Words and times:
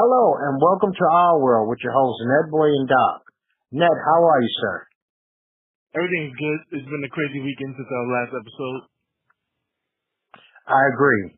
Hello 0.00 0.32
and 0.32 0.56
welcome 0.64 0.96
to 0.96 1.06
our 1.12 1.36
world 1.44 1.68
with 1.68 1.76
your 1.84 1.92
hosts 1.92 2.24
Netboy 2.24 2.72
and 2.72 2.88
Doc. 2.88 3.20
Ned, 3.68 3.92
how 4.08 4.20
are 4.24 4.40
you, 4.40 4.48
sir? 4.56 4.76
Everything's 5.92 6.32
good. 6.40 6.60
It's 6.72 6.88
been 6.88 7.04
a 7.04 7.12
crazy 7.12 7.44
weekend 7.44 7.76
since 7.76 7.84
our 7.84 8.08
last 8.08 8.32
episode. 8.32 8.80
I 10.72 10.80
agree. 10.88 11.36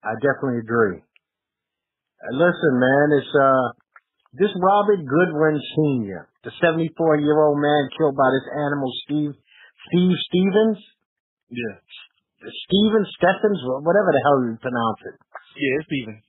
I 0.00 0.16
definitely 0.16 0.64
agree. 0.64 1.04
Uh, 2.24 2.32
Listen, 2.40 2.80
man, 2.80 3.20
it's 3.20 3.34
uh 3.36 3.68
this 4.40 4.52
Robert 4.56 5.04
Godwin 5.04 5.60
Sr., 5.60 6.24
the 6.40 6.56
74 6.56 7.20
year 7.20 7.36
old 7.36 7.60
man 7.60 7.92
killed 8.00 8.16
by 8.16 8.32
this 8.32 8.48
animal, 8.64 8.88
Steve 9.04 9.36
Steve 9.92 10.16
Stephens, 10.24 10.80
Yeah. 11.52 11.84
Steven 12.48 13.04
Steffens, 13.12 13.60
whatever 13.84 14.08
the 14.08 14.22
hell 14.24 14.40
you 14.48 14.56
pronounce 14.56 15.00
it. 15.04 15.16
Yeah, 15.52 15.84
Steven. 15.84 16.24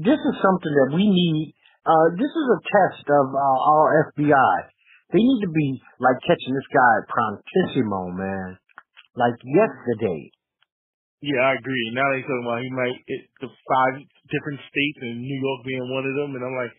This 0.00 0.18
is 0.18 0.34
something 0.42 0.74
that 0.74 0.90
we 0.94 1.06
need. 1.06 1.54
Uh, 1.84 2.16
this 2.16 2.32
is 2.32 2.46
a 2.50 2.60
test 2.64 3.06
of 3.06 3.26
uh, 3.30 3.58
our 3.70 4.10
FBI. 4.10 4.56
They 5.12 5.22
need 5.22 5.42
to 5.46 5.52
be 5.52 5.78
like 6.00 6.18
catching 6.26 6.54
this 6.56 6.70
guy 6.72 6.90
at 6.98 7.04
prontissimo, 7.06 8.10
man. 8.16 8.58
Like 9.14 9.38
yesterday. 9.44 10.32
Yeah, 11.22 11.40
I 11.40 11.52
agree. 11.56 11.86
Now 11.94 12.08
they 12.10 12.20
talking 12.26 12.44
about 12.44 12.60
he 12.60 12.72
might 12.74 12.98
it, 13.06 13.22
the 13.40 13.48
five 13.48 13.94
different 14.28 14.60
states 14.68 14.98
and 15.06 15.22
New 15.22 15.38
York 15.40 15.60
being 15.64 15.86
one 15.88 16.04
of 16.04 16.14
them, 16.18 16.36
and 16.36 16.42
I'm 16.42 16.56
like, 16.58 16.74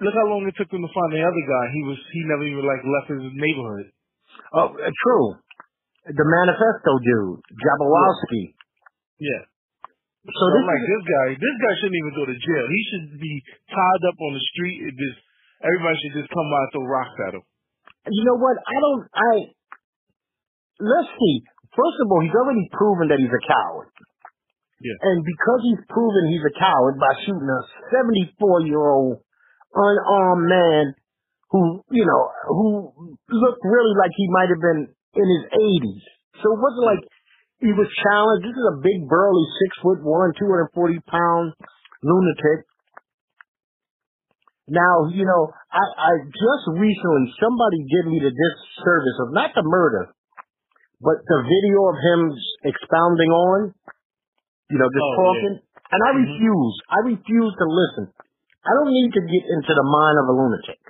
look 0.00 0.14
how 0.16 0.26
long 0.32 0.48
it 0.48 0.56
took 0.56 0.70
them 0.72 0.82
to 0.82 0.90
find 0.90 1.10
the 1.12 1.22
other 1.22 1.44
guy. 1.46 1.64
He 1.76 1.82
was 1.86 1.98
he 2.10 2.20
never 2.26 2.44
even 2.46 2.64
like 2.64 2.82
left 2.82 3.12
his 3.12 3.22
neighborhood. 3.36 3.86
Oh, 4.50 4.68
uh, 4.72 4.92
true. 5.02 5.26
The 6.06 6.26
manifesto 6.26 6.92
dude, 7.02 7.42
Jabberwoski. 7.54 8.54
Yeah. 9.18 9.42
So 10.26 10.34
So 10.34 10.44
this 10.50 10.58
I'm 10.58 10.66
like 10.66 10.82
is, 10.82 10.90
this 10.90 11.04
guy. 11.06 11.26
This 11.38 11.56
guy 11.62 11.72
shouldn't 11.78 12.00
even 12.02 12.14
go 12.18 12.24
to 12.26 12.36
jail. 12.36 12.66
He 12.66 12.82
should 12.90 13.06
be 13.22 13.34
tied 13.70 14.02
up 14.10 14.18
on 14.18 14.32
the 14.34 14.44
street 14.54 14.78
and 14.90 14.94
just 14.98 15.18
everybody 15.62 15.94
should 16.02 16.16
just 16.18 16.30
come 16.34 16.48
by 16.50 16.60
and 16.66 16.70
throw 16.74 16.84
rocks 16.86 17.16
at 17.30 17.32
him. 17.38 17.44
you 18.10 18.24
know 18.26 18.38
what? 18.38 18.58
I 18.58 18.76
don't. 18.82 19.02
I 19.14 19.32
let's 20.82 21.10
see. 21.14 21.36
First 21.72 21.98
of 22.02 22.06
all, 22.10 22.22
he's 22.24 22.34
already 22.34 22.66
proven 22.72 23.12
that 23.12 23.20
he's 23.20 23.30
a 23.30 23.44
coward. 23.46 23.92
Yeah. 24.80 24.96
And 25.08 25.24
because 25.24 25.60
he's 25.64 25.82
proven 25.88 26.28
he's 26.28 26.44
a 26.44 26.54
coward 26.56 27.00
by 27.00 27.12
shooting 27.24 27.48
a 27.48 27.60
74 27.92 28.68
year 28.68 28.80
old 28.80 29.24
unarmed 29.72 30.48
man 30.48 30.84
who, 31.48 31.80
you 31.92 32.04
know, 32.04 32.22
who 32.48 32.68
looked 33.30 33.62
really 33.64 33.94
like 33.96 34.12
he 34.16 34.28
might 34.28 34.50
have 34.52 34.60
been 34.60 34.82
in 35.16 35.26
his 35.26 35.44
80s. 35.52 36.04
So 36.42 36.52
it 36.52 36.60
wasn't 36.60 36.86
like 36.92 37.02
he 37.60 37.72
was 37.72 37.88
challenged. 38.04 38.44
This 38.44 38.56
is 38.56 38.68
a 38.72 38.80
big, 38.84 39.08
burly, 39.08 39.46
six 39.64 39.70
foot 39.80 40.00
one, 40.04 40.36
240 40.36 41.00
pound 41.08 41.52
lunatic. 42.04 42.68
Now, 44.68 45.06
you 45.14 45.22
know, 45.22 45.42
I, 45.70 45.84
I 45.94 46.12
just 46.26 46.64
recently, 46.74 47.24
somebody 47.38 47.80
did 47.86 48.04
me 48.10 48.18
the 48.18 48.34
disservice 48.34 49.18
of 49.22 49.28
not 49.30 49.54
the 49.54 49.62
murder, 49.62 50.10
but 51.00 51.22
the 51.22 51.40
video 51.46 51.78
of 51.86 51.96
him 52.02 52.20
expounding 52.66 53.30
on, 53.30 53.58
you 54.70 54.78
know, 54.78 54.90
just 54.90 55.06
Oh, 55.06 55.16
talking. 55.16 55.56
And 55.86 56.00
I 56.02 56.10
Mhm. 56.18 56.26
refuse. 56.26 56.74
I 56.90 56.98
refuse 57.14 57.52
to 57.62 57.66
listen. 57.70 58.04
I 58.66 58.70
don't 58.74 58.90
need 58.90 59.14
to 59.14 59.22
get 59.22 59.44
into 59.54 59.72
the 59.72 59.86
mind 59.86 60.18
of 60.18 60.26
a 60.28 60.34
lunatic. 60.34 60.80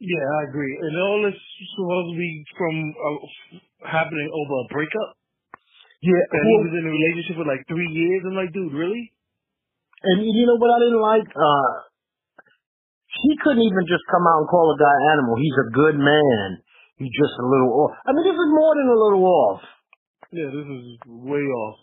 Yeah, 0.00 0.26
I 0.40 0.42
agree. 0.50 0.74
And 0.82 0.98
all 0.98 1.22
this 1.22 1.38
supposed 1.78 2.10
to 2.10 2.18
be 2.18 2.44
from 2.58 2.74
uh, 2.98 3.86
happening 3.86 4.28
over 4.34 4.54
a 4.60 4.66
breakup. 4.74 5.14
Yeah, 6.04 6.24
And 6.36 6.42
he 6.44 6.56
was 6.68 6.72
in 6.76 6.84
a 6.84 6.92
relationship 6.92 7.34
for 7.40 7.48
like 7.48 7.64
three 7.64 7.88
years. 7.88 8.20
I'm 8.28 8.36
like, 8.36 8.52
dude, 8.52 8.76
really? 8.76 9.08
and 10.04 10.20
you 10.20 10.44
know 10.44 10.60
what 10.60 10.68
I 10.68 10.78
didn't 10.84 11.00
like? 11.00 11.28
Uh, 11.32 11.70
he 13.24 13.32
couldn't 13.40 13.64
even 13.64 13.84
just 13.88 14.04
come 14.12 14.20
out 14.28 14.44
and 14.44 14.48
call 14.52 14.68
a 14.68 14.76
guy 14.76 14.96
animal. 15.16 15.40
He's 15.40 15.56
a 15.64 15.68
good 15.72 15.96
man. 15.96 16.60
He's 17.00 17.14
just 17.14 17.34
a 17.40 17.46
little 17.48 17.72
off. 17.72 17.96
I 18.04 18.12
mean, 18.12 18.26
this 18.26 18.36
is 18.36 18.50
more 18.52 18.72
than 18.76 18.88
a 18.92 18.98
little 19.00 19.24
off. 19.24 19.62
Yeah, 20.28 20.50
this 20.50 20.66
is 20.66 20.84
way 21.08 21.40
off. 21.40 21.76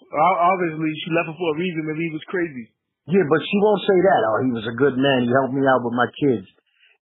Obviously, 0.54 0.92
she 1.02 1.10
left 1.18 1.34
him 1.34 1.38
for 1.40 1.50
a 1.56 1.58
reason. 1.58 1.82
Maybe 1.88 2.12
he 2.12 2.14
was 2.14 2.26
crazy. 2.30 2.70
Yeah, 3.10 3.26
but 3.26 3.42
she 3.42 3.58
won't 3.58 3.84
say 3.90 3.98
that. 4.06 4.22
Oh, 4.28 4.40
he 4.46 4.52
was 4.54 4.66
a 4.70 4.76
good 4.78 5.02
man. 5.02 5.26
He 5.26 5.32
helped 5.34 5.56
me 5.58 5.66
out 5.66 5.82
with 5.82 5.98
my 5.98 6.06
kids. 6.14 6.46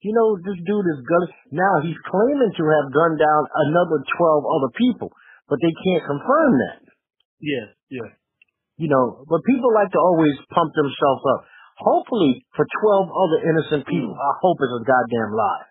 You 0.06 0.15
know, 0.15 0.39
this 0.39 0.55
dude 0.62 0.89
is 0.95 1.00
gun. 1.03 1.25
Now 1.50 1.83
he's 1.83 1.99
claiming 2.06 2.53
to 2.55 2.65
have 2.79 2.95
gunned 2.95 3.19
down 3.19 3.43
another 3.67 3.99
twelve 4.15 4.47
other 4.47 4.71
people, 4.79 5.11
but 5.50 5.59
they 5.59 5.75
can't 5.75 6.06
confirm 6.06 6.53
that. 6.69 6.88
Yeah, 7.41 7.66
yeah. 7.91 8.10
You 8.78 8.88
know, 8.91 9.25
but 9.26 9.43
people 9.43 9.71
like 9.75 9.91
to 9.91 9.99
always 9.99 10.34
pump 10.54 10.71
themselves 10.75 11.25
up. 11.34 11.41
Hopefully, 11.78 12.43
for 12.54 12.66
twelve 12.82 13.06
other 13.10 13.38
innocent 13.47 13.87
people, 13.87 14.15
hmm. 14.15 14.19
I 14.19 14.32
hope 14.43 14.59
it's 14.59 14.76
a 14.78 14.84
goddamn 14.87 15.32
lie. 15.34 15.66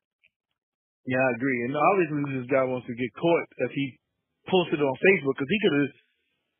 Yeah, 1.07 1.23
I 1.23 1.31
agree. 1.39 1.59
And 1.67 1.73
obviously, 1.75 2.21
this 2.39 2.47
guy 2.51 2.63
wants 2.67 2.87
to 2.87 2.95
get 2.95 3.11
caught 3.15 3.47
if 3.67 3.71
he 3.71 3.95
posted 4.47 4.79
it 4.79 4.83
on 4.83 4.95
Facebook 4.99 5.35
because 5.39 5.51
he 5.51 5.59
could 5.63 5.75
have 5.83 5.93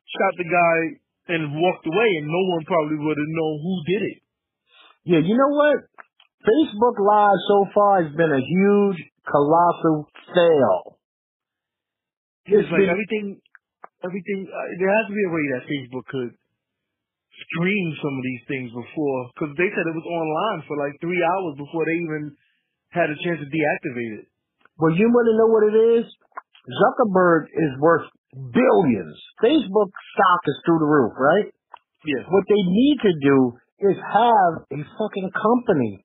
shot 0.07 0.33
the 0.39 0.47
guy 0.47 0.75
and 1.35 1.51
walked 1.59 1.83
away, 1.87 2.09
and 2.19 2.27
no 2.31 2.43
one 2.55 2.63
probably 2.63 2.95
would 2.99 3.19
have 3.19 3.33
known 3.35 3.55
who 3.59 3.75
did 3.91 4.01
it. 4.07 4.17
Yeah, 5.03 5.21
you 5.23 5.35
know 5.35 5.51
what? 5.51 5.83
Facebook 6.47 6.95
Live 6.99 7.39
so 7.47 7.57
far 7.75 8.03
has 8.03 8.11
been 8.15 8.31
a 8.31 8.39
huge, 8.39 8.99
colossal 9.27 10.07
fail. 10.35 10.99
It's 12.47 12.63
It's 12.63 12.71
like 12.71 12.87
been- 12.87 12.95
everything, 12.95 13.41
everything. 14.03 14.45
Uh, 14.45 14.67
there 14.77 14.91
has 14.91 15.05
to 15.09 15.15
be 15.15 15.25
a 15.25 15.33
way 15.33 15.45
that 15.55 15.61
Facebook 15.69 16.05
could 16.11 16.31
screen 17.53 17.87
some 18.01 18.15
of 18.17 18.23
these 18.25 18.43
things 18.49 18.69
before, 18.73 19.19
because 19.33 19.53
they 19.57 19.69
said 19.69 19.85
it 19.85 19.97
was 19.97 20.09
online 20.09 20.65
for 20.65 20.75
like 20.77 20.97
three 20.97 21.21
hours 21.21 21.53
before 21.57 21.85
they 21.85 21.97
even 22.01 22.33
had 22.89 23.13
a 23.13 23.17
chance 23.21 23.37
to 23.37 23.49
deactivate 23.49 24.25
it. 24.25 24.27
Well, 24.81 24.93
you 24.93 25.05
want 25.09 25.25
to 25.29 25.35
know 25.37 25.49
what 25.49 25.65
it 25.69 25.77
is? 26.01 26.05
Zuckerberg 26.65 27.49
is 27.53 27.71
worth 27.79 28.09
billions. 28.33 29.15
Facebook 29.39 29.91
stock 30.13 30.41
is 30.49 30.57
through 30.65 30.81
the 30.81 30.89
roof, 30.89 31.13
right? 31.15 31.47
Yeah. 32.05 32.25
What 32.29 32.45
they 32.49 32.61
need 32.61 32.97
to 33.05 33.13
do 33.21 33.37
is 33.79 33.95
have 33.97 34.53
a 34.73 34.79
fucking 34.97 35.29
company. 35.31 36.03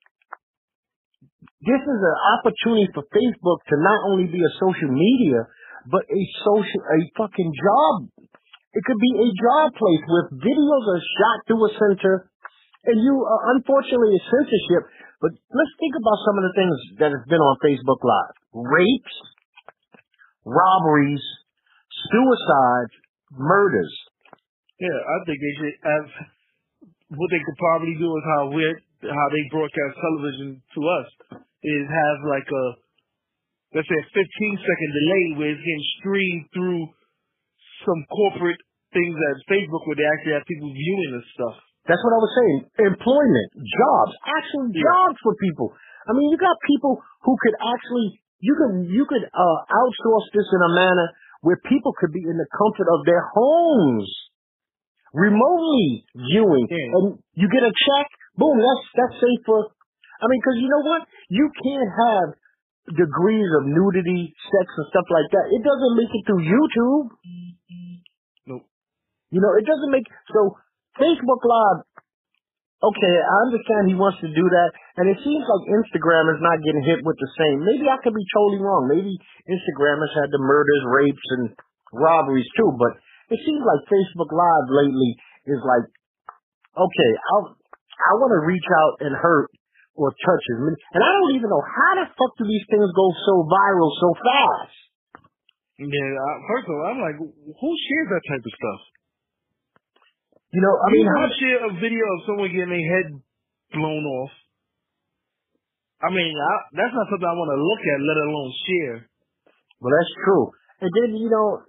This 1.62 1.82
is 1.82 2.00
an 2.02 2.16
opportunity 2.38 2.90
for 2.94 3.06
Facebook 3.06 3.58
to 3.70 3.76
not 3.78 3.98
only 4.10 4.26
be 4.26 4.42
a 4.42 4.52
social 4.58 4.90
media, 4.90 5.46
but 5.90 6.04
a 6.06 6.22
social, 6.44 6.82
a 6.86 6.98
fucking 7.18 7.52
job. 7.52 8.10
It 8.72 8.82
could 8.88 9.00
be 9.00 9.14
a 9.20 9.30
job 9.36 9.66
place 9.76 10.04
with 10.08 10.40
videos 10.40 10.84
are 10.88 11.02
shot 11.02 11.38
through 11.46 11.62
a 11.68 11.72
center, 11.76 12.30
and 12.88 12.96
you, 12.98 13.14
uh, 13.20 13.42
unfortunately, 13.58 14.16
it's 14.16 14.26
censorship. 14.26 14.88
But 15.20 15.32
let's 15.36 15.74
think 15.78 15.94
about 15.94 16.18
some 16.26 16.36
of 16.40 16.44
the 16.48 16.54
things 16.56 16.76
that 16.98 17.10
have 17.12 17.26
been 17.28 17.42
on 17.42 17.54
Facebook 17.60 18.00
Live: 18.00 18.34
rapes, 18.54 19.16
robberies, 20.44 21.22
suicides, 22.10 22.94
murders. 23.30 23.92
Yeah, 24.80 24.98
I 24.98 25.16
think 25.28 25.38
they 25.38 25.54
should 25.60 25.76
have 25.84 26.06
what 27.12 27.28
they 27.28 27.42
could 27.44 27.58
probably 27.60 27.94
do 28.00 28.08
is 28.08 28.24
how 28.24 28.42
we 28.48 28.64
how 29.04 29.26
they 29.28 29.44
broadcast 29.50 29.94
television 30.00 30.62
to 30.74 30.80
us 30.80 31.08
is 31.62 31.84
have 31.86 32.18
like 32.24 32.48
a 32.48 32.64
let's 33.74 33.88
say 33.88 33.98
a 33.98 34.06
15 34.12 34.68
second 34.68 34.90
delay 34.92 35.24
where 35.40 35.50
it's 35.52 35.64
getting 35.64 35.86
streamed 36.00 36.44
through 36.52 36.82
some 37.88 38.00
corporate 38.12 38.60
things 38.92 39.16
at 39.16 39.34
Facebook 39.48 39.82
where 39.88 39.96
they 39.98 40.06
actually 40.06 40.34
have 40.36 40.46
people 40.46 40.68
viewing 40.70 41.10
this 41.16 41.26
stuff. 41.34 41.56
That's 41.88 41.98
what 42.04 42.14
I 42.14 42.20
was 42.22 42.32
saying. 42.38 42.58
Employment, 42.94 43.48
jobs, 43.58 44.12
actual 44.22 44.70
Yeah. 44.70 44.86
jobs 44.86 45.18
for 45.24 45.34
people. 45.40 45.74
I 46.06 46.12
mean, 46.14 46.30
you 46.30 46.38
got 46.38 46.54
people 46.68 47.02
who 47.26 47.34
could 47.42 47.56
actually 47.58 48.20
you 48.42 48.54
could 48.58 48.90
you 48.90 49.04
could 49.06 49.22
uh, 49.22 49.58
outsource 49.70 50.26
this 50.34 50.46
in 50.50 50.60
a 50.66 50.72
manner 50.74 51.08
where 51.46 51.58
people 51.66 51.94
could 51.98 52.10
be 52.12 52.22
in 52.22 52.36
the 52.38 52.48
comfort 52.54 52.86
of 52.90 53.06
their 53.06 53.22
homes, 53.34 54.10
remotely 55.14 56.04
viewing, 56.14 56.66
Yeah. 56.70 56.96
and 56.98 57.04
you 57.34 57.46
get 57.48 57.62
a 57.62 57.72
check. 57.72 58.06
Boom, 58.36 58.58
that's 58.58 58.84
that's 58.94 59.16
safe 59.20 59.40
for. 59.46 59.58
I 60.22 60.24
mean, 60.30 60.40
because 60.42 60.58
you 60.58 60.68
know 60.70 60.82
what, 60.86 61.02
you 61.30 61.50
can't 61.62 61.90
have 62.06 62.26
degrees 62.90 63.50
of 63.62 63.70
nudity, 63.70 64.34
sex, 64.34 64.66
and 64.78 64.86
stuff 64.90 65.06
like 65.06 65.28
that. 65.30 65.46
It 65.54 65.62
doesn't 65.62 65.94
make 65.94 66.10
it 66.10 66.22
through 66.26 66.42
YouTube. 66.42 67.06
Nope. 68.50 68.66
You 69.30 69.38
know, 69.38 69.54
it 69.54 69.66
doesn't 69.66 69.92
make 69.94 70.06
so 70.34 70.58
Facebook 70.98 71.42
Live. 71.46 71.86
Okay, 72.82 73.14
I 73.14 73.36
understand 73.46 73.86
he 73.86 73.94
wants 73.94 74.18
to 74.26 74.30
do 74.34 74.42
that, 74.42 74.70
and 74.98 75.06
it 75.06 75.14
seems 75.22 75.46
like 75.46 75.70
Instagram 75.70 76.34
is 76.34 76.42
not 76.42 76.58
getting 76.66 76.82
hit 76.82 76.98
with 77.06 77.14
the 77.14 77.30
same. 77.38 77.62
Maybe 77.62 77.86
I 77.86 77.94
could 78.02 78.10
be 78.10 78.26
totally 78.34 78.58
wrong. 78.58 78.90
Maybe 78.90 79.14
Instagram 79.46 80.02
has 80.02 80.10
had 80.18 80.34
the 80.34 80.42
murders, 80.42 80.82
rapes, 80.90 81.28
and 81.38 81.54
robberies 81.94 82.50
too, 82.58 82.74
but 82.74 82.98
it 83.30 83.38
seems 83.46 83.62
like 83.62 83.86
Facebook 83.86 84.34
Live 84.34 84.66
lately 84.66 85.14
is 85.46 85.62
like, 85.62 85.86
okay, 86.74 87.12
I'll, 87.30 87.54
I 87.54 88.12
want 88.18 88.34
to 88.34 88.42
reach 88.50 88.66
out 88.66 89.06
and 89.06 89.14
hurt 89.14 89.54
or 89.94 90.08
touch 90.12 90.44
as 90.56 90.58
many, 90.64 90.76
and 90.96 91.02
I 91.04 91.10
don't 91.12 91.34
even 91.36 91.48
know 91.52 91.64
how 91.64 91.92
the 92.00 92.06
fuck 92.16 92.32
do 92.40 92.48
these 92.48 92.64
things 92.68 92.88
go 92.96 93.06
so 93.28 93.34
viral 93.44 93.92
so 94.00 94.08
fast. 94.16 94.76
Yeah, 95.82 96.10
I, 96.14 96.30
first 96.48 96.64
of 96.68 96.72
all, 96.78 96.86
I'm 96.88 97.00
like, 97.02 97.18
who 97.18 97.70
shares 97.88 98.08
that 98.12 98.24
type 98.28 98.44
of 98.44 98.54
stuff? 98.54 98.80
You 100.52 100.60
know, 100.60 100.74
I 100.76 100.88
mean, 100.92 101.06
I 101.08 101.24
share 101.40 101.60
a 101.64 101.72
video 101.80 102.04
of 102.04 102.18
someone 102.28 102.52
getting 102.52 102.72
their 102.72 102.88
head 102.92 103.08
blown 103.72 104.04
off. 104.04 104.32
I 106.04 106.12
mean, 106.12 106.34
I, 106.34 106.52
that's 106.76 106.92
not 106.92 107.08
something 107.08 107.24
I 107.24 107.38
want 107.38 107.52
to 107.56 107.60
look 107.62 107.82
at, 107.88 107.98
let 108.04 108.18
alone 108.20 108.52
share. 108.68 108.98
Well, 109.80 109.92
that's 109.96 110.14
true. 110.28 110.44
And 110.84 110.90
then, 110.92 111.08
you 111.16 111.30
know, 111.30 111.62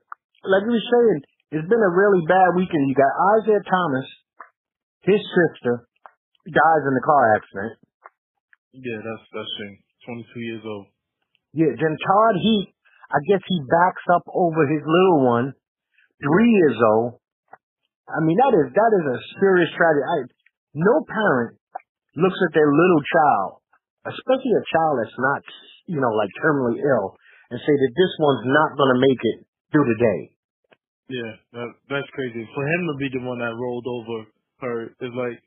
like 0.43 0.67
you 0.67 0.73
were 0.73 0.89
saying, 0.89 1.17
it's 1.53 1.69
been 1.69 1.85
a 1.85 1.93
really 1.95 2.25
bad 2.27 2.57
weekend. 2.57 2.89
You 2.89 2.97
got 2.97 3.13
Isaiah 3.39 3.63
Thomas, 3.63 4.07
his 5.05 5.21
sister, 5.21 5.87
dies 6.49 6.83
in 6.83 6.93
the 6.97 7.05
car 7.07 7.23
accident. 7.39 7.82
Yeah, 8.73 8.99
that's 9.05 9.25
that's 9.33 9.51
shame. 9.61 9.77
22 10.05 10.39
years 10.41 10.63
old. 10.65 10.85
Yeah, 11.53 11.71
then 11.77 11.93
Todd 11.95 12.35
Heap, 12.41 12.73
I 13.13 13.19
guess 13.29 13.43
he 13.45 13.57
backs 13.69 14.05
up 14.17 14.25
over 14.33 14.65
his 14.67 14.81
little 14.81 15.21
one, 15.23 15.53
three 16.19 16.51
years 16.51 16.77
old. 16.81 17.21
I 18.09 18.19
mean, 18.25 18.35
that 18.41 18.51
is, 18.51 18.67
that 18.73 18.91
is 18.99 19.05
a 19.05 19.17
serious 19.39 19.71
tragedy. 19.77 20.03
I, 20.03 20.17
no 20.75 21.05
parent 21.07 21.55
looks 22.17 22.35
at 22.35 22.53
their 22.57 22.67
little 22.67 23.03
child, 23.05 23.63
especially 24.09 24.53
a 24.59 24.65
child 24.75 24.93
that's 24.99 25.19
not, 25.21 25.41
you 25.87 26.01
know, 26.01 26.11
like 26.11 26.33
terminally 26.43 26.81
ill, 26.83 27.15
and 27.53 27.61
say 27.61 27.75
that 27.77 27.93
this 27.95 28.13
one's 28.19 28.43
not 28.49 28.75
going 28.75 28.91
to 28.97 28.99
make 28.99 29.21
it 29.21 29.37
through 29.71 29.87
the 29.87 29.99
day. 30.01 30.19
Yeah, 31.13 31.31
that, 31.53 31.69
that's 31.87 32.09
crazy. 32.17 32.43
For 32.57 32.63
him 32.65 32.81
to 32.89 32.95
be 32.97 33.09
the 33.13 33.23
one 33.23 33.39
that 33.39 33.53
rolled 33.53 33.87
over 33.87 34.17
her 34.65 34.75
is 34.99 35.13
like 35.13 35.37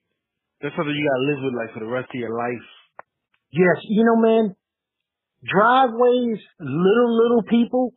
that's 0.61 0.75
something 0.77 0.95
you 0.95 1.05
gotta 1.05 1.29
live 1.29 1.41
with 1.45 1.57
like 1.57 1.73
for 1.75 1.83
the 1.85 1.91
rest 1.91 2.09
of 2.13 2.21
your 2.21 2.33
life. 2.33 2.69
Yes, 3.53 3.79
you 3.89 4.05
know, 4.05 4.17
man, 4.17 4.57
driveways, 5.45 6.41
little, 6.59 7.11
little 7.15 7.45
people, 7.49 7.95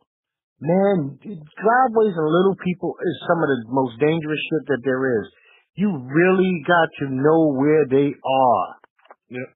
man, 0.60 1.18
driveways 1.20 2.14
and 2.14 2.28
little 2.30 2.56
people 2.64 2.94
is 3.02 3.16
some 3.26 3.42
of 3.42 3.48
the 3.50 3.58
most 3.68 3.98
dangerous 3.98 4.40
shit 4.50 4.64
that 4.68 4.82
there 4.84 5.20
is. 5.20 5.26
You 5.74 5.90
really 5.90 6.62
got 6.66 6.88
to 7.02 7.06
know 7.10 7.54
where 7.54 7.86
they 7.86 8.14
are. 8.14 8.66
Yep. 9.30 9.48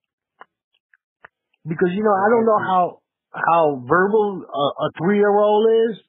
Because, 1.66 1.92
you 1.94 2.02
know, 2.02 2.12
I 2.14 2.28
don't 2.30 2.46
know 2.46 2.60
how, 2.60 2.84
how 3.32 3.82
verbal 3.86 4.44
a, 4.44 4.64
a 4.84 4.88
three-year-old 4.98 5.64
is, 5.90 6.02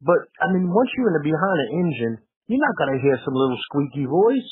but, 0.00 0.20
I 0.40 0.52
mean, 0.52 0.70
once 0.72 0.90
you're 0.96 1.08
in 1.08 1.16
the 1.18 1.24
behind 1.24 1.58
an 1.66 1.70
engine, 1.82 2.14
you're 2.46 2.60
not 2.60 2.76
going 2.76 2.96
to 2.96 3.00
hear 3.02 3.18
some 3.24 3.34
little 3.34 3.58
squeaky 3.68 4.06
voice. 4.06 4.50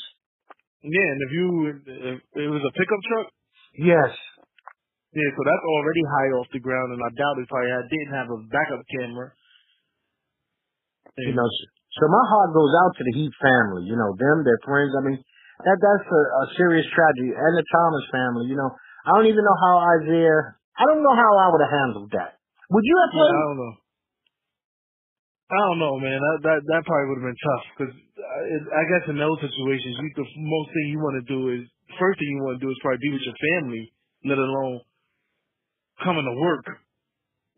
Yeah, 0.83 1.07
and 1.15 1.19
if 1.23 1.31
you 1.31 1.47
if 1.87 2.19
it 2.43 2.49
was 2.51 2.59
a 2.59 2.73
pickup 2.75 3.01
truck, 3.07 3.27
Yes. 3.77 4.13
Yeah, 5.13 5.29
so 5.37 5.41
that's 5.45 5.65
already 5.69 6.03
high 6.09 6.29
off 6.41 6.49
the 6.49 6.63
ground, 6.63 6.89
and 6.97 7.01
I 7.05 7.09
doubt 7.13 7.37
if 7.37 7.51
I 7.53 7.63
had, 7.69 7.85
didn't 7.85 8.13
have 8.17 8.29
a 8.33 8.39
backup 8.49 8.81
camera. 8.97 9.29
you 11.17 11.33
know, 11.37 11.45
so- 11.45 12.09
my 12.09 12.25
heart 12.33 12.53
goes 12.57 12.73
out 12.81 12.97
to 12.97 13.03
the 13.05 13.13
Heap 13.13 13.33
family, 13.37 13.85
you 13.85 13.95
know, 13.95 14.17
them, 14.17 14.41
their 14.43 14.57
friends. 14.65 14.89
I 14.97 15.01
mean, 15.05 15.21
that 15.61 15.77
that's 15.77 16.09
a, 16.09 16.21
a 16.41 16.43
serious 16.57 16.89
tragedy, 16.89 17.29
and 17.29 17.53
the 17.53 17.65
Thomas 17.69 18.05
family. 18.09 18.49
You 18.49 18.57
know, 18.57 18.73
I 19.05 19.13
don't 19.13 19.29
even 19.29 19.45
know 19.45 19.57
how 19.61 19.75
Isaiah. 20.01 20.57
I 20.73 20.83
don't 20.89 21.05
know 21.05 21.13
how 21.13 21.31
I 21.37 21.47
would 21.53 21.61
have 21.61 21.69
handled 21.69 22.09
that. 22.17 22.41
Would 22.73 22.81
you 22.81 22.97
have 22.97 23.11
Yeah. 23.13 23.21
I 23.21 23.45
don't 23.45 23.59
know. 23.61 23.73
I 25.53 25.57
don't 25.69 25.79
know, 25.85 25.95
man. 26.01 26.17
That 26.17 26.37
that 26.49 26.59
that 26.65 26.81
probably 26.89 27.13
would 27.13 27.19
have 27.21 27.29
been 27.29 27.43
tough 27.45 27.63
because 27.77 27.93
I, 27.93 28.39
uh, 28.57 28.79
I 28.81 28.83
guess 28.89 29.03
in 29.13 29.21
those 29.21 29.37
situations, 29.37 29.93
you 30.01 30.09
the 30.17 30.25
most 30.25 30.73
thing 30.73 30.85
you 30.89 30.97
want 30.97 31.21
to 31.21 31.27
do 31.29 31.53
is 31.53 31.61
first 32.01 32.17
thing 32.17 32.33
you 32.33 32.41
want 32.41 32.57
to 32.57 32.65
do 32.65 32.73
is 32.73 32.79
probably 32.81 33.05
be 33.05 33.13
with 33.13 33.21
your 33.29 33.37
family, 33.53 33.93
let 34.25 34.41
alone 34.41 34.81
coming 36.03 36.27
to 36.27 36.35
work 36.39 36.67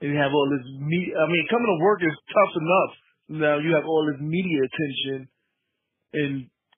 and 0.02 0.12
you 0.12 0.18
have 0.20 0.34
all 0.34 0.48
this 0.52 0.66
me. 0.80 1.00
I 1.16 1.26
mean, 1.32 1.44
coming 1.48 1.72
to 1.72 1.80
work 1.84 2.00
is 2.04 2.16
tough 2.30 2.54
enough. 2.60 2.94
Now 3.26 3.56
you 3.58 3.74
have 3.74 3.88
all 3.88 4.04
this 4.06 4.22
media 4.22 4.60
attention, 4.62 5.18
and 6.14 6.34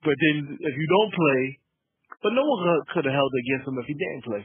but 0.06 0.16
then 0.16 0.58
if 0.62 0.74
you 0.78 0.88
don't 0.88 1.14
play, 1.14 1.42
but 2.22 2.32
no 2.38 2.46
one 2.46 2.62
could 2.94 3.06
have 3.06 3.18
held 3.18 3.34
against 3.34 3.68
him 3.68 3.78
if 3.82 3.88
he 3.90 3.98
didn't 3.98 4.24
play. 4.24 4.44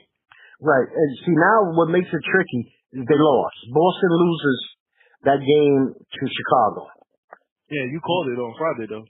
Right. 0.58 0.88
And 0.88 1.10
see, 1.26 1.36
now 1.36 1.74
what 1.76 1.92
makes 1.92 2.08
it 2.08 2.22
tricky 2.24 2.62
is 2.96 3.04
they 3.04 3.19
lost. 3.19 3.58
Boston 3.70 4.12
loses 4.14 4.58
that 5.26 5.40
game 5.42 5.94
to 5.94 6.22
Chicago. 6.26 6.88
Yeah, 7.70 7.86
you 7.90 8.00
called 8.00 8.28
it 8.28 8.40
on 8.40 8.54
Friday 8.56 8.88
though. 8.88 9.06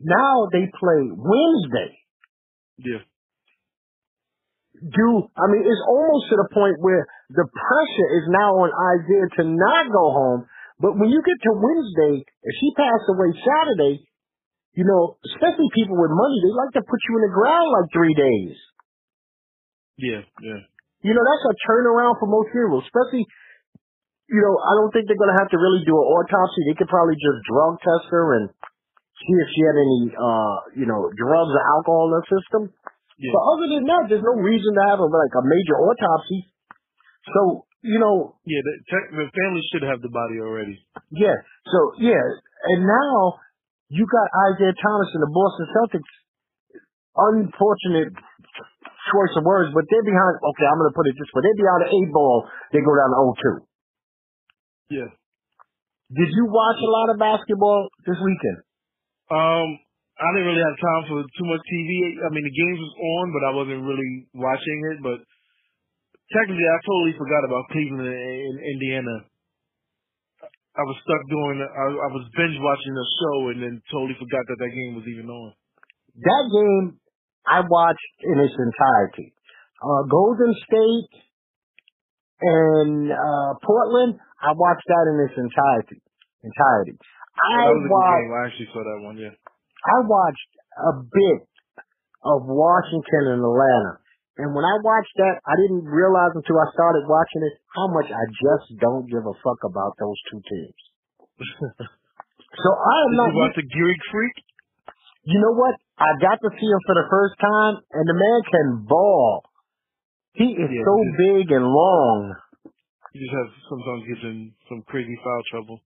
Now 0.00 0.48
they 0.50 0.64
play 0.70 1.00
Wednesday. 1.12 1.90
Yeah. 2.78 3.02
Do 4.82 5.06
I 5.34 5.44
mean 5.50 5.66
it's 5.66 5.84
almost 5.86 6.30
to 6.30 6.36
the 6.38 6.48
point 6.54 6.78
where 6.80 7.06
the 7.30 7.46
pressure 7.46 8.08
is 8.18 8.24
now 8.30 8.62
on 8.62 8.70
Isaiah 8.70 9.28
to 9.40 9.42
not 9.46 9.84
go 9.90 10.04
home. 10.14 10.40
But 10.78 10.94
when 10.94 11.10
you 11.10 11.18
get 11.26 11.38
to 11.42 11.52
Wednesday, 11.58 12.22
if 12.22 12.54
he 12.62 12.68
passed 12.78 13.10
away 13.10 13.34
Saturday, 13.34 14.06
you 14.78 14.86
know, 14.86 15.18
especially 15.34 15.66
people 15.74 15.98
with 15.98 16.14
money, 16.14 16.38
they 16.38 16.54
like 16.54 16.74
to 16.78 16.84
put 16.86 17.00
you 17.10 17.12
in 17.18 17.22
the 17.26 17.34
ground 17.34 17.66
like 17.74 17.88
three 17.90 18.14
days. 18.14 18.54
Yeah, 19.98 20.22
yeah. 20.38 20.62
You 21.02 21.12
know, 21.18 21.24
that's 21.26 21.46
a 21.50 21.54
turnaround 21.66 22.22
for 22.22 22.30
most 22.30 22.54
people, 22.54 22.78
especially 22.78 23.26
you 24.28 24.44
know, 24.44 24.54
I 24.60 24.72
don't 24.76 24.92
think 24.92 25.08
they're 25.08 25.18
gonna 25.18 25.40
have 25.40 25.48
to 25.50 25.58
really 25.58 25.82
do 25.88 25.96
an 25.96 26.06
autopsy. 26.12 26.68
They 26.68 26.76
could 26.76 26.92
probably 26.92 27.16
just 27.16 27.40
drug 27.48 27.80
test 27.80 28.12
her 28.12 28.26
and 28.36 28.46
see 28.52 29.36
if 29.40 29.48
she 29.56 29.60
had 29.64 29.76
any 29.80 30.02
uh, 30.12 30.56
you 30.76 30.86
know, 30.86 31.08
drugs 31.16 31.52
or 31.56 31.64
alcohol 31.64 32.12
in 32.12 32.14
her 32.20 32.26
system. 32.28 32.62
Yeah. 33.18 33.34
But 33.34 33.44
other 33.50 33.66
than 33.74 33.84
that, 33.90 34.02
there's 34.08 34.22
no 34.22 34.38
reason 34.38 34.70
to 34.78 34.82
have 34.94 35.02
a, 35.02 35.08
like 35.10 35.34
a 35.34 35.42
major 35.42 35.76
autopsy. 35.82 36.54
So, 37.34 37.66
you 37.82 37.98
know, 37.98 38.38
Yeah, 38.46 38.62
the, 38.62 38.74
tech- 38.86 39.10
the 39.10 39.26
family 39.28 39.62
should 39.74 39.82
have 39.84 40.00
the 40.00 40.08
body 40.08 40.38
already. 40.38 40.78
yeah. 41.10 41.34
So, 41.66 41.78
yeah. 41.98 42.22
And 42.72 42.86
now 42.86 43.42
you 43.90 44.06
got 44.06 44.26
Isaiah 44.54 44.74
Thomas 44.78 45.10
and 45.18 45.22
the 45.26 45.32
Boston 45.34 45.66
Celtics. 45.74 46.12
Unfortunate 47.18 48.14
choice 48.14 49.34
of 49.34 49.42
words, 49.42 49.74
but 49.74 49.82
they're 49.90 50.06
behind. 50.06 50.34
Okay, 50.38 50.66
I'm 50.70 50.78
going 50.78 50.92
to 50.92 50.94
put 50.94 51.08
it 51.10 51.16
this 51.18 51.26
way: 51.34 51.42
they're 51.42 51.58
behind 51.58 51.80
the 51.82 51.90
eight 51.90 52.10
ball. 52.14 52.46
They 52.70 52.78
go 52.78 52.94
down 52.94 53.10
to 53.10 53.18
0-2. 53.34 55.02
Yeah. 55.02 55.10
Did 56.14 56.30
you 56.30 56.46
watch 56.46 56.78
a 56.78 56.86
lot 56.90 57.10
of 57.10 57.16
basketball 57.18 57.88
this 58.06 58.16
weekend? 58.22 58.58
Um, 59.34 59.82
I 60.18 60.26
didn't 60.34 60.50
really 60.50 60.66
have 60.66 60.78
time 60.82 61.02
for 61.06 61.18
too 61.22 61.46
much 61.46 61.62
TV. 61.62 61.90
I 62.26 62.28
mean, 62.34 62.42
the 62.42 62.58
games 62.58 62.78
was 62.82 62.94
on, 62.98 63.24
but 63.30 63.42
I 63.46 63.52
wasn't 63.54 63.86
really 63.86 64.26
watching 64.34 64.78
it. 64.90 64.98
But 64.98 65.22
technically, 66.34 66.66
I 66.66 66.78
totally 66.82 67.14
forgot 67.14 67.46
about 67.46 67.70
Cleveland 67.70 68.10
and 68.10 68.56
Indiana. 68.58 69.16
I 70.74 70.82
was 70.82 70.98
stuck 71.06 71.22
doing. 71.30 71.62
I, 71.62 71.86
I 72.02 72.08
was 72.10 72.26
binge 72.34 72.58
watching 72.58 72.94
the 72.94 73.06
show 73.18 73.36
and 73.54 73.58
then 73.62 73.74
totally 73.90 74.18
forgot 74.18 74.42
that 74.42 74.58
that 74.58 74.74
game 74.74 74.98
was 74.98 75.06
even 75.06 75.30
on. 75.30 75.54
That 76.18 76.44
game 76.50 76.98
I 77.46 77.62
watched 77.62 78.18
in 78.26 78.42
its 78.42 78.54
entirety. 78.58 79.34
Uh, 79.78 80.02
Golden 80.10 80.50
State 80.66 81.14
and 82.42 83.10
uh, 83.10 83.50
Portland, 83.62 84.18
I 84.42 84.50
watched 84.54 84.86
that 84.86 85.04
in 85.14 85.16
its 85.30 85.36
entirety. 85.38 86.02
Entirety. 86.42 86.98
I 87.38 87.66
that 87.66 87.74
was 87.74 87.78
a 87.78 87.86
good 87.86 87.94
watched. 87.94 88.34
I 88.34 88.40
actually 88.46 88.70
saw 88.74 88.82
that 88.82 89.00
one. 89.02 89.16
Yeah. 89.18 89.34
I 89.84 89.96
watched 90.06 90.52
a 90.78 90.92
bit 91.06 91.40
of 92.24 92.46
Washington 92.46 93.38
and 93.38 93.40
Atlanta. 93.42 93.94
And 94.38 94.54
when 94.54 94.62
I 94.62 94.78
watched 94.86 95.14
that, 95.18 95.42
I 95.42 95.54
didn't 95.58 95.82
realize 95.90 96.30
until 96.34 96.58
I 96.62 96.70
started 96.70 97.10
watching 97.10 97.42
it 97.42 97.58
how 97.74 97.90
much 97.90 98.06
I 98.06 98.24
just 98.38 98.70
don't 98.78 99.10
give 99.10 99.26
a 99.26 99.34
fuck 99.42 99.66
about 99.66 99.98
those 99.98 100.18
two 100.30 100.40
teams. 100.46 100.80
so 102.62 102.68
I 102.70 102.96
am 103.02 103.12
not. 103.18 103.34
you 103.34 103.38
watch 103.42 103.58
the 103.58 103.66
Greek 103.66 104.02
Freak? 104.14 104.36
You 105.26 105.38
know 105.42 105.58
what? 105.58 105.74
I 105.98 106.14
got 106.22 106.38
to 106.38 106.50
see 106.54 106.70
him 106.70 106.82
for 106.86 106.94
the 106.94 107.06
first 107.10 107.34
time, 107.42 107.74
and 107.90 108.04
the 108.06 108.14
man 108.14 108.40
can 108.46 108.66
ball. 108.86 109.42
He 110.38 110.54
is 110.54 110.70
Yeah, 110.70 110.86
so 110.86 110.92
he 110.94 111.10
big 111.18 111.50
and 111.50 111.66
long. 111.66 112.38
He 113.10 113.18
just 113.18 113.34
has 113.34 113.48
sometimes 113.66 114.06
gets 114.06 114.22
in 114.22 114.54
some 114.70 114.86
crazy 114.86 115.18
foul 115.18 115.42
trouble. 115.50 115.82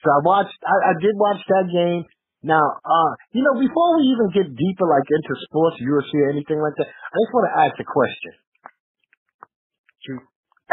So 0.00 0.08
I 0.08 0.20
watched. 0.24 0.56
I, 0.64 0.76
I 0.90 0.92
did 0.96 1.12
watch 1.20 1.44
that 1.52 1.66
game. 1.68 2.02
Now, 2.42 2.62
uh, 2.82 3.10
you 3.30 3.46
know, 3.46 3.54
before 3.54 4.02
we 4.02 4.10
even 4.10 4.34
get 4.34 4.50
deeper, 4.50 4.86
like 4.90 5.06
into 5.06 5.34
sports, 5.46 5.78
UFC, 5.78 6.26
or 6.26 6.30
anything 6.30 6.58
like 6.58 6.74
that, 6.74 6.90
I 6.90 7.16
just 7.22 7.34
want 7.34 7.46
to 7.46 7.54
ask 7.54 7.74
a 7.78 7.86
question. 7.86 8.34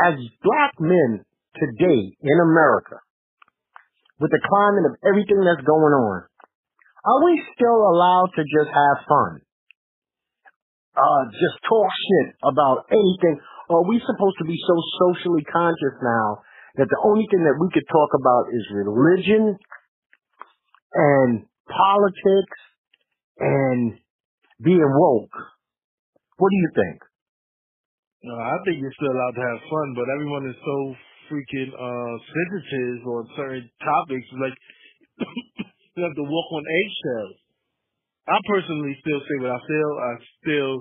As 0.02 0.16
black 0.42 0.74
men 0.82 1.22
today 1.54 2.02
in 2.18 2.38
America, 2.42 2.98
with 4.18 4.32
the 4.32 4.42
climate 4.42 4.90
of 4.90 4.98
everything 5.06 5.46
that's 5.46 5.62
going 5.62 5.94
on, 5.94 6.26
are 7.06 7.22
we 7.24 7.38
still 7.54 7.80
allowed 7.86 8.34
to 8.36 8.44
just 8.44 8.72
have 8.74 8.98
fun? 9.06 9.42
Uh, 10.98 11.24
just 11.32 11.58
talk 11.70 11.88
shit 11.88 12.36
about 12.44 12.90
anything? 12.90 13.40
Or 13.70 13.86
are 13.86 13.88
we 13.88 14.02
supposed 14.02 14.42
to 14.42 14.46
be 14.46 14.58
so 14.58 14.76
socially 15.06 15.46
conscious 15.46 15.96
now 16.02 16.42
that 16.76 16.90
the 16.90 17.02
only 17.06 17.28
thing 17.30 17.46
that 17.46 17.62
we 17.62 17.70
could 17.70 17.86
talk 17.88 18.10
about 18.18 18.50
is 18.50 18.66
religion 18.74 19.60
and 20.94 21.46
politics 21.70 22.60
and 23.40 23.98
being 24.64 24.84
woke? 24.84 25.38
What 26.38 26.50
do 26.50 26.58
you 26.58 26.72
think? 26.76 27.00
No, 28.24 28.36
I 28.36 28.58
think 28.66 28.82
you're 28.82 28.96
still 29.00 29.16
allowed 29.16 29.36
to 29.40 29.46
have 29.48 29.62
fun, 29.72 29.88
but 29.96 30.12
everyone 30.12 30.50
is 30.50 30.60
so 30.60 30.78
freaking 31.32 31.72
uh 31.72 32.14
sensitive 32.28 33.06
on 33.08 33.24
certain 33.38 33.70
topics. 33.80 34.28
Like 34.36 34.58
you 35.96 36.04
have 36.04 36.16
to 36.16 36.28
walk 36.28 36.48
on 36.52 36.64
eggshells. 36.68 37.38
I 38.28 38.38
personally 38.46 38.96
still 39.00 39.22
say 39.24 39.36
what 39.40 39.52
I 39.56 39.62
feel. 39.66 39.92
I 39.98 40.14
still, 40.44 40.74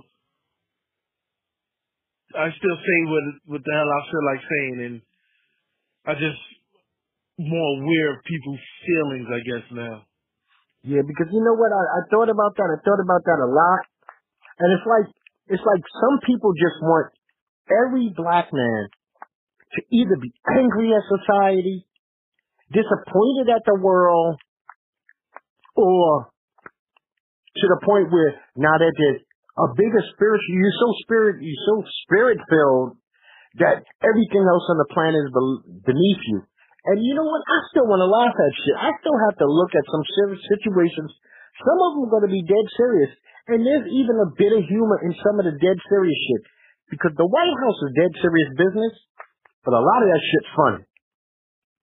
I 2.35 2.47
still 2.59 2.79
say 2.83 2.99
what 3.07 3.25
what 3.47 3.63
the 3.65 3.73
hell 3.73 3.87
I 3.89 4.03
feel 4.11 4.25
like 4.27 4.43
saying, 4.43 4.77
and 4.85 4.97
I 6.05 6.13
just 6.19 6.43
more 7.39 7.71
aware 7.79 8.19
of 8.19 8.25
people's 8.27 8.67
feelings, 8.83 9.29
I 9.31 9.41
guess 9.47 9.67
now. 9.71 10.08
Yeah, 10.83 11.03
because 11.03 11.29
you 11.33 11.43
know 11.43 11.59
what? 11.59 11.75
I, 11.75 11.83
I 11.83 12.01
thought 12.11 12.31
about 12.31 12.55
that. 12.57 12.69
I 12.71 12.79
thought 12.83 13.03
about 13.03 13.23
that 13.27 13.39
a 13.43 13.51
lot. 13.51 13.83
And 14.59 14.69
it's 14.75 14.87
like, 14.87 15.09
it's 15.49 15.65
like 15.67 15.83
some 15.87 16.21
people 16.27 16.53
just 16.55 16.79
want 16.83 17.13
every 17.71 18.13
black 18.15 18.53
man 18.53 18.89
to 19.75 19.81
either 19.93 20.17
be 20.21 20.33
angry 20.49 20.95
at 20.95 21.03
society, 21.07 21.87
disappointed 22.73 23.53
at 23.53 23.63
the 23.67 23.77
world, 23.81 24.37
or 25.77 26.31
to 27.57 27.67
the 27.67 27.81
point 27.85 28.11
where 28.11 28.39
now 28.57 28.79
that 28.79 28.93
there's 28.97 29.23
a 29.59 29.75
bigger 29.75 30.03
spiritual, 30.15 30.55
you're 30.55 30.79
so 30.79 30.91
spirit, 31.03 31.43
you're 31.43 31.65
so 31.67 31.83
spirit 32.07 32.39
filled 32.49 32.97
that 33.59 33.83
everything 34.03 34.45
else 34.47 34.67
on 34.71 34.79
the 34.79 34.91
planet 34.95 35.19
is 35.27 35.33
beneath 35.85 36.23
you. 36.31 36.43
And 36.89 37.05
you 37.05 37.13
know 37.13 37.29
what? 37.29 37.45
I 37.45 37.59
still 37.69 37.85
want 37.85 38.01
to 38.01 38.09
laugh 38.09 38.33
at 38.33 38.53
shit. 38.65 38.77
I 38.81 38.91
still 39.05 39.19
have 39.29 39.37
to 39.45 39.49
look 39.49 39.73
at 39.77 39.85
some 39.93 40.05
situations. 40.57 41.13
Some 41.61 41.79
of 41.85 41.89
them 41.93 42.03
are 42.09 42.13
going 42.17 42.29
to 42.29 42.33
be 42.33 42.45
dead 42.49 42.67
serious. 42.81 43.13
And 43.49 43.61
there's 43.61 43.89
even 43.93 44.17
a 44.25 44.33
bit 44.37 44.57
of 44.57 44.65
humor 44.65 45.05
in 45.05 45.13
some 45.21 45.37
of 45.37 45.45
the 45.45 45.57
dead 45.61 45.77
serious 45.89 46.17
shit. 46.17 46.43
Because 46.89 47.13
the 47.21 47.29
White 47.29 47.53
House 47.53 47.79
is 47.85 47.93
dead 47.93 48.13
serious 48.25 48.51
business, 48.57 48.95
but 49.69 49.77
a 49.77 49.85
lot 49.85 50.01
of 50.01 50.09
that 50.09 50.23
shit's 50.25 50.53
funny. 50.57 50.83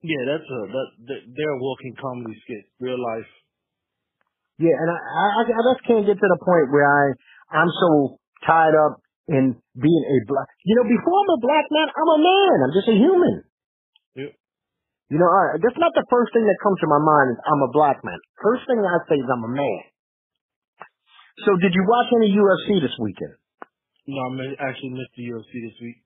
Yeah, 0.01 0.23
that's 0.25 0.45
a 0.49 0.59
that, 0.69 0.89
that 1.09 1.21
they're 1.33 1.57
a 1.57 1.61
walking 1.61 1.93
comedy 1.97 2.37
skit, 2.45 2.65
real 2.81 2.97
life. 2.97 3.29
Yeah, 4.57 4.73
and 4.73 4.89
I, 4.89 4.97
I, 4.97 5.41
I 5.49 5.61
just 5.73 5.81
can't 5.85 6.05
get 6.05 6.17
to 6.17 6.29
the 6.29 6.41
point 6.41 6.73
where 6.73 6.85
I, 6.85 7.13
I'm 7.53 7.69
so 7.69 8.21
tied 8.45 8.73
up 8.73 9.01
in 9.27 9.57
being 9.73 10.03
a 10.05 10.17
black, 10.29 10.47
you 10.63 10.77
know, 10.77 10.85
before 10.85 11.17
I'm 11.25 11.33
a 11.37 11.41
black 11.41 11.65
man, 11.73 11.89
I'm 11.89 12.11
a 12.13 12.21
man. 12.21 12.55
I'm 12.63 12.73
just 12.73 12.89
a 12.89 12.97
human. 12.97 13.35
Yep. 14.15 14.31
You 15.09 15.21
know, 15.21 15.29
right, 15.29 15.61
that's 15.61 15.77
not 15.77 15.93
the 15.93 16.07
first 16.09 16.33
thing 16.33 16.41
that 16.49 16.57
comes 16.65 16.81
to 16.81 16.89
my 16.89 16.97
mind 16.97 17.37
is 17.37 17.39
I'm 17.45 17.61
a 17.61 17.69
black 17.69 18.01
man. 18.01 18.17
First 18.41 18.65
thing 18.65 18.81
I 18.81 18.97
say 19.05 19.21
is 19.21 19.29
I'm 19.29 19.45
a 19.45 19.53
man. 19.53 19.83
So 21.45 21.53
did 21.61 21.77
you 21.77 21.83
watch 21.85 22.09
any 22.15 22.33
UFC 22.33 22.81
this 22.81 22.97
weekend? 22.97 23.37
No, 24.09 24.17
I 24.17 24.65
actually 24.65 24.97
missed 24.97 25.13
the 25.13 25.29
UFC 25.29 25.51
this 25.61 25.77
week. 25.77 26.01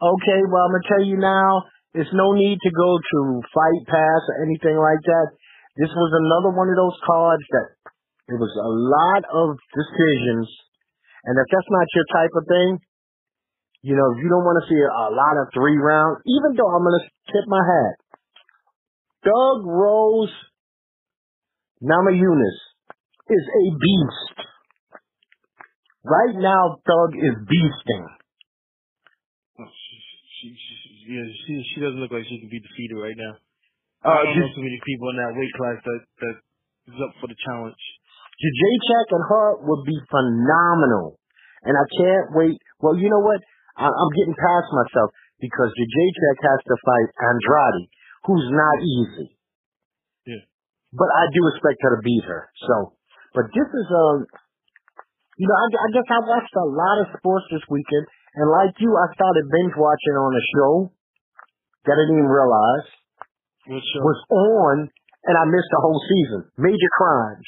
Okay, 0.00 0.40
well, 0.52 0.64
I'm 0.68 0.72
gonna 0.76 0.92
tell 0.92 1.04
you 1.08 1.16
now, 1.16 1.64
there's 1.96 2.12
no 2.12 2.36
need 2.36 2.60
to 2.60 2.72
go 2.72 2.90
to 3.00 3.18
Fight 3.48 3.82
Pass 3.88 4.22
or 4.28 4.44
anything 4.44 4.76
like 4.76 5.00
that. 5.08 5.26
This 5.80 5.92
was 5.92 6.10
another 6.12 6.52
one 6.52 6.68
of 6.68 6.76
those 6.76 6.98
cards 7.08 7.44
that 7.48 7.68
there 8.28 8.36
was 8.36 8.52
a 8.60 8.72
lot 8.72 9.22
of 9.24 9.56
decisions, 9.72 10.48
and 11.24 11.34
if 11.36 11.46
that's 11.48 11.72
not 11.72 11.88
your 11.96 12.08
type 12.12 12.34
of 12.36 12.44
thing, 12.44 12.70
you 13.82 13.96
know, 13.96 14.08
if 14.12 14.20
you 14.20 14.28
don't 14.28 14.44
want 14.44 14.60
to 14.60 14.68
see 14.68 14.76
a, 14.76 14.90
a 14.90 15.12
lot 15.16 15.34
of 15.40 15.48
three 15.54 15.80
rounds, 15.80 16.20
even 16.28 16.60
though 16.60 16.68
I'm 16.68 16.84
gonna 16.84 17.08
tip 17.32 17.46
my 17.48 17.62
hat, 17.62 18.07
Thug 19.24 19.66
Rose 19.66 20.32
Namajunas 21.82 22.58
is 23.28 23.44
a 23.44 23.64
beast. 23.78 24.36
Right 26.04 26.36
now, 26.38 26.78
Thug 26.86 27.10
is 27.18 27.34
beasting. 27.46 28.06
Oh, 29.58 29.66
She, 30.40 30.54
she, 30.54 31.14
she, 31.46 31.52
she, 31.74 31.80
doesn't 31.80 31.98
look 31.98 32.12
like 32.12 32.24
she 32.30 32.38
can 32.38 32.48
be 32.48 32.62
defeated 32.62 32.94
right 32.94 33.18
now. 33.18 33.34
Uh, 34.06 34.22
I 34.22 34.24
don't 34.30 34.38
know 34.38 34.54
too 34.54 34.62
many 34.62 34.78
people 34.86 35.10
in 35.10 35.16
that 35.18 35.34
weight 35.34 35.54
class 35.58 35.78
that 35.82 36.00
that 36.22 36.36
is 36.94 36.98
up 37.02 37.12
for 37.18 37.26
the 37.26 37.38
challenge. 37.42 37.82
Jacek 38.38 39.08
and 39.10 39.24
her 39.26 39.48
would 39.66 39.82
be 39.82 39.98
phenomenal. 40.06 41.18
And 41.66 41.74
I 41.74 41.86
can't 41.98 42.38
wait. 42.38 42.54
Well, 42.78 42.94
you 42.94 43.10
know 43.10 43.18
what? 43.18 43.42
I, 43.74 43.90
I'm 43.90 44.12
getting 44.14 44.38
past 44.38 44.70
myself 44.70 45.10
because 45.42 45.74
Jacek 45.74 46.38
has 46.38 46.60
to 46.70 46.76
fight 46.86 47.08
Andrade, 47.18 47.90
who's 48.24 48.48
not 48.50 48.76
easy. 48.82 49.36
Yeah. 50.26 50.44
But 50.94 51.10
I 51.12 51.28
do 51.30 51.40
expect 51.52 51.78
her 51.84 51.96
to 51.96 52.02
beat 52.02 52.24
her. 52.24 52.48
So, 52.64 52.96
but 53.34 53.52
this 53.52 53.68
is 53.68 53.88
a, 53.92 54.06
you 55.36 55.46
know, 55.46 55.58
I, 55.58 55.66
I 55.68 55.88
guess 55.92 56.08
I 56.08 56.20
watched 56.24 56.54
a 56.56 56.66
lot 56.66 56.96
of 57.04 57.06
sports 57.18 57.46
this 57.52 57.64
weekend. 57.68 58.06
And 58.34 58.48
like 58.48 58.72
you, 58.78 58.92
I 58.92 59.06
started 59.14 59.50
binge 59.50 59.74
watching 59.76 60.16
on 60.16 60.32
a 60.32 60.44
show 60.54 60.72
that 61.86 61.96
I 61.96 62.02
didn't 62.06 62.24
even 62.24 62.30
realize 62.30 62.86
was 63.68 64.24
on, 64.30 64.88
and 65.24 65.36
I 65.36 65.44
missed 65.44 65.68
the 65.70 65.80
whole 65.80 66.00
season. 66.00 66.50
Major 66.56 66.88
Crimes. 66.96 67.44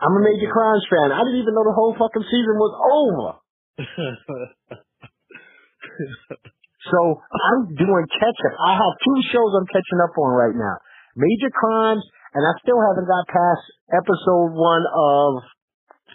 I'm 0.00 0.16
a 0.16 0.20
Major 0.20 0.50
Crimes 0.52 0.86
fan. 0.90 1.12
I 1.12 1.24
didn't 1.24 1.40
even 1.40 1.54
know 1.54 1.64
the 1.64 1.72
whole 1.72 1.94
fucking 1.96 2.24
season 2.26 2.58
was 2.58 2.74
over. 2.76 3.38
So 6.90 6.98
I'm 7.22 7.74
doing 7.78 8.04
catch 8.10 8.38
up. 8.50 8.54
I 8.66 8.72
have 8.74 8.94
two 9.04 9.18
shows 9.30 9.50
I'm 9.54 9.66
catching 9.70 10.00
up 10.02 10.16
on 10.18 10.30
right 10.34 10.56
now. 10.56 10.76
Major 11.14 11.50
Crimes, 11.54 12.02
and 12.34 12.42
I 12.42 12.52
still 12.64 12.80
haven't 12.80 13.06
got 13.06 13.28
past 13.28 13.64
episode 13.92 14.50
one 14.56 14.84
of 14.88 15.30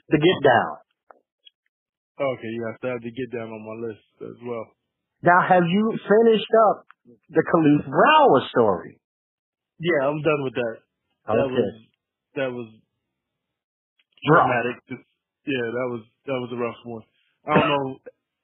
The 0.10 0.20
Get 0.20 0.40
Down. 0.44 0.74
okay, 2.20 2.52
yeah, 2.52 2.74
I 2.74 2.78
still 2.78 2.92
have 2.98 3.04
The 3.06 3.12
get 3.14 3.30
down 3.32 3.48
on 3.54 3.62
my 3.64 3.78
list 3.88 4.04
as 4.26 4.38
well. 4.44 4.66
Now, 5.24 5.40
have 5.48 5.64
you 5.70 5.94
finished 5.98 6.52
up 6.70 6.86
the 7.30 7.44
Kalief 7.46 7.86
Browder 7.88 8.50
story? 8.50 9.00
Yeah, 9.80 10.08
I'm 10.10 10.22
done 10.22 10.44
with 10.44 10.54
that. 10.56 10.76
That 11.28 11.46
Okay. 11.46 11.54
was 11.54 11.74
that 12.36 12.52
was 12.52 12.68
dramatic. 14.26 14.78
Yeah, 15.46 15.68
that 15.72 15.88
was 15.94 16.02
that 16.26 16.40
was 16.42 16.50
a 16.54 16.58
rough 16.60 16.82
one. 16.86 17.04
I 17.46 17.54
don't 17.56 17.70
know. 17.70 17.98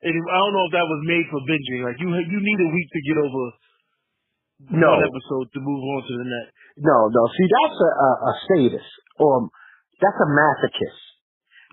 It, 0.03 0.11
I 0.11 0.37
don't 0.43 0.53
know 0.53 0.65
if 0.67 0.73
that 0.75 0.87
was 0.87 1.01
made 1.07 1.25
for 1.31 1.39
binging. 1.47 1.81
Like 1.87 1.95
you, 1.97 2.11
you 2.11 2.39
need 2.43 2.59
a 2.59 2.69
week 2.75 2.89
to 2.91 3.01
get 3.07 3.17
over 3.23 3.43
No. 4.83 4.89
one 4.99 5.03
episode 5.07 5.47
to 5.55 5.59
move 5.63 5.81
on 5.95 5.99
to 6.07 6.13
the 6.19 6.27
next. 6.27 6.51
No, 6.83 6.97
no. 7.07 7.21
See, 7.39 7.47
that's 7.47 7.77
a, 7.79 7.89
a, 7.95 8.09
a 8.27 8.33
sadist, 8.51 8.91
or 9.23 9.43
um, 9.43 9.45
that's 10.03 10.19
a 10.19 10.29
masochist. 10.29 11.01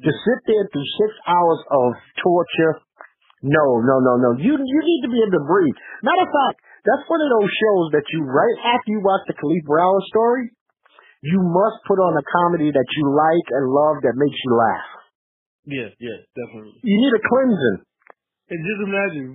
To 0.07 0.11
sit 0.15 0.39
there 0.49 0.65
through 0.73 0.89
six 0.97 1.11
hours 1.29 1.61
of 1.75 1.89
torture, 2.25 2.73
no, 3.45 3.85
no, 3.85 3.97
no, 4.01 4.13
no. 4.17 4.31
You 4.39 4.57
you 4.57 4.81
need 4.87 5.01
to 5.05 5.11
be 5.13 5.21
able 5.21 5.37
to 5.41 5.45
breathe. 5.45 5.77
Matter 6.05 6.25
of 6.25 6.33
fact, 6.33 6.57
that's 6.89 7.05
one 7.11 7.21
of 7.21 7.29
those 7.35 7.51
shows 7.53 7.87
that 7.99 8.07
you 8.15 8.25
right 8.25 8.59
after 8.79 8.89
you 8.95 9.01
watch 9.05 9.25
the 9.29 9.37
Kalief 9.37 9.65
Browder 9.69 10.05
story, 10.09 10.45
you 11.21 11.37
must 11.43 11.85
put 11.85 12.01
on 12.01 12.17
a 12.17 12.25
comedy 12.25 12.73
that 12.73 12.89
you 12.97 13.05
like 13.13 13.47
and 13.53 13.65
love 13.69 14.01
that 14.09 14.17
makes 14.17 14.39
you 14.41 14.53
laugh. 14.57 14.89
Yeah, 15.69 15.91
yeah, 16.01 16.19
definitely. 16.33 16.81
You 16.81 16.97
need 16.97 17.15
a 17.17 17.23
cleansing. 17.29 17.79
And 18.51 18.59
just 18.67 18.83
imagine, 18.83 19.27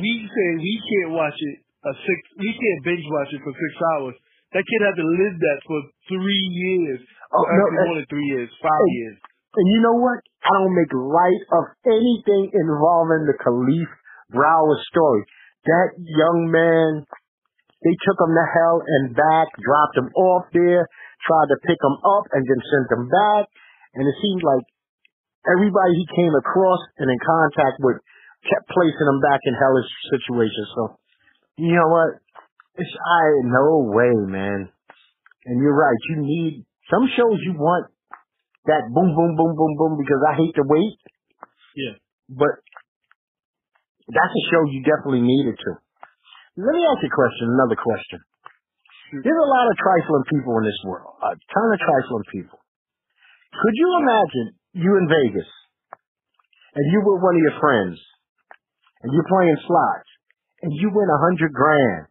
we 0.00 0.12
say 0.24 0.46
we 0.56 0.74
can't 0.80 1.12
watch 1.12 1.36
it 1.36 1.56
a 1.84 1.92
six, 1.92 2.18
we 2.40 2.48
can't 2.48 2.80
binge 2.88 3.04
watch 3.12 3.30
it 3.36 3.42
for 3.44 3.52
six 3.52 3.72
hours. 3.92 4.16
That 4.56 4.64
kid 4.64 4.80
had 4.80 4.96
to 4.96 5.06
live 5.06 5.34
that 5.36 5.58
for 5.68 5.78
three 6.08 6.46
years. 6.56 7.00
Oh, 7.32 7.44
no, 7.44 7.64
more 7.88 7.96
than 8.00 8.08
three 8.08 8.28
years, 8.32 8.48
five 8.60 8.72
Hey, 8.72 8.92
years. 9.00 9.16
And 9.56 9.66
you 9.68 9.80
know 9.84 9.96
what? 10.00 10.20
I 10.44 10.52
don't 10.56 10.76
make 10.76 10.92
light 10.92 11.42
of 11.52 11.64
anything 11.84 12.52
involving 12.52 13.28
the 13.28 13.36
Kalief 13.36 13.90
Browder 14.32 14.80
story. 14.88 15.24
That 15.68 15.88
young 16.00 16.48
man, 16.48 17.04
they 17.84 17.94
took 18.08 18.18
him 18.20 18.32
to 18.32 18.46
hell 18.56 18.78
and 18.80 19.12
back, 19.12 19.52
dropped 19.60 19.96
him 20.00 20.08
off 20.16 20.48
there, 20.52 20.88
tried 21.28 21.48
to 21.52 21.58
pick 21.68 21.80
him 21.80 21.96
up, 22.04 22.24
and 22.32 22.42
then 22.44 22.60
sent 22.60 22.88
him 22.88 23.04
back. 23.08 23.44
And 23.96 24.04
it 24.08 24.16
seemed 24.20 24.44
like 24.44 24.64
everybody 25.48 25.92
he 25.96 26.08
came 26.16 26.32
across 26.32 26.80
and 27.00 27.08
in 27.12 27.20
contact 27.20 27.76
with 27.84 28.00
kept 28.42 28.66
placing 28.70 29.06
them 29.06 29.20
back 29.22 29.40
in 29.44 29.54
hellish 29.54 29.90
situations. 30.10 30.68
So, 30.74 30.82
you 31.58 31.74
know 31.74 31.88
what? 31.90 32.18
It's 32.74 32.90
I 32.90 33.24
no 33.46 33.86
way, 33.92 34.14
man. 34.26 34.68
And 35.44 35.56
you're 35.60 35.76
right. 35.76 35.98
You 36.10 36.22
need 36.22 36.64
some 36.90 37.06
shows. 37.12 37.38
You 37.44 37.54
want 37.54 37.90
that 38.66 38.86
boom, 38.94 39.10
boom, 39.14 39.34
boom, 39.34 39.52
boom, 39.58 39.72
boom 39.76 39.94
because 39.98 40.22
I 40.22 40.38
hate 40.38 40.54
to 40.56 40.64
wait. 40.64 40.96
Yeah. 41.76 41.94
But 42.30 42.62
that's 44.08 44.34
a 44.34 44.44
show 44.50 44.62
you 44.70 44.82
definitely 44.86 45.26
needed 45.26 45.58
to. 45.58 45.70
Let 46.58 46.74
me 46.76 46.84
ask 46.84 47.00
you 47.02 47.10
a 47.10 47.16
question. 47.16 47.46
Another 47.48 47.78
question. 47.80 48.20
There's 49.12 49.44
a 49.44 49.50
lot 49.52 49.68
of 49.68 49.74
trifling 49.76 50.24
people 50.32 50.56
in 50.56 50.64
this 50.64 50.80
world. 50.88 51.12
A 51.20 51.36
ton 51.36 51.68
of 51.68 51.80
trifling 51.84 52.26
people. 52.32 52.58
Could 53.52 53.76
you 53.76 53.88
imagine 54.00 54.46
you 54.72 54.90
in 54.96 55.04
Vegas 55.04 55.50
and 56.72 56.84
you 56.88 57.04
were 57.04 57.20
one 57.20 57.36
of 57.36 57.42
your 57.44 57.56
friends 57.60 58.00
and 59.02 59.12
you're 59.12 59.28
playing 59.28 59.58
slots 59.66 60.10
and 60.62 60.72
you 60.72 60.90
win 60.94 61.08
a 61.10 61.20
hundred 61.22 61.52
grand 61.52 62.06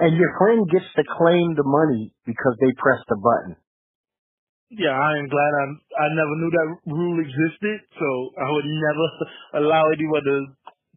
and 0.00 0.16
your 0.16 0.32
friend 0.40 0.64
gets 0.72 0.88
to 0.96 1.04
claim 1.04 1.54
the 1.54 1.64
money 1.64 2.12
because 2.24 2.56
they 2.60 2.72
pressed 2.80 3.04
the 3.08 3.20
button. 3.20 3.56
Yeah, 4.70 4.94
I 4.94 5.18
am 5.18 5.28
glad 5.28 5.52
I 5.52 5.66
I 5.98 6.06
never 6.14 6.34
knew 6.38 6.50
that 6.54 6.68
rule 6.94 7.18
existed, 7.20 7.78
so 7.98 8.08
I 8.38 8.48
would 8.54 8.68
never 8.70 9.06
allow 9.66 9.84
anyone 9.90 10.24
to 10.24 10.36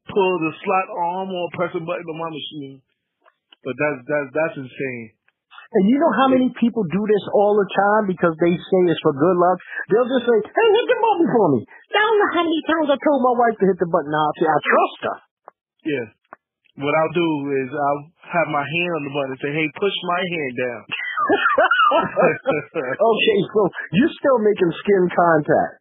pull 0.08 0.34
the 0.40 0.54
slot 0.64 0.88
arm 0.94 1.30
or 1.34 1.50
press 1.58 1.74
a 1.74 1.82
button 1.82 2.06
on 2.06 2.20
my 2.22 2.30
machine. 2.30 2.82
But 3.66 3.76
that's 3.76 4.00
that's 4.08 4.30
that's 4.32 4.58
insane. 4.62 5.12
And 5.74 5.84
you 5.90 5.98
know 5.98 6.14
how 6.14 6.30
many 6.30 6.54
people 6.62 6.86
do 6.86 7.02
this 7.10 7.26
all 7.34 7.58
the 7.58 7.66
time 7.66 8.06
because 8.06 8.38
they 8.38 8.54
say 8.54 8.80
it's 8.94 9.02
for 9.02 9.14
good 9.18 9.38
luck? 9.42 9.58
They'll 9.90 10.06
just 10.06 10.26
say, 10.30 10.38
hey, 10.46 10.68
hit 10.70 10.86
the 10.86 10.98
button 11.02 11.28
for 11.34 11.48
me. 11.58 11.60
I 11.66 11.98
don't 11.98 12.20
know 12.22 12.32
how 12.38 12.44
many 12.46 12.62
times 12.70 12.88
I 12.94 12.98
told 13.02 13.20
my 13.26 13.36
wife 13.42 13.58
to 13.58 13.66
hit 13.66 13.78
the 13.82 13.90
button. 13.90 14.14
I'll 14.14 14.38
say, 14.38 14.46
I 14.46 14.60
trust 14.62 15.00
her. 15.10 15.18
Yeah. 15.90 16.08
What 16.82 16.94
I'll 16.94 17.14
do 17.14 17.30
is 17.58 17.70
I'll 17.74 18.04
have 18.38 18.48
my 18.50 18.66
hand 18.66 18.92
on 18.98 19.04
the 19.06 19.14
button 19.14 19.34
and 19.34 19.42
say, 19.42 19.54
hey, 19.54 19.68
push 19.78 19.98
my 20.10 20.22
hand 20.22 20.54
down. 20.58 20.82
okay, 22.02 23.38
so 23.54 23.62
you're 23.94 24.16
still 24.18 24.40
making 24.42 24.70
skin 24.82 25.04
contact. 25.14 25.74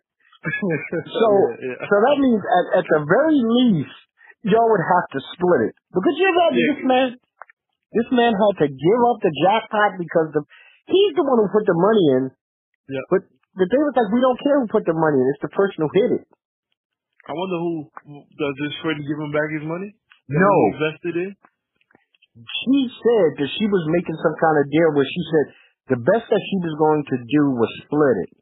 So, 0.44 1.28
yeah, 1.64 1.76
yeah. 1.76 1.78
so 1.88 1.94
that 1.96 2.16
means 2.20 2.40
at, 2.44 2.84
at 2.84 2.86
the 2.88 3.00
very 3.08 3.40
least, 3.40 3.96
y'all 4.44 4.68
would 4.68 4.84
have 4.84 5.06
to 5.16 5.20
split 5.32 5.70
it. 5.70 5.74
Because 5.94 6.14
you 6.18 6.26
imagine 6.28 6.60
Yeah. 6.60 6.72
this 6.76 6.82
man, 6.84 7.08
this 7.92 8.08
man 8.12 8.32
had 8.32 8.54
to 8.64 8.68
give 8.68 9.00
up 9.12 9.18
the 9.20 9.32
jackpot 9.44 10.00
because 10.00 10.28
the 10.32 10.42
he's 10.88 11.12
the 11.16 11.24
one 11.24 11.38
who 11.40 11.48
put 11.52 11.64
the 11.68 11.76
money 11.76 12.04
in. 12.20 12.22
Yeah. 12.88 13.04
But 13.12 13.22
the 13.56 13.68
thing 13.68 13.82
was 13.84 13.94
like, 13.96 14.10
we 14.12 14.20
don't 14.24 14.40
care 14.40 14.56
who 14.60 14.68
put 14.68 14.84
the 14.88 14.96
money 14.96 15.20
in. 15.20 15.26
It's 15.36 15.44
the 15.44 15.52
person 15.52 15.84
who 15.84 15.90
hit 15.92 16.10
it. 16.20 16.24
I 17.28 17.32
wonder 17.36 17.58
who 17.60 17.72
does 18.34 18.54
this 18.58 18.74
Freddie 18.82 19.06
give 19.06 19.20
him 19.20 19.30
back 19.30 19.46
his 19.54 19.62
money? 19.62 19.94
That 19.94 20.40
No. 20.42 20.50
he 20.50 20.66
invested 20.74 21.14
in? 21.22 21.30
She 22.32 22.78
said 22.88 23.28
that 23.38 23.50
she 23.60 23.68
was 23.68 23.84
making 23.92 24.16
some 24.16 24.36
kind 24.40 24.56
of 24.56 24.64
deal 24.72 24.90
where 24.96 25.06
she 25.06 25.22
said 25.28 25.46
the 25.92 26.00
best 26.00 26.26
that 26.32 26.42
she 26.48 26.58
was 26.64 26.74
going 26.80 27.04
to 27.12 27.16
do 27.20 27.42
was 27.60 27.70
split 27.84 28.16
it. 28.24 28.32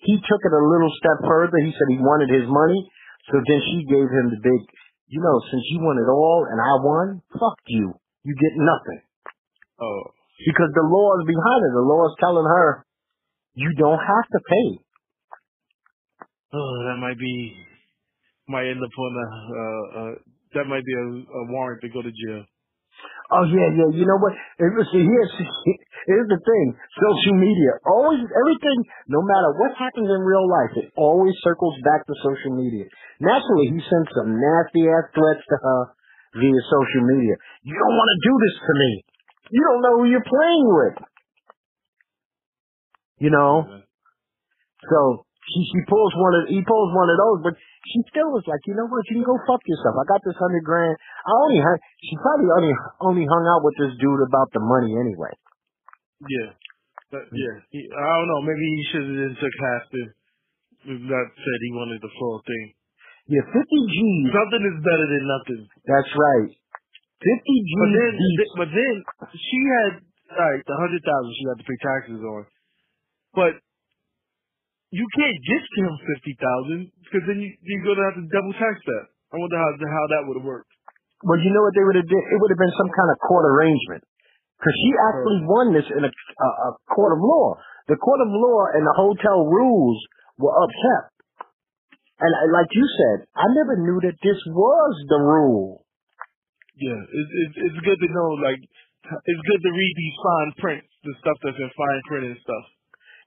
He 0.00 0.16
took 0.16 0.40
it 0.40 0.54
a 0.56 0.64
little 0.72 0.88
step 0.96 1.20
further. 1.28 1.60
He 1.60 1.76
said 1.76 1.88
he 1.92 2.00
wanted 2.00 2.32
his 2.32 2.48
money. 2.48 2.80
So 3.28 3.36
then 3.44 3.60
she 3.68 3.84
gave 3.84 4.08
him 4.08 4.32
the 4.32 4.40
big, 4.40 4.60
you 5.12 5.20
know, 5.20 5.36
since 5.52 5.64
you 5.68 5.84
won 5.84 6.00
it 6.00 6.08
all 6.08 6.48
and 6.48 6.56
I 6.56 6.74
won, 6.80 7.06
fuck 7.36 7.60
you. 7.68 7.99
You 8.24 8.34
get 8.36 8.54
nothing. 8.56 9.00
Oh. 9.80 10.02
Because 10.46 10.72
the 10.74 10.86
law 10.88 11.08
is 11.20 11.24
behind 11.26 11.60
it. 11.64 11.72
The 11.76 11.84
law 11.84 12.06
is 12.08 12.16
telling 12.20 12.44
her 12.44 12.86
you 13.54 13.70
don't 13.76 14.00
have 14.00 14.26
to 14.32 14.40
pay. 14.40 14.68
Oh, 16.52 16.74
that 16.88 16.98
might 17.00 17.18
be, 17.18 17.54
might 18.48 18.66
end 18.68 18.80
up 18.82 18.90
on 18.98 19.12
a, 19.14 19.26
uh, 19.30 19.84
uh, 20.00 20.14
that 20.54 20.66
might 20.66 20.84
be 20.84 20.94
a, 20.94 21.06
a 21.22 21.42
warrant 21.52 21.82
to 21.82 21.88
go 21.88 22.02
to 22.02 22.10
jail. 22.10 22.44
Oh 23.30 23.46
yeah, 23.46 23.70
yeah. 23.78 23.90
You 23.94 24.04
know 24.10 24.18
what? 24.18 24.34
See, 24.90 25.06
here's 25.06 25.32
here's 26.10 26.28
the 26.28 26.40
thing. 26.42 26.66
Social 26.98 27.38
media 27.38 27.78
always 27.86 28.18
everything, 28.26 28.78
no 29.06 29.22
matter 29.22 29.54
what 29.54 29.70
happens 29.78 30.10
in 30.10 30.20
real 30.26 30.50
life, 30.50 30.74
it 30.82 30.90
always 30.98 31.34
circles 31.46 31.78
back 31.86 32.02
to 32.10 32.14
social 32.26 32.58
media. 32.58 32.90
Naturally, 33.22 33.70
he 33.70 33.78
sent 33.86 34.06
some 34.18 34.34
nasty 34.34 34.82
ass 34.90 35.14
threats 35.14 35.46
to 35.46 35.56
her 35.62 35.80
via 36.34 36.60
social 36.70 37.02
media. 37.10 37.34
You 37.66 37.74
don't 37.74 37.96
want 37.96 38.10
to 38.10 38.18
do 38.22 38.34
this 38.38 38.56
to 38.62 38.72
me. 38.78 38.90
You 39.50 39.62
don't 39.66 39.82
know 39.82 39.94
who 39.98 40.06
you're 40.06 40.26
playing 40.26 40.66
with. 40.70 40.96
You 43.18 43.30
know. 43.30 43.82
So 44.80 44.98
she 45.50 45.60
she 45.66 45.80
pulls 45.90 46.12
one 46.14 46.34
of 46.40 46.42
he 46.48 46.62
pulls 46.62 46.90
one 46.94 47.10
of 47.10 47.18
those, 47.18 47.38
but 47.50 47.54
she 47.90 47.98
still 48.12 48.30
was 48.30 48.46
like, 48.46 48.62
you 48.70 48.78
know 48.78 48.86
what? 48.86 49.02
You 49.10 49.20
can 49.20 49.26
go 49.26 49.36
fuck 49.44 49.60
yourself. 49.66 49.98
I 49.98 50.04
got 50.06 50.22
this 50.22 50.38
hundred 50.38 50.62
grand. 50.62 50.94
I 51.26 51.32
only 51.44 51.60
hung, 51.60 51.78
she 52.00 52.14
probably 52.20 52.50
only 52.54 52.72
only 53.02 53.24
hung 53.26 53.44
out 53.50 53.64
with 53.64 53.76
this 53.80 53.92
dude 53.98 54.22
about 54.28 54.48
the 54.54 54.62
money 54.62 54.94
anyway. 54.94 55.34
Yeah. 56.28 56.54
But, 57.10 57.26
mm. 57.26 57.34
yeah. 57.34 57.56
He, 57.74 57.80
I 57.90 58.04
don't 58.06 58.28
know. 58.30 58.42
Maybe 58.46 58.64
he 58.64 58.82
should 58.92 59.06
have 59.10 59.18
just 59.32 59.38
took 59.42 59.56
half 59.58 59.82
the, 59.90 60.02
not 61.08 61.26
said 61.34 61.58
he 61.60 61.70
wanted 61.74 62.00
the 62.04 62.12
full 62.14 62.38
thing. 62.46 62.66
Yeah, 63.28 63.44
fifty 63.52 63.80
G's. 63.90 64.32
Something 64.32 64.64
is 64.64 64.78
better 64.80 65.06
than 65.10 65.24
nothing. 65.28 65.62
That's 65.84 66.12
right. 66.16 66.50
Fifty 67.20 67.56
G's. 67.66 67.80
But 67.80 67.90
then, 67.92 68.12
beats- 68.16 68.56
but 68.56 68.70
then 68.72 68.94
she 69.36 69.60
had, 69.80 69.92
alright, 70.34 70.62
the 70.64 70.76
hundred 70.80 71.02
thousand 71.04 71.30
she 71.36 71.44
had 71.48 71.58
to 71.60 71.66
pay 71.68 71.78
taxes 71.84 72.20
on. 72.24 72.42
But 73.36 73.52
you 74.90 75.06
can't 75.14 75.38
just 75.46 75.66
give 75.76 75.86
him 75.86 75.98
fifty 76.02 76.34
thousand 76.40 76.80
because 77.06 77.24
then 77.30 77.38
you, 77.38 77.50
you're 77.62 77.84
gonna 77.86 78.06
have 78.10 78.18
to 78.18 78.26
double 78.26 78.54
tax 78.58 78.74
that. 78.82 79.04
I 79.30 79.38
wonder 79.38 79.58
how 79.58 79.70
how 79.78 80.04
that 80.16 80.22
would 80.26 80.38
have 80.42 80.48
worked. 80.48 80.70
well, 81.22 81.38
you 81.38 81.52
know 81.54 81.62
what 81.62 81.74
they 81.78 81.84
would 81.86 81.98
have 82.02 82.10
did? 82.10 82.22
It 82.34 82.38
would 82.42 82.50
have 82.50 82.58
been 82.58 82.74
some 82.80 82.90
kind 82.90 83.10
of 83.14 83.16
court 83.22 83.46
arrangement. 83.46 84.02
Because 84.58 84.76
she 84.76 84.90
actually 85.08 85.40
won 85.48 85.66
this 85.72 85.88
in 85.88 86.02
a, 86.04 86.10
a, 86.12 86.48
a 86.68 86.70
court 86.92 87.16
of 87.16 87.20
law. 87.24 87.56
The 87.88 87.96
court 87.96 88.20
of 88.20 88.28
law 88.28 88.60
and 88.76 88.84
the 88.84 88.92
hotel 88.92 89.48
rules 89.48 89.96
were 90.36 90.52
upset. 90.52 91.16
And 92.20 92.32
I- 92.36 92.50
like 92.52 92.70
you 92.76 92.84
said, 92.84 93.18
I 93.34 93.46
never 93.56 93.74
knew 93.80 93.98
that 94.04 94.16
this 94.20 94.40
was 94.46 94.94
the 95.08 95.20
rule. 95.20 95.84
Yeah, 96.76 97.00
it's 97.00 97.32
it's, 97.44 97.56
it's 97.68 97.80
good 97.84 98.00
to 98.00 98.08
know. 98.12 98.28
Like, 98.40 98.60
it's 98.60 99.44
good 99.48 99.62
to 99.64 99.70
read 99.72 99.94
these 99.96 100.16
fine 100.20 100.50
prints, 100.60 100.88
the 101.04 101.14
stuff 101.20 101.36
that's 101.44 101.60
in 101.60 101.70
fine 101.76 102.00
print 102.08 102.24
and 102.32 102.38
stuff. 102.40 102.64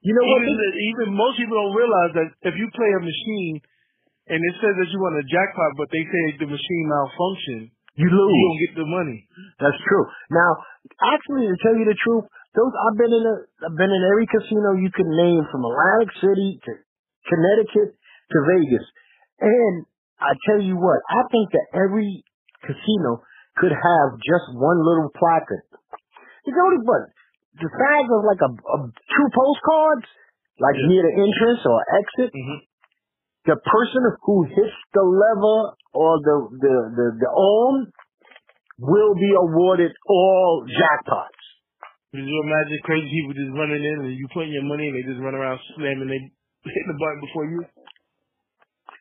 You 0.01 0.13
know 0.13 0.25
what? 0.25 0.41
Even 0.45 0.57
the, 0.57 0.69
even 0.93 1.07
most 1.15 1.35
people 1.37 1.57
don't 1.57 1.75
realize 1.77 2.11
that 2.17 2.29
if 2.49 2.53
you 2.59 2.67
play 2.75 2.91
a 2.97 3.01
machine 3.01 3.55
and 4.29 4.39
it 4.39 4.55
says 4.59 4.73
that 4.77 4.89
you 4.91 4.99
won 4.99 5.15
a 5.19 5.25
jackpot, 5.27 5.73
but 5.79 5.87
they 5.91 6.03
say 6.03 6.23
the 6.43 6.49
machine 6.49 6.85
malfunctioned, 6.91 7.67
You 7.95 8.07
lose. 8.09 8.31
you 8.35 8.43
don't 8.43 8.61
get 8.67 8.73
the 8.83 8.87
money. 8.89 9.19
That's 9.63 9.79
true. 9.87 10.05
Now, 10.33 10.51
actually, 11.13 11.47
to 11.49 11.55
tell 11.61 11.75
you 11.77 11.85
the 11.87 11.97
truth, 11.97 12.25
those 12.55 12.73
I've 12.73 12.97
been 12.99 13.13
in 13.15 13.23
a, 13.25 13.35
I've 13.69 13.77
been 13.79 13.93
in 13.93 14.03
every 14.11 14.27
casino 14.27 14.75
you 14.77 14.91
can 14.91 15.09
name 15.13 15.43
from 15.49 15.65
Atlantic 15.65 16.11
City 16.19 16.49
to 16.67 16.71
Connecticut 17.31 17.95
to 18.33 18.39
Vegas, 18.57 18.85
and 19.39 19.85
I 20.19 20.33
tell 20.49 20.61
you 20.61 20.75
what, 20.75 20.99
I 21.09 21.21
think 21.29 21.53
that 21.53 21.67
every 21.77 22.23
casino 22.65 23.21
could 23.57 23.71
have 23.73 24.09
just 24.23 24.47
one 24.57 24.79
little 24.81 25.13
placard. 25.13 25.63
It's 26.45 26.57
only 26.57 26.81
but 26.83 27.13
the 27.61 27.69
size 27.69 28.09
of 28.09 28.21
like 28.25 28.41
a, 28.41 28.51
a 28.51 28.77
two 28.89 29.27
postcards, 29.29 30.07
like 30.59 30.75
Yeah. 30.75 30.89
near 30.89 31.03
the 31.05 31.13
entrance 31.21 31.61
or 31.65 31.77
exit. 32.01 32.33
Mm-hmm. 32.33 32.59
The 33.45 33.57
person 33.59 34.01
who 34.23 34.43
hits 34.47 34.77
the 34.95 35.03
lever 35.03 35.75
or 35.93 36.11
the 36.23 36.35
the 36.57 36.73
the, 36.95 37.05
the 37.19 37.29
arm 37.29 37.91
will 38.79 39.13
be 39.15 39.31
awarded 39.37 39.91
all 40.07 40.65
jackpots. 40.65 41.43
Could 42.11 42.25
you 42.25 42.39
imagine 42.45 42.77
crazy 42.83 43.09
people 43.09 43.33
just 43.33 43.53
running 43.57 43.83
in 43.83 43.97
and 44.05 44.13
you 44.15 44.27
putting 44.33 44.53
your 44.53 44.63
money 44.63 44.87
and 44.89 44.95
they 44.95 45.05
just 45.05 45.21
run 45.21 45.35
around 45.35 45.59
slamming 45.75 46.07
they 46.07 46.21
hitting 46.65 46.89
the 46.89 46.97
button 46.97 47.19
before 47.21 47.45
you? 47.49 47.59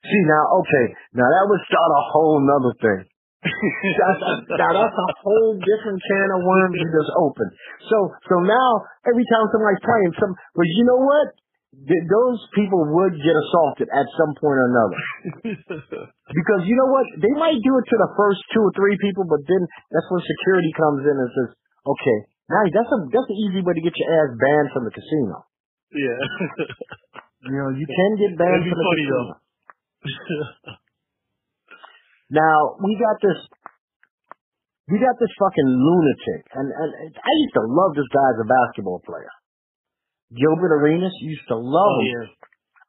See 0.02 0.22
now, 0.26 0.44
okay, 0.58 0.86
now 1.14 1.28
that 1.30 1.44
would 1.46 1.62
start 1.70 1.90
a 1.94 2.02
whole 2.10 2.42
nother 2.42 2.74
thing. 2.82 3.00
That's, 3.42 4.22
now 4.54 4.70
that's 4.70 4.94
a 4.94 5.08
whole 5.18 5.58
different 5.58 5.98
can 5.98 6.28
of 6.30 6.46
worms 6.46 6.78
you 6.78 6.86
just 6.94 7.10
opened. 7.18 7.50
So 7.90 8.14
so 8.30 8.38
now 8.46 8.86
every 9.02 9.26
time 9.26 9.50
somebody's 9.50 9.82
playing 9.82 10.14
some, 10.22 10.30
but 10.54 10.62
you 10.62 10.86
know 10.86 11.02
what? 11.02 11.26
Th- 11.74 12.06
those 12.06 12.38
people 12.54 12.86
would 12.86 13.18
get 13.18 13.34
assaulted 13.34 13.90
at 13.90 14.06
some 14.14 14.38
point 14.38 14.58
or 14.62 14.66
another. 14.70 15.00
Because 16.30 16.62
you 16.64 16.78
know 16.78 16.86
what? 16.88 17.04
They 17.18 17.34
might 17.34 17.58
do 17.60 17.72
it 17.76 17.86
to 17.90 17.96
the 17.98 18.10
first 18.14 18.40
two 18.54 18.62
or 18.62 18.72
three 18.78 18.96
people, 19.02 19.26
but 19.26 19.42
then 19.44 19.62
that's 19.90 20.06
when 20.08 20.22
security 20.22 20.72
comes 20.78 21.02
in 21.04 21.16
and 21.18 21.28
says, 21.34 21.50
"Okay, 21.82 22.18
now 22.46 22.62
that's 22.72 22.88
a 22.94 22.98
that's 23.10 23.26
an 23.28 23.38
easy 23.42 23.60
way 23.60 23.74
to 23.74 23.82
get 23.84 23.92
your 23.92 24.08
ass 24.22 24.30
banned 24.38 24.70
from 24.70 24.86
the 24.86 24.94
casino." 24.94 25.44
yeah. 25.92 26.20
You 27.42 27.58
know, 27.58 27.74
you 27.74 27.86
can 27.90 28.10
get 28.22 28.38
banned 28.38 28.62
for 28.70 28.78
the 28.78 28.86
funny, 28.86 29.02
casino. 29.02 29.18
though. 29.34 29.41
Now 32.32 32.80
we 32.80 32.96
got 32.96 33.20
this. 33.20 33.36
We 34.88 34.96
got 34.96 35.14
this 35.20 35.30
fucking 35.36 35.68
lunatic, 35.68 36.42
and, 36.56 36.64
and 36.64 36.90
I 37.12 37.32
used 37.44 37.54
to 37.60 37.64
love 37.68 37.92
this 37.92 38.08
guy 38.08 38.28
as 38.34 38.40
a 38.40 38.48
basketball 38.48 39.04
player. 39.04 39.30
Gilbert 40.32 40.72
Arenas 40.80 41.12
used 41.20 41.44
to 41.52 41.56
love 41.60 41.92
oh 41.92 42.00
him. 42.00 42.08
yeah. 42.08 42.26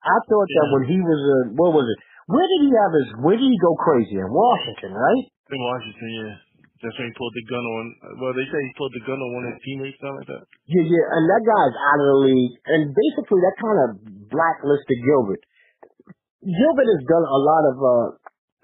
I 0.04 0.17
thought 0.32 0.47
that 0.47 0.67
when 0.73 0.84
he 0.88 0.99
was 0.99 1.21
a 1.21 1.38
what 1.60 1.76
was 1.76 1.84
it? 1.84 1.99
Where 2.32 2.47
did 2.47 2.62
he 2.67 2.71
have 2.71 2.93
his? 2.95 3.08
Where 3.19 3.36
did 3.36 3.52
he 3.52 3.60
go 3.60 3.76
crazy 3.76 4.15
in 4.15 4.32
Washington? 4.32 4.95
Right? 4.95 5.26
In 5.52 5.60
Washington, 5.60 6.10
yeah. 6.23 6.36
That's 6.80 6.95
when 6.99 7.08
he 7.12 7.15
pulled 7.15 7.36
the 7.36 7.45
gun 7.47 7.63
on. 7.63 7.84
Well, 8.19 8.34
they 8.36 8.47
say 8.47 8.60
he 8.60 8.71
pulled 8.80 8.95
the 8.95 9.04
gun 9.04 9.19
on 9.19 9.30
one 9.36 9.43
of 9.47 9.56
his 9.56 9.63
teammates, 9.63 9.99
something 9.99 10.23
like 10.23 10.32
that. 10.32 10.43
Yeah, 10.67 10.88
yeah. 10.88 11.06
And 11.19 11.23
that 11.28 11.43
guy's 11.43 11.76
out 11.76 11.99
of 11.99 12.08
the 12.15 12.19
league, 12.32 12.56
and 12.67 12.82
basically 12.91 13.39
that 13.43 13.56
kind 13.60 13.80
of 13.80 13.89
blacklisted 14.32 14.99
Gilbert. 15.04 15.43
Gilbert 16.43 16.89
has 16.91 17.03
done 17.08 17.25
a 17.25 17.39
lot 17.39 17.63
of. 17.71 17.75
uh 17.79 18.08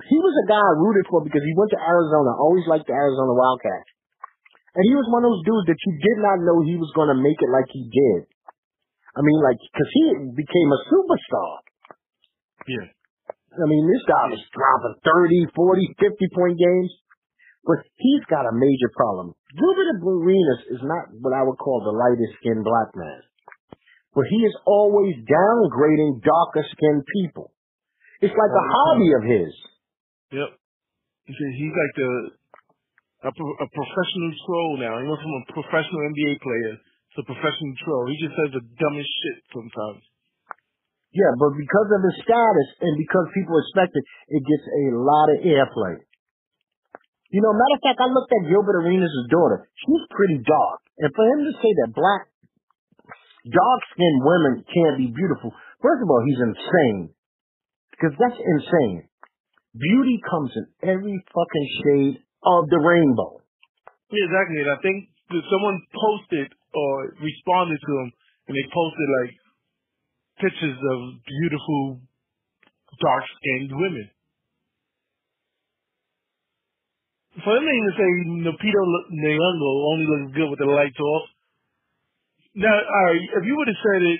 He 0.03 0.19
was 0.19 0.35
a 0.43 0.45
guy 0.51 0.59
I 0.59 0.75
rooted 0.79 1.07
for 1.07 1.23
because 1.23 1.43
he 1.43 1.55
went 1.55 1.71
to 1.71 1.79
Arizona. 1.79 2.35
Always 2.35 2.67
liked 2.67 2.91
the 2.91 2.95
Arizona 2.95 3.31
Wildcats, 3.31 3.89
and 4.75 4.83
he 4.83 4.93
was 4.95 5.07
one 5.07 5.23
of 5.23 5.31
those 5.31 5.47
dudes 5.47 5.67
that 5.71 5.79
you 5.79 5.93
did 6.03 6.19
not 6.19 6.43
know 6.43 6.59
he 6.61 6.75
was 6.75 6.91
going 6.93 7.11
to 7.11 7.19
make 7.19 7.39
it 7.39 7.51
like 7.51 7.71
he 7.71 7.87
did. 7.87 8.27
I 9.15 9.25
mean, 9.25 9.39
like, 9.41 9.57
because 9.57 9.91
he 9.91 10.03
became 10.37 10.69
a 10.69 10.79
superstar. 10.91 11.51
Yeah. 12.69 12.87
I 13.49 13.65
mean, 13.65 13.89
this 13.89 14.05
guy 14.05 14.29
was 14.29 14.39
dropping 14.53 15.01
30, 15.01 15.49
40, 15.57 15.89
50 15.97 16.37
point 16.37 16.55
games. 16.55 16.91
But 17.65 17.83
he's 17.99 18.23
got 18.31 18.47
a 18.47 18.55
major 18.55 18.89
problem. 18.95 19.35
Gilbert 19.53 19.99
Arenas 19.99 20.61
is 20.71 20.81
not 20.81 21.11
what 21.19 21.35
I 21.35 21.43
would 21.43 21.59
call 21.59 21.83
the 21.83 21.91
lightest 21.91 22.39
skinned 22.39 22.63
black 22.63 22.95
man. 22.95 23.21
But 24.15 24.25
he 24.31 24.41
is 24.47 24.55
always 24.65 25.13
downgrading 25.27 26.23
darker 26.23 26.65
skinned 26.65 27.03
people. 27.05 27.51
It's 28.19 28.35
like 28.35 28.53
a 28.53 28.65
hobby 28.67 29.09
of 29.15 29.23
his. 29.23 29.51
Yep. 30.35 30.49
He's 31.29 31.75
like 31.75 31.93
the 31.95 32.11
a, 33.23 33.31
a 33.31 33.67
professional 33.67 34.31
troll 34.47 34.73
now. 34.79 34.95
He 34.99 35.05
went 35.07 35.19
from 35.19 35.35
a 35.35 35.43
professional 35.51 36.01
NBA 36.15 36.39
player 36.39 36.73
to 36.79 37.17
a 37.19 37.27
professional 37.27 37.73
troll. 37.83 38.07
He 38.07 38.17
just 38.23 38.35
says 38.35 38.49
the 38.55 38.63
dumbest 38.79 39.11
shit 39.11 39.37
sometimes. 39.51 40.03
Yeah, 41.11 41.33
but 41.41 41.57
because 41.57 41.89
of 41.89 42.01
his 42.05 42.17
status 42.21 42.69
and 42.85 42.93
because 42.95 43.25
people 43.33 43.57
expect 43.59 43.91
it, 43.97 44.05
it 44.29 44.43
gets 44.45 44.65
a 44.69 44.85
lot 44.93 45.27
of 45.33 45.37
airplay. 45.41 46.05
You 47.33 47.41
know, 47.41 47.53
matter 47.53 47.77
of 47.77 47.83
fact, 47.85 47.99
I 48.01 48.09
looked 48.09 48.33
at 48.33 48.49
Gilbert 48.49 48.77
Arenas' 48.85 49.29
daughter. 49.29 49.69
She's 49.73 50.05
pretty 50.13 50.41
dark. 50.45 50.79
And 51.01 51.09
for 51.13 51.25
him 51.25 51.45
to 51.45 51.53
say 51.61 51.71
that 51.81 51.93
black, 51.97 52.29
dark-skinned 53.45 54.21
women 54.21 54.53
can't 54.65 54.97
be 55.01 55.09
beautiful, 55.13 55.53
first 55.81 56.01
of 56.01 56.07
all, 56.09 56.21
he's 56.25 56.41
insane. 56.41 57.13
Because 57.99 58.15
that's 58.15 58.39
insane. 58.39 59.11
Beauty 59.75 60.17
comes 60.23 60.55
in 60.55 60.65
every 60.87 61.19
fucking 61.35 61.67
shade 61.83 62.15
of 62.47 62.63
the 62.71 62.79
rainbow. 62.79 63.43
Yeah, 64.07 64.23
exactly. 64.23 64.63
And 64.63 64.71
I 64.71 64.79
think 64.79 64.97
someone 65.51 65.77
posted 65.91 66.47
or 66.73 67.11
responded 67.19 67.75
to 67.75 67.91
him, 67.99 68.09
and 68.47 68.53
they 68.55 68.65
posted 68.71 69.07
like 69.19 69.33
pictures 70.39 70.79
of 70.79 70.97
beautiful 71.27 71.99
dark-skinned 73.03 73.75
women. 73.75 74.07
For 77.43 77.51
him 77.55 77.67
to 77.67 77.93
say 77.99 78.09
Lupita 78.47 78.81
Nyong'o 79.11 79.71
only 79.91 80.07
looks 80.07 80.35
good 80.35 80.49
with 80.49 80.59
the 80.59 80.71
lights 80.71 80.99
off. 80.99 81.25
Now, 82.55 82.73
all 82.73 83.05
right, 83.11 83.21
if 83.21 83.43
you 83.45 83.55
would 83.55 83.67
have 83.67 83.83
said 83.83 84.01
it, 84.01 84.19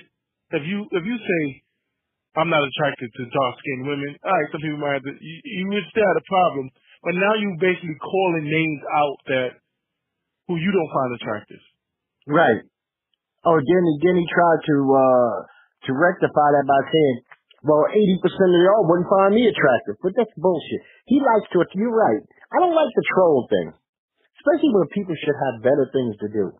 if 0.60 0.62
you 0.68 0.86
if 0.92 1.04
you 1.04 1.16
say 1.18 1.42
I'm 2.38 2.50
not 2.50 2.62
attracted 2.62 3.10
to 3.10 3.22
dark-skinned 3.26 3.90
women, 3.90 4.14
all 4.22 4.30
right, 4.30 4.48
some 4.54 4.62
people 4.62 4.78
might 4.78 5.02
have 5.02 5.06
to, 5.06 5.14
you, 5.18 5.36
you 5.42 5.82
still 5.90 6.06
have 6.06 6.22
a 6.22 6.30
problem. 6.30 6.70
But 7.02 7.18
now 7.18 7.32
you 7.34 7.56
basically 7.58 7.96
calling 7.98 8.46
names 8.46 8.82
out 8.86 9.18
that 9.32 9.50
who 10.46 10.54
you 10.60 10.70
don't 10.70 10.92
find 10.94 11.10
attractive. 11.16 11.62
Right. 12.28 12.62
Oh, 13.42 13.58
then 13.58 13.82
he, 13.88 13.94
then 14.04 14.16
he 14.20 14.26
tried 14.28 14.60
to, 14.62 14.76
uh, 14.84 15.36
to 15.88 15.90
rectify 15.96 16.48
that 16.54 16.66
by 16.68 16.80
saying, 16.92 17.16
well, 17.64 17.88
80% 17.88 18.24
of 18.24 18.60
y'all 18.62 18.88
wouldn't 18.88 19.10
find 19.10 19.32
me 19.34 19.48
attractive. 19.48 19.96
But 20.00 20.12
that's 20.16 20.32
bullshit. 20.36 20.82
He 21.08 21.18
likes 21.20 21.48
to, 21.52 21.64
you're 21.76 21.92
right. 21.92 22.22
I 22.52 22.56
don't 22.60 22.76
like 22.76 22.92
the 22.94 23.06
troll 23.16 23.48
thing. 23.48 23.74
Especially 24.40 24.72
when 24.72 24.88
people 24.96 25.16
should 25.18 25.36
have 25.36 25.64
better 25.64 25.88
things 25.92 26.16
to 26.24 26.28
do. 26.32 26.56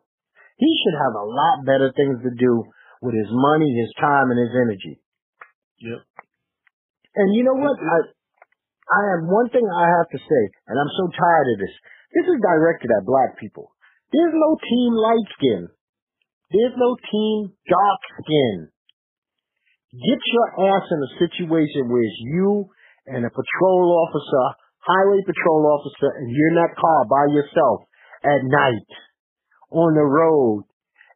He 0.60 0.70
should 0.84 0.96
have 1.00 1.16
a 1.16 1.24
lot 1.24 1.64
better 1.64 1.88
things 1.96 2.20
to 2.20 2.32
do 2.36 2.68
with 3.00 3.16
his 3.16 3.32
money, 3.32 3.72
his 3.80 3.92
time, 3.96 4.28
and 4.28 4.36
his 4.36 4.52
energy. 4.52 4.99
Yep. 5.80 6.00
And 7.16 7.28
you 7.34 7.42
know 7.44 7.56
what? 7.56 7.76
I, 7.80 7.98
I 8.90 9.00
have 9.16 9.22
one 9.26 9.48
thing 9.50 9.64
I 9.64 9.86
have 9.86 10.08
to 10.12 10.20
say, 10.20 10.42
and 10.68 10.76
I'm 10.78 10.92
so 10.98 11.04
tired 11.14 11.48
of 11.54 11.58
this. 11.58 11.74
This 12.14 12.26
is 12.26 12.38
directed 12.42 12.90
at 12.90 13.06
black 13.06 13.38
people. 13.38 13.72
There's 14.12 14.34
no 14.34 14.58
team 14.58 14.90
light 14.94 15.28
skin. 15.38 15.62
There's 16.50 16.74
no 16.74 16.98
team 16.98 17.54
dark 17.70 18.02
skin. 18.22 18.68
Get 19.94 20.20
your 20.34 20.48
ass 20.70 20.86
in 20.90 21.00
a 21.02 21.14
situation 21.18 21.90
where 21.90 22.02
it's 22.02 22.22
you 22.22 22.70
and 23.06 23.26
a 23.26 23.30
patrol 23.30 23.86
officer, 24.06 24.44
highway 24.78 25.22
patrol 25.26 25.66
officer, 25.66 26.10
and 26.18 26.30
you're 26.30 26.50
in 26.50 26.58
that 26.62 26.78
car 26.78 27.06
by 27.06 27.26
yourself 27.34 27.86
at 28.22 28.42
night 28.42 28.90
on 29.70 29.94
the 29.94 30.06
road, 30.06 30.64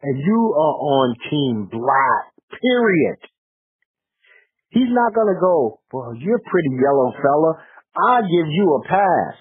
and 0.03 0.19
you 0.19 0.55
are 0.55 0.77
on 0.79 1.15
team 1.31 1.69
black, 1.71 2.35
period. 2.51 3.19
He's 4.75 4.91
not 4.91 5.15
gonna 5.15 5.39
go, 5.39 5.79
well, 5.95 6.13
you're 6.19 6.43
a 6.43 6.47
pretty 6.51 6.73
yellow 6.83 7.15
fella. 7.15 7.51
I'll 7.95 8.27
give 8.27 8.49
you 8.51 8.67
a 8.75 8.83
pass. 8.91 9.35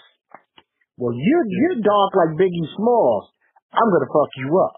Well, 0.94 1.18
you're, 1.18 1.48
you're 1.50 1.82
dark 1.82 2.12
like 2.14 2.38
Biggie 2.38 2.70
Smalls. 2.78 3.34
I'm 3.74 3.90
gonna 3.90 4.14
fuck 4.14 4.30
you 4.38 4.50
up. 4.62 4.78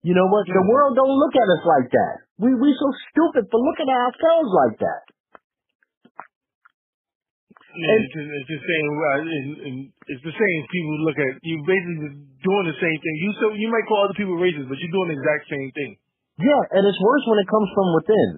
You 0.00 0.16
know 0.16 0.28
what? 0.28 0.48
The 0.48 0.64
world 0.68 0.96
don't 0.96 1.16
look 1.16 1.36
at 1.36 1.48
us 1.48 1.64
like 1.64 1.88
that. 1.92 2.16
We 2.40 2.52
we 2.56 2.72
so 2.76 2.88
stupid 3.12 3.48
for 3.48 3.60
looking 3.60 3.88
at 3.88 4.00
ourselves 4.04 4.50
like 4.64 4.76
that. 4.80 5.02
Yeah, 7.74 8.04
it's, 8.04 8.12
it's 8.12 8.50
the 8.52 8.62
same. 8.62 8.92
Uh, 9.00 9.18
and, 9.24 9.48
and 9.64 9.76
it's 10.08 10.24
the 10.24 10.36
same. 10.36 10.58
People 10.68 10.94
look 11.08 11.18
at 11.18 11.32
you 11.40 11.56
basically 11.64 12.20
doing 12.20 12.66
the 12.68 12.78
same 12.80 12.98
thing. 13.00 13.14
You 13.16 13.30
so 13.40 13.44
you 13.56 13.68
might 13.72 13.88
call 13.88 14.04
other 14.04 14.16
people 14.16 14.36
racist, 14.36 14.68
but 14.68 14.76
you're 14.76 14.92
doing 14.92 15.10
the 15.12 15.18
exact 15.20 15.48
same 15.48 15.72
thing. 15.72 15.96
Yeah, 16.36 16.62
and 16.76 16.82
it's 16.84 17.00
worse 17.00 17.24
when 17.24 17.38
it 17.40 17.48
comes 17.48 17.68
from 17.72 17.88
within. 17.96 18.30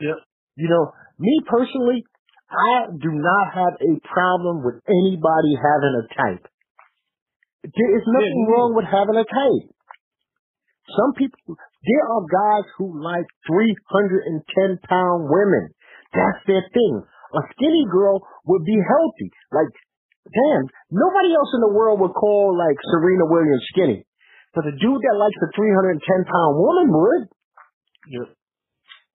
Yep. 0.00 0.18
You 0.56 0.68
know, 0.68 0.92
me 1.18 1.34
personally, 1.46 2.04
I 2.50 2.90
do 2.96 3.10
not 3.12 3.46
have 3.52 3.74
a 3.78 3.92
problem 4.08 4.64
with 4.64 4.80
anybody 4.88 5.52
having 5.58 5.94
a 6.00 6.04
type. 6.16 6.44
There 7.62 7.92
is 7.98 8.04
nothing 8.06 8.40
Yeah, 8.48 8.52
wrong 8.54 8.72
with 8.74 8.86
having 8.86 9.18
a 9.18 9.26
type. 9.26 9.66
Some 10.88 11.12
people, 11.18 11.56
there 11.58 12.04
are 12.08 12.24
guys 12.24 12.66
who 12.78 12.96
like 13.02 13.28
310 13.46 14.78
pound 14.88 15.28
women. 15.28 15.74
That's 16.14 16.40
their 16.46 16.64
thing. 16.72 16.94
A 17.04 17.42
skinny 17.52 17.84
girl 17.92 18.24
would 18.46 18.64
be 18.64 18.78
healthy. 18.80 19.28
Like, 19.52 19.68
damn, 20.32 20.64
nobody 20.88 21.36
else 21.36 21.52
in 21.52 21.62
the 21.68 21.74
world 21.76 22.00
would 22.00 22.16
call 22.16 22.56
like 22.56 22.78
Serena 22.88 23.28
Williams 23.28 23.66
skinny. 23.68 24.06
But 24.54 24.64
the 24.64 24.72
dude 24.80 25.02
that 25.04 25.20
likes 25.20 25.40
a 25.44 25.52
310 25.52 26.00
pound 26.24 26.52
woman 26.56 26.88
would. 26.88 27.22
Yep. 28.08 28.37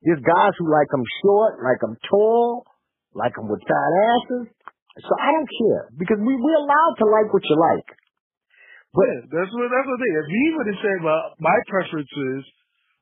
There's 0.04 0.24
guys 0.24 0.54
who 0.60 0.68
like 0.68 0.92
them 0.92 1.06
short, 1.24 1.63
like 1.63 1.80
them 1.80 1.96
tall, 2.12 2.68
like 3.16 3.36
them 3.36 3.48
with 3.48 3.63
fat 3.63 3.92
asses. 4.12 4.46
So 5.00 5.12
I 5.18 5.32
don't 5.34 5.50
care 5.50 5.84
because 5.98 6.20
we 6.22 6.34
we're 6.36 6.62
allowed 6.63 6.96
to 7.02 7.08
like 7.08 7.32
what 7.34 7.44
you 7.48 7.58
like. 7.58 7.89
But 8.94 9.06
yeah, 9.10 9.22
that's 9.32 9.52
what 9.56 9.68
that's 9.72 9.89
the 9.89 9.98
thing. 9.98 10.13
If 10.22 10.28
he 10.30 10.44
would 10.54 10.68
have 10.70 10.82
said, 10.86 10.98
"Well, 11.02 11.24
my 11.42 11.58
preference 11.66 12.12
is 12.13 12.42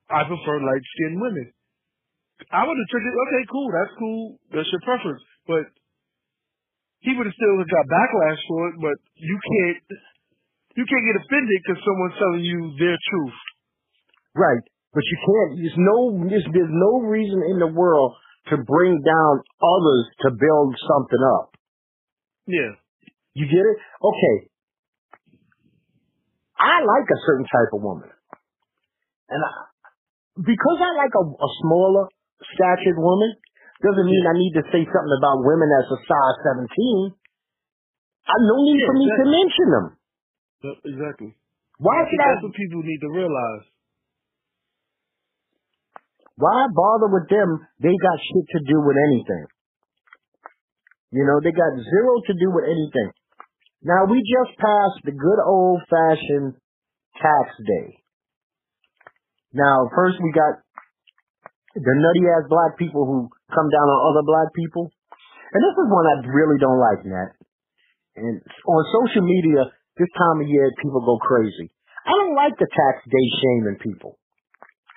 I 0.07 0.23
prefer 0.23 0.63
light 0.63 0.85
skinned 0.95 1.19
women," 1.19 1.51
I 2.51 2.63
would 2.63 2.77
have 2.79 2.91
took 2.93 3.03
it. 3.03 3.15
Okay, 3.27 3.43
cool. 3.51 3.69
That's 3.75 3.93
cool. 3.99 4.23
That's 4.55 4.71
your 4.71 4.83
preference. 4.87 5.23
But 5.45 5.65
he 7.03 7.17
would 7.17 7.27
have 7.27 7.35
still 7.35 7.55
got 7.59 7.85
backlash 7.91 8.41
for 8.47 8.61
it. 8.71 8.75
But 8.79 8.97
you 9.19 9.37
can't 9.41 9.79
you 10.79 10.85
can't 10.87 11.05
get 11.05 11.19
offended 11.19 11.57
because 11.65 11.83
someone's 11.83 12.17
telling 12.17 12.45
you 12.47 12.59
their 12.79 12.95
truth. 12.95 13.39
right, 14.35 14.63
but 14.93 15.03
you 15.07 15.17
can't. 15.23 15.51
There's 15.59 15.79
no 15.79 15.97
there's, 16.27 16.47
there's 16.51 16.73
no 16.75 17.07
reason 17.07 17.39
in 17.47 17.59
the 17.59 17.71
world 17.71 18.15
to 18.51 18.57
bring 18.57 18.99
down 19.01 19.33
others 19.61 20.03
to 20.25 20.31
build 20.31 20.75
something 20.75 21.23
up. 21.39 21.55
Yeah. 22.47 22.75
You 23.33 23.45
get 23.47 23.63
it? 23.63 23.77
Okay. 24.03 24.51
I 26.59 26.83
like 26.83 27.07
a 27.09 27.19
certain 27.25 27.47
type 27.47 27.71
of 27.73 27.81
woman, 27.81 28.09
and 29.31 29.39
I, 29.41 29.51
because 30.37 30.77
I 30.77 30.91
like 30.93 31.15
a, 31.15 31.25
a 31.25 31.49
smaller 31.65 32.05
statured 32.53 33.01
woman, 33.01 33.33
doesn't 33.81 34.05
mean 34.05 34.23
I 34.29 34.35
need 34.37 34.53
to 34.61 34.63
say 34.69 34.85
something 34.85 35.15
about 35.17 35.41
women 35.41 35.69
as 35.73 35.89
a 35.89 35.99
size 36.05 36.37
17. 36.69 37.17
I 38.29 38.35
no 38.45 38.55
need 38.61 38.77
Yeah, 38.77 38.87
for 38.91 38.95
me 38.99 39.05
to 39.09 39.25
mention 39.25 39.67
them. 39.73 39.85
Yep, 40.61 40.77
exactly. 40.85 41.29
Why 41.81 42.05
should 42.05 42.21
I? 42.21 42.37
that's 42.37 42.45
what 42.45 42.53
people 42.53 42.85
need 42.85 43.01
to 43.01 43.09
realize. 43.09 43.65
Why 46.37 46.67
bother 46.73 47.09
with 47.11 47.27
them? 47.29 47.49
They 47.79 47.93
got 47.95 48.17
shit 48.19 48.45
to 48.55 48.59
do 48.67 48.77
with 48.81 48.97
anything. 48.97 49.45
You 51.11 51.27
know, 51.27 51.43
they 51.43 51.51
got 51.51 51.75
zero 51.75 52.13
to 52.27 52.33
do 52.39 52.47
with 52.55 52.65
anything. 52.71 53.09
Now 53.83 54.05
we 54.07 54.21
just 54.21 54.55
passed 54.55 55.01
the 55.03 55.11
good 55.11 55.41
old 55.43 55.81
fashioned 55.89 56.55
tax 57.19 57.45
day. 57.59 57.99
Now 59.51 59.89
first 59.91 60.21
we 60.23 60.31
got 60.31 60.63
the 61.75 61.95
nutty 61.97 62.23
ass 62.31 62.45
black 62.47 62.77
people 62.77 63.03
who 63.03 63.27
come 63.51 63.67
down 63.67 63.87
on 63.89 63.99
other 64.13 64.23
black 64.23 64.53
people. 64.55 64.91
And 65.51 65.59
this 65.59 65.75
is 65.75 65.87
one 65.91 66.07
I 66.07 66.15
really 66.31 66.59
don't 66.59 66.79
like, 66.79 67.03
Nat. 67.03 67.35
And 68.15 68.39
on 68.39 68.81
social 69.03 69.23
media, 69.23 69.67
this 69.99 70.11
time 70.15 70.39
of 70.43 70.47
year, 70.47 70.71
people 70.79 71.03
go 71.03 71.19
crazy. 71.19 71.71
I 72.07 72.11
don't 72.15 72.35
like 72.35 72.55
the 72.55 72.67
tax 72.67 72.95
day 73.03 73.25
shaming 73.43 73.79
people. 73.83 74.20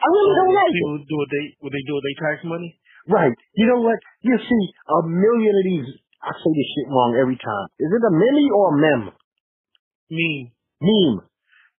I 0.04 0.06
really 0.12 0.34
don't 0.36 0.52
like 0.52 0.72
People 0.76 0.94
it. 1.00 1.08
do 1.08 1.16
what 1.16 1.30
they 1.32 1.44
what 1.64 1.72
they 1.72 1.84
do 1.88 1.92
with 1.96 2.04
their 2.04 2.18
tax 2.20 2.36
money. 2.44 2.70
Right. 3.08 3.32
You 3.56 3.66
know 3.72 3.80
what? 3.80 3.96
You 4.20 4.36
see 4.36 4.64
a 4.92 4.98
million 5.08 5.52
of 5.56 5.64
these. 5.64 5.88
I 6.20 6.32
say 6.36 6.50
this 6.52 6.68
shit 6.76 6.88
wrong 6.92 7.16
every 7.16 7.36
time. 7.40 7.66
Is 7.80 7.88
it 7.92 8.00
a 8.04 8.12
meme 8.12 8.48
or 8.52 8.64
a 8.72 8.76
mem? 8.80 9.02
Mean. 10.12 10.52
Meme. 10.80 11.20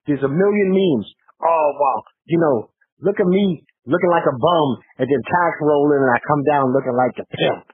There's 0.05 0.21
a 0.25 0.29
million 0.29 0.69
memes. 0.73 1.07
Oh 1.41 1.69
wow. 1.77 1.97
You 2.25 2.37
know, 2.41 2.55
look 3.01 3.17
at 3.21 3.25
me 3.29 3.61
looking 3.85 4.09
like 4.09 4.25
a 4.25 4.33
bum, 4.33 4.67
and 4.97 5.05
then 5.05 5.21
tax 5.29 5.51
rolling, 5.61 6.01
and 6.01 6.09
I 6.09 6.17
come 6.25 6.41
down 6.49 6.73
looking 6.73 6.97
like 6.97 7.13
a 7.21 7.25
pimp. 7.29 7.65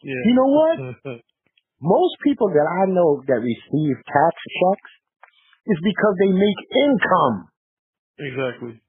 Yeah. 0.00 0.22
You 0.24 0.34
know 0.36 0.48
what? 0.48 0.76
Most 1.84 2.16
people 2.24 2.48
that 2.48 2.64
I 2.64 2.88
know 2.88 3.20
that 3.28 3.44
receive 3.44 3.96
tax 4.08 4.34
checks 4.40 4.92
is 5.68 5.78
because 5.84 6.14
they 6.20 6.32
make 6.32 6.60
income. 6.80 7.36
exactly. 8.20 8.80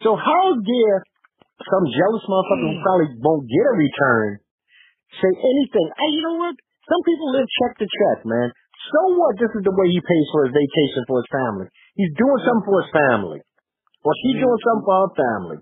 So 0.00 0.16
how 0.16 0.44
dare 0.56 0.98
some 1.60 1.84
jealous 1.92 2.24
motherfucker 2.24 2.68
who 2.72 2.76
hmm. 2.80 2.84
probably 2.84 3.08
won't 3.20 3.44
get 3.44 3.64
a 3.68 3.74
return 3.76 4.30
say 5.18 5.32
anything? 5.34 5.88
Hey, 5.98 6.10
you 6.14 6.22
know 6.22 6.38
what? 6.38 6.54
Some 6.86 7.02
people 7.04 7.28
live 7.34 7.48
check 7.60 7.72
to 7.82 7.86
check, 7.86 8.18
man. 8.24 8.48
So 8.90 9.00
what? 9.18 9.36
This 9.36 9.52
is 9.52 9.62
the 9.66 9.74
way 9.74 9.86
he 9.92 10.00
pays 10.00 10.26
for 10.32 10.48
his 10.48 10.54
vacation 10.56 11.02
for 11.04 11.20
his 11.20 11.30
family. 11.30 11.66
He's 11.98 12.14
doing 12.16 12.40
something 12.46 12.66
for 12.66 12.78
his 12.80 12.90
family. 12.94 13.40
Or 14.00 14.12
she's 14.24 14.40
Yeah. 14.40 14.46
Hmm. 14.46 14.46
doing 14.48 14.60
something 14.64 14.86
for 14.88 14.96
her 15.04 15.12
family. 15.14 15.58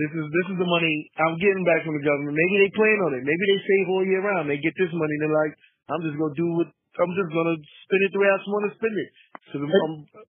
This 0.00 0.12
is 0.16 0.26
this 0.32 0.46
is 0.48 0.56
the 0.56 0.66
money 0.66 1.12
I'm 1.20 1.36
getting 1.36 1.62
back 1.62 1.84
from 1.84 1.94
the 1.94 2.02
government. 2.02 2.32
Maybe 2.32 2.54
they 2.64 2.72
plan 2.72 2.98
on 3.04 3.12
it. 3.20 3.22
Maybe 3.22 3.44
they 3.52 3.60
save 3.60 3.86
all 3.92 4.04
year 4.04 4.22
round. 4.24 4.48
They 4.48 4.56
get 4.56 4.72
this 4.80 4.90
money. 4.96 5.14
And 5.20 5.22
they're 5.28 5.40
like, 5.44 5.54
I'm 5.92 6.02
just 6.02 6.16
gonna 6.16 6.34
do 6.34 6.48
what 6.56 6.68
I'm 6.98 7.12
just 7.14 7.30
gonna 7.30 7.56
spend 7.86 8.02
it 8.02 8.10
the 8.16 8.18
way 8.18 8.30
I 8.32 8.38
want 8.48 8.64
to 8.66 8.74
spend 8.80 8.96
it. 8.96 9.10
So 9.52 9.54
the, 9.60 9.68
I'm, 9.68 9.92
um, 10.02 10.24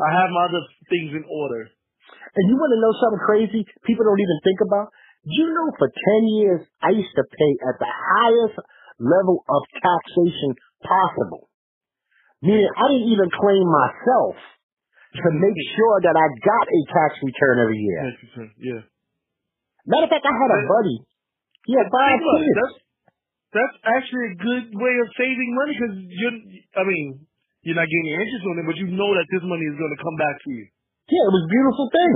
I 0.00 0.08
have 0.24 0.30
my 0.32 0.44
other 0.48 0.64
things 0.88 1.12
in 1.20 1.24
order. 1.28 1.68
And 2.36 2.44
you 2.46 2.54
want 2.56 2.72
to 2.74 2.80
know 2.80 2.94
something 3.02 3.22
crazy 3.26 3.60
people 3.86 4.06
don't 4.06 4.22
even 4.22 4.38
think 4.46 4.60
about? 4.62 4.94
You 5.26 5.52
know, 5.52 5.68
for 5.76 5.88
10 5.90 6.38
years, 6.40 6.60
I 6.80 6.96
used 6.96 7.12
to 7.12 7.24
pay 7.26 7.52
at 7.68 7.76
the 7.76 7.90
highest 7.90 8.56
level 8.96 9.44
of 9.44 9.60
taxation 9.76 10.56
possible. 10.80 11.52
Meaning, 12.40 12.68
I 12.72 12.84
didn't 12.88 13.12
even 13.12 13.28
claim 13.28 13.66
myself 13.68 14.36
to 15.12 15.28
make 15.36 15.58
sure 15.76 15.96
that 16.08 16.16
I 16.16 16.26
got 16.40 16.64
a 16.64 16.80
tax 16.88 17.20
return 17.20 17.56
every 17.60 17.76
year. 17.76 18.00
Yeah. 18.56 18.82
Matter 19.84 20.06
of 20.08 20.12
fact, 20.12 20.24
I 20.24 20.32
had 20.32 20.50
a 20.54 20.60
buddy. 20.64 20.96
He 21.66 21.76
had 21.76 21.88
five 21.92 22.16
kids. 22.16 22.56
That's 22.56 22.76
that's 23.50 23.76
actually 23.82 24.24
a 24.30 24.34
good 24.38 24.66
way 24.78 24.94
of 25.02 25.06
saving 25.18 25.50
money 25.58 25.74
because 25.74 25.94
you're. 26.06 26.36
I 26.78 26.82
mean, 26.86 27.26
you're 27.66 27.76
not 27.76 27.90
getting 27.90 28.08
interest 28.14 28.44
on 28.46 28.56
it, 28.62 28.66
but 28.70 28.78
you 28.78 28.88
know 28.94 29.10
that 29.12 29.26
this 29.28 29.44
money 29.44 29.66
is 29.66 29.76
going 29.76 29.92
to 29.92 30.00
come 30.00 30.16
back 30.16 30.36
to 30.40 30.50
you. 30.54 30.64
Yeah, 31.10 31.26
it 31.26 31.32
was 31.34 31.44
a 31.44 31.50
beautiful 31.50 31.86
thing. 31.90 32.14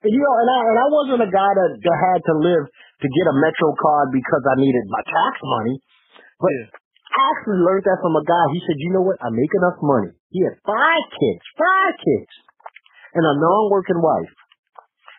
And 0.00 0.12
you 0.16 0.20
know, 0.24 0.34
and 0.40 0.48
I 0.48 0.58
and 0.64 0.78
I 0.80 0.88
wasn't 0.88 1.28
a 1.28 1.30
guy 1.30 1.50
that, 1.52 1.70
that 1.76 1.98
had 2.00 2.20
to 2.24 2.34
live 2.40 2.64
to 2.64 3.06
get 3.06 3.26
a 3.28 3.34
Metro 3.36 3.76
card 3.76 4.08
because 4.16 4.42
I 4.48 4.56
needed 4.56 4.88
my 4.88 5.02
tax 5.04 5.32
money. 5.44 5.76
But 6.40 6.52
Yeah. 6.56 6.68
I 7.10 7.22
actually 7.36 7.60
learned 7.66 7.84
that 7.84 7.98
from 8.00 8.14
a 8.16 8.24
guy. 8.24 8.44
He 8.54 8.60
said, 8.64 8.78
"You 8.78 8.94
know 8.96 9.04
what? 9.04 9.18
I 9.20 9.28
make 9.34 9.52
enough 9.60 9.82
money." 9.82 10.14
He 10.30 10.40
had 10.46 10.56
five 10.62 11.04
kids, 11.10 11.42
five 11.58 11.94
kids, 11.98 12.32
and 13.18 13.26
a 13.26 13.34
non-working 13.34 13.98
wife. 14.00 14.34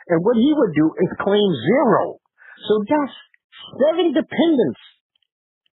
And 0.07 0.23
what 0.23 0.39
he 0.39 0.49
would 0.55 0.73
do 0.73 0.87
is 0.97 1.21
claim 1.21 1.49
zero. 1.51 2.17
So 2.65 2.73
that's 2.87 3.15
seven 3.85 4.15
dependents. 4.15 4.81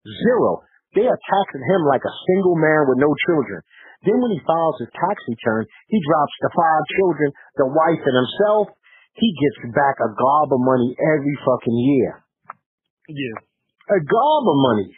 Zero. 0.06 0.62
They 0.94 1.04
are 1.10 1.18
taxing 1.18 1.64
him 1.66 1.82
like 1.90 2.06
a 2.06 2.14
single 2.30 2.54
man 2.56 2.86
with 2.88 3.02
no 3.02 3.10
children. 3.26 3.60
Then 4.04 4.20
when 4.20 4.36
he 4.36 4.40
files 4.44 4.76
his 4.80 4.92
tax 4.92 5.16
return, 5.28 5.64
he 5.88 5.98
drops 6.04 6.34
the 6.44 6.52
five 6.52 6.84
children, 7.00 7.28
the 7.56 7.68
wife, 7.72 8.02
and 8.04 8.16
himself. 8.20 8.76
He 9.16 9.28
gets 9.32 9.72
back 9.72 9.96
a 10.00 10.10
gob 10.12 10.52
of 10.52 10.60
money 10.60 10.92
every 11.00 11.36
fucking 11.40 11.78
year. 11.78 12.20
Yeah. 13.08 13.36
A 13.96 14.00
gob 14.00 14.42
of 14.44 14.58
money. 14.74 14.92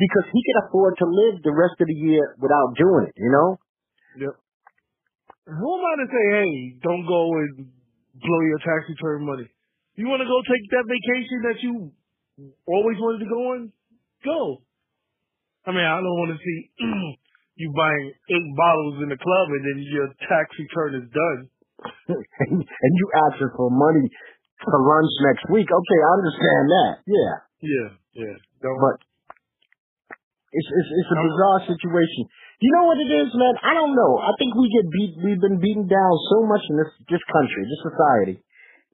Because 0.00 0.26
he 0.32 0.40
can 0.40 0.56
afford 0.64 0.96
to 0.98 1.06
live 1.06 1.44
the 1.44 1.52
rest 1.52 1.76
of 1.78 1.86
the 1.86 1.94
year 1.94 2.34
without 2.40 2.72
doing 2.74 3.12
it, 3.12 3.14
you 3.20 3.30
know? 3.30 3.60
Yep. 4.16 4.34
Who 5.60 5.68
am 5.76 5.84
I 5.84 5.94
to 6.00 6.08
say, 6.08 6.24
hey, 6.40 6.52
don't 6.80 7.04
go 7.04 7.36
and 7.36 7.68
blow 8.16 8.40
your 8.48 8.58
tax 8.64 8.88
return 8.88 9.26
money? 9.26 9.46
You 10.00 10.08
want 10.08 10.24
to 10.24 10.28
go 10.30 10.40
take 10.48 10.64
that 10.72 10.88
vacation 10.88 11.38
that 11.44 11.58
you 11.60 11.72
always 12.64 12.96
wanted 12.96 13.20
to 13.20 13.28
go 13.28 13.40
on? 13.52 13.72
Go. 14.24 14.62
I 15.66 15.72
mean, 15.76 15.84
I 15.84 16.00
don't 16.00 16.18
want 16.24 16.32
to 16.32 16.40
see 16.40 16.58
you 17.60 17.68
buying 17.76 18.08
eight 18.08 18.48
bottles 18.56 19.04
in 19.04 19.12
the 19.12 19.20
club 19.20 19.46
and 19.52 19.62
then 19.68 19.78
your 19.84 20.08
tax 20.24 20.48
return 20.56 21.04
is 21.04 21.08
done. 21.12 21.40
and 22.48 22.92
you 22.96 23.06
asking 23.28 23.52
for 23.56 23.68
money 23.68 24.08
for 24.64 24.76
lunch 24.80 25.12
next 25.28 25.44
week. 25.52 25.68
Okay, 25.68 26.00
I 26.00 26.10
understand 26.16 26.64
that. 26.72 26.92
Yeah. 27.04 27.34
Yeah, 27.60 27.88
yeah. 28.16 28.36
Don't. 28.64 28.80
But 28.80 28.96
it's 30.52 30.70
it's 30.72 30.90
it's 30.90 31.12
a 31.12 31.18
bizarre 31.20 31.60
situation. 31.68 32.22
You 32.60 32.70
know 32.76 32.84
what 32.88 33.00
it 33.00 33.08
is, 33.08 33.28
man? 33.32 33.56
I 33.64 33.72
don't 33.72 33.96
know. 33.96 34.20
I 34.20 34.32
think 34.36 34.52
we 34.56 34.68
get 34.68 34.84
beat 34.92 35.12
we've 35.20 35.40
been 35.40 35.60
beaten 35.60 35.88
down 35.88 36.14
so 36.32 36.44
much 36.48 36.64
in 36.68 36.76
this 36.76 36.92
this 37.08 37.24
country, 37.28 37.64
this 37.64 37.84
society, 37.84 38.36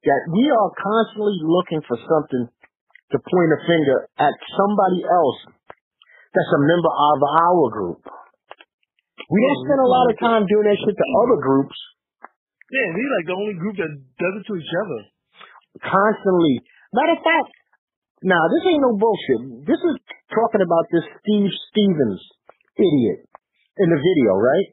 that 0.07 0.23
we 0.31 0.45
are 0.51 0.71
constantly 0.75 1.39
looking 1.43 1.83
for 1.87 1.99
something 1.99 2.51
to 3.15 3.17
point 3.23 3.51
a 3.55 3.61
finger 3.67 3.99
at 4.19 4.35
somebody 4.55 5.07
else 5.07 5.41
that's 6.35 6.53
a 6.59 6.63
member 6.67 6.93
of 6.93 7.19
our 7.23 7.65
group. 7.71 8.03
We 9.31 9.39
don't 9.43 9.61
spend 9.67 9.81
a 9.83 9.91
lot 9.91 10.07
of 10.11 10.17
time 10.23 10.43
doing 10.47 10.67
that 10.71 10.79
shit 10.79 10.95
to 10.97 11.07
other 11.27 11.39
groups 11.43 11.77
yeah, 12.67 12.91
we 12.91 12.99
like 12.99 13.27
the 13.31 13.39
only 13.39 13.55
group 13.55 13.79
that 13.79 13.93
does 13.95 14.35
it 14.43 14.45
to 14.51 14.55
each 14.59 14.75
other. 14.75 15.01
constantly. 15.87 16.67
Matter 16.91 17.15
of 17.15 17.23
fact, 17.23 17.51
now 18.27 18.43
this 18.51 18.67
ain't 18.67 18.83
no 18.83 18.99
bullshit. 18.99 19.67
This 19.71 19.79
is 19.79 19.95
talking 20.35 20.67
about 20.67 20.91
this 20.91 21.07
Steve 21.23 21.51
Stephens 21.71 22.23
idiot 22.75 23.23
in 23.79 23.87
the 23.87 24.01
video, 24.03 24.35
right? 24.35 24.69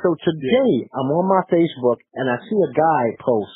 So 0.00 0.16
today 0.24 0.88
I'm 0.94 1.12
on 1.12 1.28
my 1.28 1.44
Facebook 1.52 2.00
and 2.16 2.30
I 2.30 2.40
see 2.48 2.56
a 2.64 2.72
guy 2.72 3.04
post. 3.20 3.52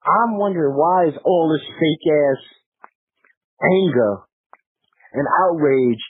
I'm 0.00 0.38
wondering 0.38 0.72
why 0.72 1.12
is 1.12 1.18
all 1.24 1.52
this 1.52 1.66
fake 1.68 2.06
ass 2.08 2.40
anger 3.60 4.24
and 5.12 5.26
outrage 5.44 6.00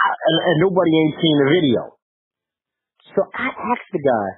I- 0.00 0.20
and, 0.32 0.38
and 0.48 0.56
nobody 0.64 0.92
ain't 0.96 1.20
seen 1.20 1.36
the 1.44 1.50
video. 1.52 1.93
So 3.14 3.22
I 3.30 3.46
asked 3.46 3.90
the 3.94 4.02
guy, 4.02 4.28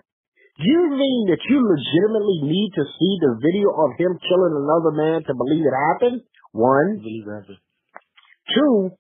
do 0.57 0.65
you 0.65 0.85
mean 0.93 1.33
that 1.33 1.43
you 1.49 1.59
legitimately 1.61 2.39
need 2.49 2.71
to 2.77 2.85
see 2.85 3.13
the 3.21 3.37
video 3.41 3.69
of 3.77 3.97
him 4.01 4.17
killing 4.21 4.55
another 4.57 4.93
man 4.97 5.21
to 5.25 5.33
believe 5.37 5.65
it 5.65 5.77
happened? 5.93 6.25
One. 6.53 7.01
Believe 7.01 7.29
that. 7.29 7.45
Two, 8.57 8.97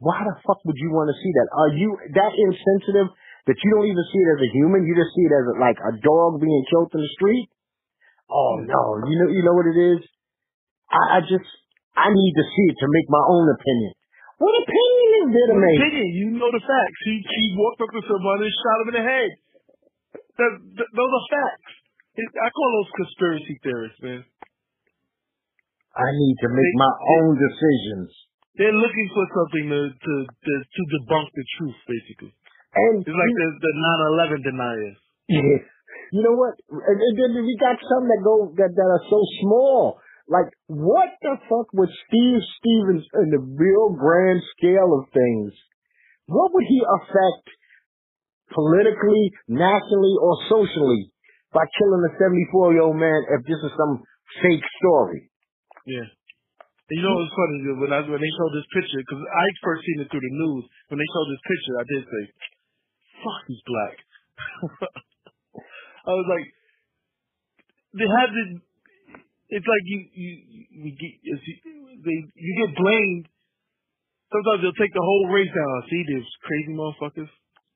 why 0.00 0.24
the 0.24 0.34
fuck 0.42 0.64
would 0.64 0.80
you 0.80 0.90
want 0.90 1.12
to 1.12 1.16
see 1.20 1.32
that? 1.38 1.48
Are 1.54 1.72
you 1.76 1.92
that 2.16 2.32
insensitive 2.32 3.12
that 3.46 3.58
you 3.60 3.68
don't 3.76 3.86
even 3.86 4.06
see 4.10 4.20
it 4.24 4.30
as 4.32 4.42
a 4.42 4.50
human? 4.56 4.88
You 4.88 4.96
just 4.96 5.12
see 5.12 5.28
it 5.28 5.34
as 5.34 5.46
a, 5.52 5.54
like 5.60 5.76
a 5.76 5.92
dog 6.00 6.40
being 6.40 6.64
killed 6.72 6.88
in 6.96 7.04
the 7.04 7.12
street? 7.20 7.46
Oh 8.32 8.64
no, 8.64 9.06
you 9.06 9.16
know 9.20 9.28
you 9.28 9.42
know 9.44 9.52
what 9.52 9.68
it 9.68 9.76
is? 9.76 10.00
I, 10.88 11.18
I 11.18 11.28
just 11.28 11.46
I 11.94 12.08
need 12.08 12.34
to 12.34 12.44
see 12.48 12.66
it 12.72 12.76
to 12.80 12.88
make 12.88 13.06
my 13.12 13.22
own 13.28 13.52
opinion. 13.52 13.92
What 14.40 14.56
opinion 14.56 14.79
to 15.32 15.56
make? 15.56 15.78
You 16.14 16.26
know 16.34 16.50
the 16.50 16.62
facts. 16.62 17.00
He 17.06 17.14
he 17.22 17.44
walked 17.56 17.80
up 17.80 17.90
to 17.94 18.02
somebody 18.06 18.50
and 18.50 18.56
shot 18.60 18.78
him 18.82 18.88
in 18.90 18.96
the 18.98 19.06
head. 19.06 19.30
That, 20.40 20.52
that, 20.80 20.88
those 20.90 21.12
are 21.12 21.26
facts. 21.30 21.72
It, 22.16 22.28
I 22.42 22.48
call 22.50 22.70
those 22.80 22.92
conspiracy 22.96 23.54
theorists, 23.62 24.00
man. 24.02 24.22
I 25.94 26.08
need 26.16 26.36
to 26.42 26.48
make 26.50 26.74
my 26.78 26.94
own 27.18 27.34
decisions. 27.38 28.10
They're 28.58 28.74
looking 28.74 29.08
for 29.14 29.24
something 29.34 29.64
to 29.70 29.80
to 29.94 30.14
to, 30.26 30.52
to 30.60 30.82
debunk 30.98 31.28
the 31.34 31.44
truth, 31.58 31.78
basically. 31.86 32.32
And 32.74 33.02
It's 33.02 33.10
like 33.10 33.32
you- 33.34 33.40
the 33.40 33.48
the 33.58 33.72
nine 33.74 34.02
eleven 34.14 34.38
deniers. 34.42 34.98
Yeah. 35.30 35.62
You 36.10 36.26
know 36.26 36.34
what? 36.34 36.58
And, 36.74 36.98
and 36.98 37.14
then 37.14 37.30
we 37.46 37.54
got 37.62 37.78
some 37.78 38.02
that 38.10 38.18
go 38.26 38.50
that, 38.58 38.74
that 38.74 38.88
are 38.90 39.04
so 39.06 39.22
small. 39.42 40.02
Like, 40.30 40.46
what 40.70 41.10
the 41.20 41.42
fuck 41.50 41.74
would 41.74 41.90
Steve 42.06 42.38
Stephens 42.62 43.02
in 43.18 43.34
the 43.34 43.42
real 43.42 43.90
grand 43.98 44.40
scale 44.56 44.94
of 44.94 45.10
things? 45.10 45.50
What 46.30 46.54
would 46.54 46.64
he 46.70 46.80
affect 46.86 47.50
politically, 48.54 49.34
nationally, 49.48 50.14
or 50.22 50.34
socially 50.50 51.10
by 51.50 51.66
killing 51.78 52.02
a 52.06 52.12
74 52.18 52.74
year 52.74 52.82
old 52.82 52.98
man 52.98 53.18
if 53.38 53.46
this 53.46 53.58
is 53.58 53.72
some 53.74 54.02
fake 54.42 54.66
story. 54.78 55.30
Yeah. 55.86 56.06
And 56.06 56.94
you 56.98 57.02
know 57.02 57.14
what's 57.14 57.34
funny? 57.34 57.58
When 57.78 57.92
I 57.94 58.02
when 58.02 58.18
they 58.18 58.34
showed 58.34 58.54
this 58.54 58.66
picture, 58.74 58.98
because 58.98 59.22
I 59.22 59.46
first 59.62 59.86
seen 59.86 60.02
it 60.02 60.10
through 60.10 60.26
the 60.26 60.34
news. 60.34 60.66
When 60.90 60.98
they 60.98 61.06
showed 61.06 61.28
this 61.30 61.44
picture, 61.46 61.74
I 61.78 61.84
did 61.86 62.02
say, 62.02 62.22
"Fuck, 63.22 63.42
he's 63.46 63.62
black." 63.62 63.94
I 66.10 66.12
was 66.18 66.26
like, 66.26 66.46
they 67.94 68.10
had 68.10 68.30
to. 68.34 68.42
It's 69.50 69.66
like 69.66 69.84
you 69.86 69.98
you 70.14 70.30
you 70.70 70.90
get 70.94 71.12
you, 71.22 71.34
they 72.06 72.18
you 72.34 72.52
get 72.66 72.76
blamed. 72.78 73.26
Sometimes 74.30 74.62
they'll 74.62 74.78
take 74.78 74.94
the 74.94 75.02
whole 75.02 75.26
race 75.34 75.50
down. 75.50 75.90
See 75.90 76.04
these 76.06 76.28
crazy 76.46 76.72
motherfuckers. 76.72 77.30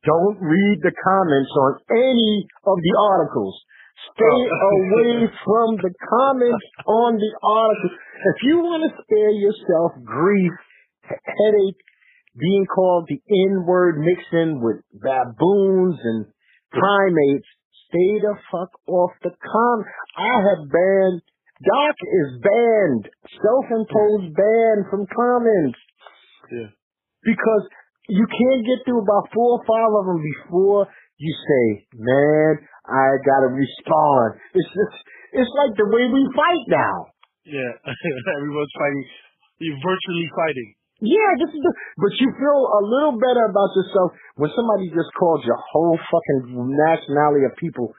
Don't 0.07 0.39
read 0.39 0.79
the 0.87 0.95
comments 0.95 1.51
on 1.51 1.73
any 1.91 2.47
of 2.63 2.77
the 2.79 2.95
articles. 3.11 3.59
Stay 4.15 4.23
oh. 4.23 4.71
away 4.79 5.27
from 5.43 5.69
the 5.83 5.91
comments 5.99 6.67
on 6.87 7.19
the 7.19 7.33
articles. 7.43 7.93
If 7.99 8.39
you 8.47 8.59
want 8.63 8.87
to 8.87 9.03
spare 9.03 9.35
yourself 9.35 9.99
grief, 10.05 10.53
headache, 11.11 11.83
being 12.39 12.67
called 12.67 13.09
the 13.09 13.19
N-word 13.51 13.99
mixing 13.99 14.61
with 14.61 14.83
baboons 14.93 15.99
and 16.03 16.27
primates, 16.71 17.47
stay 17.89 18.19
the 18.21 18.35
fuck 18.51 18.71
off 18.89 19.13
the 19.23 19.31
com. 19.31 19.85
I 20.19 20.35
have 20.43 20.71
banned, 20.71 21.23
Doc 21.65 21.97
is 21.97 22.29
banned, 22.45 23.05
self-imposed 23.41 24.31
ban 24.37 24.77
from 24.91 25.09
comments. 25.09 25.79
Yeah. 26.53 26.71
Because 27.25 27.65
you 28.09 28.27
can't 28.29 28.63
get 28.69 28.85
through 28.85 29.01
about 29.01 29.33
four 29.33 29.61
or 29.61 29.63
five 29.65 29.93
of 29.97 30.05
them 30.13 30.21
before 30.21 30.89
you 31.17 31.33
say, 31.33 31.89
man, 31.97 32.61
I 32.85 33.17
gotta 33.25 33.49
respond. 33.49 34.41
It's 34.53 34.69
just, 34.69 34.97
it's 35.33 35.53
like 35.57 35.73
the 35.81 35.89
way 35.89 36.05
we 36.13 36.29
fight 36.37 36.65
now. 36.69 37.15
Yeah, 37.49 37.73
everyone's 38.37 38.75
fighting. 38.77 39.05
You're 39.61 39.81
virtually 39.81 40.29
fighting. 40.37 40.69
Yeah, 41.01 41.31
this 41.43 41.53
is 41.53 41.61
the, 41.61 41.73
but 42.01 42.13
you 42.17 42.29
feel 42.33 42.61
a 42.81 42.83
little 42.85 43.17
better 43.21 43.45
about 43.49 43.71
yourself 43.77 44.17
when 44.37 44.49
somebody 44.57 44.89
just 44.89 45.13
calls 45.17 45.45
your 45.45 45.59
whole 45.59 45.99
fucking 46.01 46.55
nationality 46.55 47.45
of 47.49 47.57
people 47.57 47.93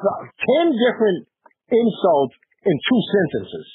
ten 0.00 0.72
different 0.72 1.28
insults 1.70 2.34
in 2.64 2.76
two 2.76 3.00
sentences. 3.00 3.68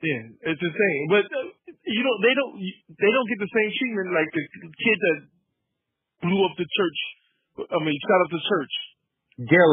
Yeah, 0.00 0.22
it's 0.48 0.62
insane. 0.64 1.02
But 1.12 1.28
uh, 1.28 1.48
you 1.84 2.02
know, 2.02 2.16
they 2.24 2.32
don't 2.32 2.54
they 2.96 3.10
don't 3.12 3.28
get 3.28 3.38
the 3.44 3.52
same 3.52 3.70
treatment 3.76 4.08
like 4.16 4.30
the 4.32 4.44
kid 4.72 4.98
that 5.04 5.18
blew 6.24 6.40
up 6.40 6.56
the 6.56 6.64
church. 6.64 7.00
I 7.68 7.78
mean, 7.84 7.96
shot 8.00 8.20
up 8.24 8.30
the 8.32 8.44
church. 8.48 8.74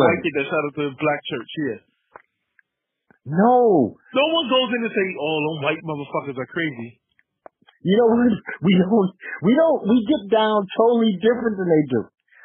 White 0.04 0.24
kid 0.24 0.34
that 0.36 0.48
shot 0.52 0.64
up 0.68 0.76
the 0.76 0.90
black 1.00 1.22
church. 1.32 1.52
Yeah. 1.64 1.80
No. 3.28 3.96
No 3.96 4.26
one 4.36 4.48
goes 4.52 4.70
in 4.76 4.82
and 4.84 4.94
say, 4.94 5.08
"Oh, 5.16 5.38
them 5.48 5.58
white 5.64 5.84
motherfuckers 5.84 6.36
are 6.36 6.52
crazy." 6.52 7.00
You 7.88 7.96
know 7.96 8.10
what? 8.12 8.36
We 8.68 8.74
don't. 8.76 9.12
We 9.48 9.52
don't. 9.56 9.80
We 9.88 9.96
get 10.04 10.24
down 10.28 10.68
totally 10.76 11.16
different 11.24 11.56
than 11.56 11.72
they 11.72 11.84
do. 11.88 12.02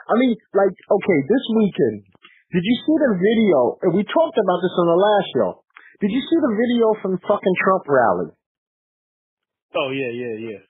I 0.06 0.14
mean, 0.18 0.34
like, 0.54 0.74
okay, 0.74 1.18
this 1.26 1.44
weekend, 1.54 2.06
did 2.54 2.62
you 2.62 2.76
see 2.86 2.96
the 2.98 3.12
video? 3.18 3.58
And 3.86 3.90
we 3.94 4.02
talked 4.06 4.38
about 4.38 4.60
this 4.62 4.74
on 4.74 4.86
the 4.86 5.00
last 5.02 5.28
show. 5.34 5.50
Did 6.02 6.10
you 6.10 6.18
see 6.18 6.38
the 6.42 6.54
video 6.58 6.98
from 6.98 7.14
fucking 7.22 7.56
Trump 7.62 7.86
rally? 7.86 8.34
Oh 9.78 9.94
yeah, 9.94 10.10
yeah, 10.10 10.34
yeah. 10.50 10.62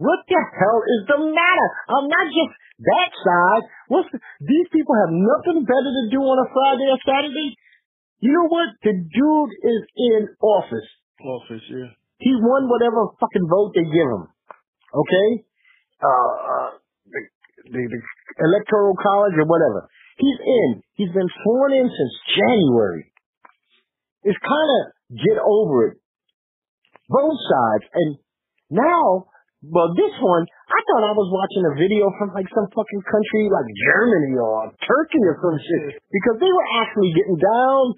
What 0.00 0.24
the 0.24 0.40
hell 0.40 0.80
is 0.80 1.00
the 1.04 1.20
matter? 1.20 1.68
I'm 1.92 2.08
not 2.08 2.26
just 2.32 2.52
that 2.80 3.10
side. 3.12 3.64
What's 3.92 4.08
the, 4.08 4.16
these 4.40 4.68
people 4.72 4.96
have 5.04 5.12
nothing 5.12 5.68
better 5.68 5.90
to 6.00 6.04
do 6.08 6.24
on 6.24 6.40
a 6.40 6.48
Friday 6.48 6.88
or 6.88 7.00
Saturday? 7.04 7.52
You 8.24 8.32
know 8.32 8.48
what? 8.48 8.72
The 8.80 8.96
dude 8.96 9.52
is 9.68 9.82
in 9.92 10.20
office. 10.40 10.88
Office, 11.20 11.64
yeah. 11.68 11.92
He 12.24 12.32
won 12.40 12.72
whatever 12.72 13.12
fucking 13.20 13.44
vote 13.52 13.76
they 13.76 13.84
give 13.84 14.08
him. 14.08 14.32
Okay? 14.96 15.28
Uh, 16.00 16.32
uh 16.40 16.70
the, 17.04 17.20
the, 17.68 17.82
the 17.84 18.00
electoral 18.48 18.96
college 18.96 19.36
or 19.36 19.44
whatever. 19.44 19.92
He's 20.16 20.40
in. 20.40 20.80
He's 20.96 21.12
been 21.12 21.28
sworn 21.44 21.72
in 21.76 21.84
since 21.92 22.14
January. 22.40 23.09
It's 24.22 24.38
kind 24.38 24.70
of 24.76 24.80
get 25.16 25.38
over 25.40 25.92
it. 25.92 25.96
Both 27.08 27.38
sides. 27.48 27.84
And 27.94 28.10
now 28.70 29.30
well, 29.60 29.92
this 29.92 30.16
one, 30.24 30.48
I 30.48 30.80
thought 30.88 31.04
I 31.04 31.12
was 31.12 31.28
watching 31.28 31.68
a 31.68 31.76
video 31.76 32.08
from 32.16 32.32
like 32.32 32.48
some 32.48 32.64
fucking 32.72 33.04
country 33.04 33.44
like 33.52 33.68
Germany 33.92 34.32
or 34.40 34.72
Turkey 34.80 35.20
or 35.20 35.36
some 35.36 35.60
shit 35.60 36.00
because 36.08 36.40
they 36.40 36.48
were 36.48 36.68
actually 36.80 37.12
getting 37.12 37.36
down. 37.36 37.92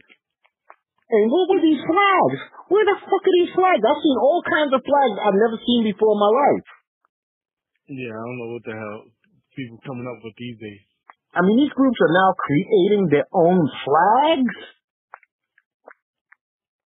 And 1.15 1.31
what 1.31 1.55
were 1.55 1.63
these 1.63 1.79
flags? 1.87 2.39
Where 2.67 2.83
the 2.83 2.99
fuck 2.99 3.23
are 3.23 3.37
these 3.39 3.55
flags? 3.55 3.79
I've 3.79 4.03
seen 4.03 4.19
all 4.19 4.43
kinds 4.43 4.75
of 4.75 4.83
flags 4.83 5.15
I've 5.23 5.39
never 5.39 5.59
seen 5.63 5.87
before 5.87 6.19
in 6.19 6.21
my 6.27 6.33
life. 6.35 6.67
Yeah, 7.95 8.11
I 8.11 8.23
don't 8.27 8.39
know 8.43 8.51
what 8.59 8.65
the 8.67 8.75
hell 8.75 9.01
people 9.55 9.79
coming 9.87 10.09
up 10.11 10.19
with 10.19 10.35
these 10.35 10.59
days. 10.59 10.83
I 11.31 11.47
mean, 11.47 11.63
these 11.63 11.75
groups 11.79 12.01
are 12.03 12.11
now 12.11 12.35
creating 12.43 13.07
their 13.07 13.29
own 13.31 13.63
flags. 13.87 14.82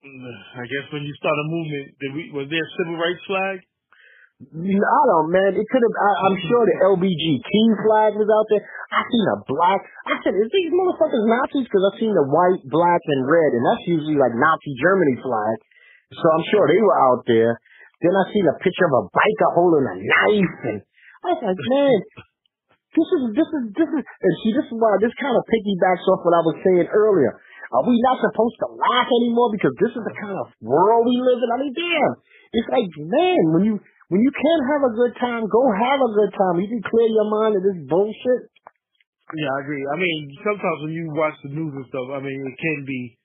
I 0.07 0.65
guess 0.71 0.87
when 0.95 1.03
you 1.03 1.15
start 1.19 1.35
a 1.35 1.47
movement, 1.51 1.87
was 2.39 2.47
there 2.47 2.63
a 2.63 2.71
civil 2.79 2.95
rights 2.95 3.25
flag? 3.27 3.59
I 4.37 5.03
don't, 5.09 5.33
man. 5.33 5.57
It 5.57 5.65
could 5.65 5.81
have. 5.81 5.97
I'm 6.29 6.37
sure 6.45 6.63
the 6.69 6.77
LBGT 6.93 7.51
flag 7.81 8.21
was 8.21 8.29
out 8.29 8.45
there. 8.53 8.61
I 8.93 9.01
seen 9.09 9.27
a 9.33 9.39
black. 9.49 9.81
I 9.81 10.21
said, 10.21 10.37
"Is 10.37 10.53
these 10.53 10.77
motherfuckers 10.77 11.25
Nazis?" 11.25 11.65
Because 11.65 11.89
I 11.89 11.93
seen 11.97 12.13
the 12.13 12.29
white, 12.29 12.61
black, 12.69 13.01
and 13.01 13.25
red, 13.25 13.57
and 13.57 13.65
that's 13.65 13.89
usually 13.89 14.21
like 14.21 14.37
Nazi 14.37 14.77
Germany 14.77 15.17
flag. 15.25 15.57
So 16.21 16.25
I'm 16.37 16.45
sure 16.53 16.69
they 16.69 16.85
were 16.85 17.01
out 17.01 17.25
there. 17.25 17.57
Then 18.05 18.13
I 18.13 18.25
seen 18.29 18.45
a 18.45 18.61
picture 18.61 18.85
of 18.93 18.95
a 19.01 19.03
biker 19.09 19.51
holding 19.57 19.89
a 19.89 19.97
knife, 20.05 20.57
and 20.69 20.79
I 21.25 21.27
was 21.33 21.41
like, 21.41 21.57
"Man, 21.57 21.97
this 22.93 23.09
is 23.09 23.23
this 23.33 23.49
is 23.57 23.63
this 23.73 23.89
is." 23.89 24.03
And 24.05 24.33
see, 24.45 24.53
this 24.53 24.69
is 24.69 24.77
why 24.77 25.01
this 25.01 25.17
kind 25.17 25.33
of 25.33 25.49
piggybacks 25.49 26.05
off 26.13 26.21
what 26.29 26.37
I 26.37 26.45
was 26.45 26.57
saying 26.61 26.93
earlier. 26.93 27.41
Are 27.75 27.83
we 27.83 27.99
not 27.99 28.23
supposed 28.23 28.57
to 28.63 28.69
laugh 28.79 29.09
anymore 29.11 29.51
because 29.51 29.75
this 29.83 29.91
is 29.91 30.05
the 30.05 30.17
kind 30.23 30.39
of 30.39 30.55
world 30.63 31.07
we 31.07 31.19
live 31.19 31.41
in? 31.43 31.49
I 31.51 31.59
mean, 31.59 31.75
damn. 31.75 32.15
It's 32.55 32.71
like, 32.71 32.91
man, 32.95 33.43
when 33.55 33.63
you 33.67 33.75
when 34.07 34.23
you 34.23 34.31
can't 34.31 34.65
have 34.71 34.83
a 34.87 34.93
good 34.95 35.15
time, 35.19 35.43
go 35.51 35.63
have 35.67 35.99
a 35.99 36.11
good 36.15 36.33
time. 36.39 36.63
You 36.63 36.71
can 36.71 36.83
clear 36.87 37.11
your 37.11 37.27
mind 37.27 37.59
of 37.59 37.63
this 37.67 37.79
bullshit. 37.91 38.55
Yeah, 39.35 39.51
I 39.51 39.59
agree. 39.67 39.83
I 39.83 39.97
mean, 39.99 40.31
sometimes 40.47 40.79
when 40.87 40.95
you 40.95 41.11
watch 41.11 41.35
the 41.43 41.51
news 41.51 41.75
and 41.75 41.87
stuff, 41.91 42.15
I 42.15 42.23
mean, 42.23 42.39
it 42.39 42.57
can 42.63 42.87
be 42.87 43.19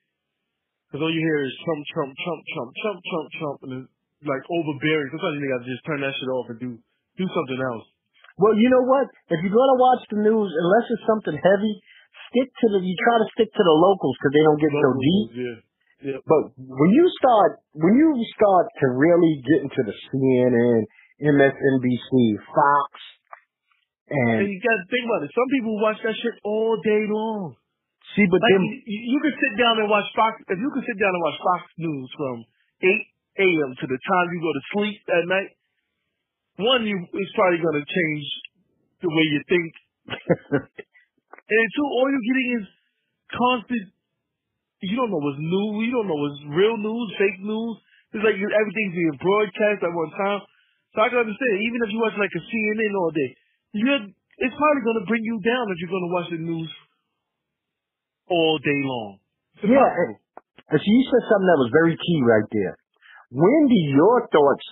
because 0.90 1.06
all 1.06 1.14
you 1.14 1.22
hear 1.22 1.40
is 1.46 1.54
Trump, 1.62 1.82
Trump, 1.94 2.12
Trump, 2.18 2.42
Trump, 2.52 2.70
Trump, 2.82 2.98
Trump, 3.00 3.28
Trump, 3.38 3.58
and 3.64 3.72
it's 3.86 4.26
like 4.26 4.42
overbearing. 4.50 5.08
Sometimes 5.14 5.38
you 5.38 5.46
got 5.48 5.62
to 5.62 5.70
just 5.70 5.86
turn 5.86 6.02
that 6.02 6.12
shit 6.18 6.30
off 6.34 6.50
and 6.50 6.58
do 6.58 6.70
do 7.16 7.26
something 7.30 7.60
else. 7.62 7.86
Well, 8.36 8.58
you 8.58 8.66
know 8.66 8.82
what? 8.82 9.06
If 9.30 9.38
you're 9.40 9.54
gonna 9.54 9.78
watch 9.78 10.02
the 10.10 10.20
news, 10.20 10.50
unless 10.50 10.86
it's 10.90 11.06
something 11.06 11.36
heavy, 11.38 11.74
stick 12.32 12.48
to 12.48 12.66
the. 12.72 12.78
You 12.80 12.96
try 12.96 13.16
to 13.20 13.28
stick 13.36 13.50
to 13.52 13.62
the 13.62 13.76
locals 13.76 14.16
because 14.16 14.32
they 14.32 14.44
don't 14.48 14.60
get 14.60 14.72
locals, 14.72 14.96
so 14.96 15.04
deep. 15.04 15.28
Yeah. 15.36 15.58
Yep. 16.02 16.20
But 16.26 16.42
when 16.58 16.90
you 16.90 17.06
start, 17.20 17.62
when 17.78 17.94
you 17.94 18.10
start 18.34 18.66
to 18.82 18.86
really 18.90 19.38
get 19.46 19.70
into 19.70 19.82
the 19.86 19.94
CNN, 20.10 20.82
MSNBC, 21.22 22.42
Fox, 22.42 22.90
and, 24.10 24.42
and 24.42 24.50
you 24.50 24.58
got 24.58 24.76
to 24.76 24.86
think 24.90 25.04
about 25.06 25.22
it. 25.22 25.30
Some 25.30 25.48
people 25.54 25.78
watch 25.78 26.00
that 26.02 26.16
shit 26.18 26.36
all 26.42 26.74
day 26.82 27.06
long. 27.06 27.54
See, 28.12 28.26
but 28.28 28.42
like, 28.42 28.50
them, 28.50 28.64
you, 28.84 28.98
you 29.14 29.18
can 29.22 29.34
sit 29.38 29.54
down 29.56 29.78
and 29.78 29.88
watch 29.88 30.04
Fox. 30.12 30.42
If 30.50 30.58
you 30.58 30.70
can 30.74 30.84
sit 30.84 30.98
down 30.98 31.14
and 31.14 31.22
watch 31.22 31.38
Fox 31.38 31.62
News 31.78 32.08
from 32.18 32.36
8 32.82 33.46
a.m. 33.46 33.70
to 33.78 33.86
the 33.86 34.00
time 34.02 34.26
you 34.34 34.40
go 34.42 34.52
to 34.52 34.64
sleep 34.74 35.00
at 35.06 35.24
night, 35.30 35.50
one, 36.60 36.84
you 36.84 36.98
it's 36.98 37.34
probably 37.38 37.62
going 37.62 37.78
to 37.80 37.86
change 37.86 38.26
the 39.00 39.08
way 39.08 39.24
you 39.30 39.40
think. 39.48 39.70
and 41.52 41.68
two, 41.76 41.86
all 41.86 42.08
you're 42.08 42.28
getting 42.32 42.48
is 42.60 42.66
constant 43.32 43.92
you 44.82 44.98
don't 44.98 45.14
know 45.14 45.22
what's 45.22 45.38
new. 45.38 45.66
You 45.86 45.94
don't 45.94 46.10
know 46.10 46.18
what's 46.18 46.42
real 46.50 46.74
news, 46.74 47.06
fake 47.14 47.38
news. 47.38 47.74
It's 48.12 48.24
like 48.26 48.34
everything's 48.34 48.94
being 48.98 49.14
broadcast 49.14 49.86
at 49.86 49.94
one 49.94 50.10
time. 50.18 50.42
So 50.92 51.06
I 51.06 51.08
can 51.08 51.22
understand. 51.22 51.54
Even 51.62 51.78
if 51.86 51.88
you 51.94 51.98
watch 52.02 52.18
like 52.18 52.34
a 52.34 52.42
CNN 52.42 52.92
all 52.98 53.14
day, 53.14 53.30
you're 53.78 54.02
it's 54.42 54.56
probably 54.58 54.82
going 54.82 55.00
to 55.00 55.06
bring 55.06 55.22
you 55.22 55.38
down 55.40 55.70
if 55.70 55.78
you're 55.78 55.94
going 55.94 56.08
to 56.10 56.12
watch 56.12 56.28
the 56.34 56.40
news 56.42 56.70
all 58.26 58.58
day 58.58 58.80
long. 58.82 59.22
It's 59.62 59.70
yeah, 59.70 59.86
and, 59.86 60.18
and 60.66 60.78
so 60.82 60.84
you 60.84 61.02
said 61.06 61.24
something 61.30 61.46
that 61.46 61.62
was 61.62 61.70
very 61.70 61.94
key 61.94 62.18
right 62.26 62.48
there. 62.50 62.74
When 63.30 63.70
do 63.70 63.78
your 63.96 64.28
thoughts 64.28 64.66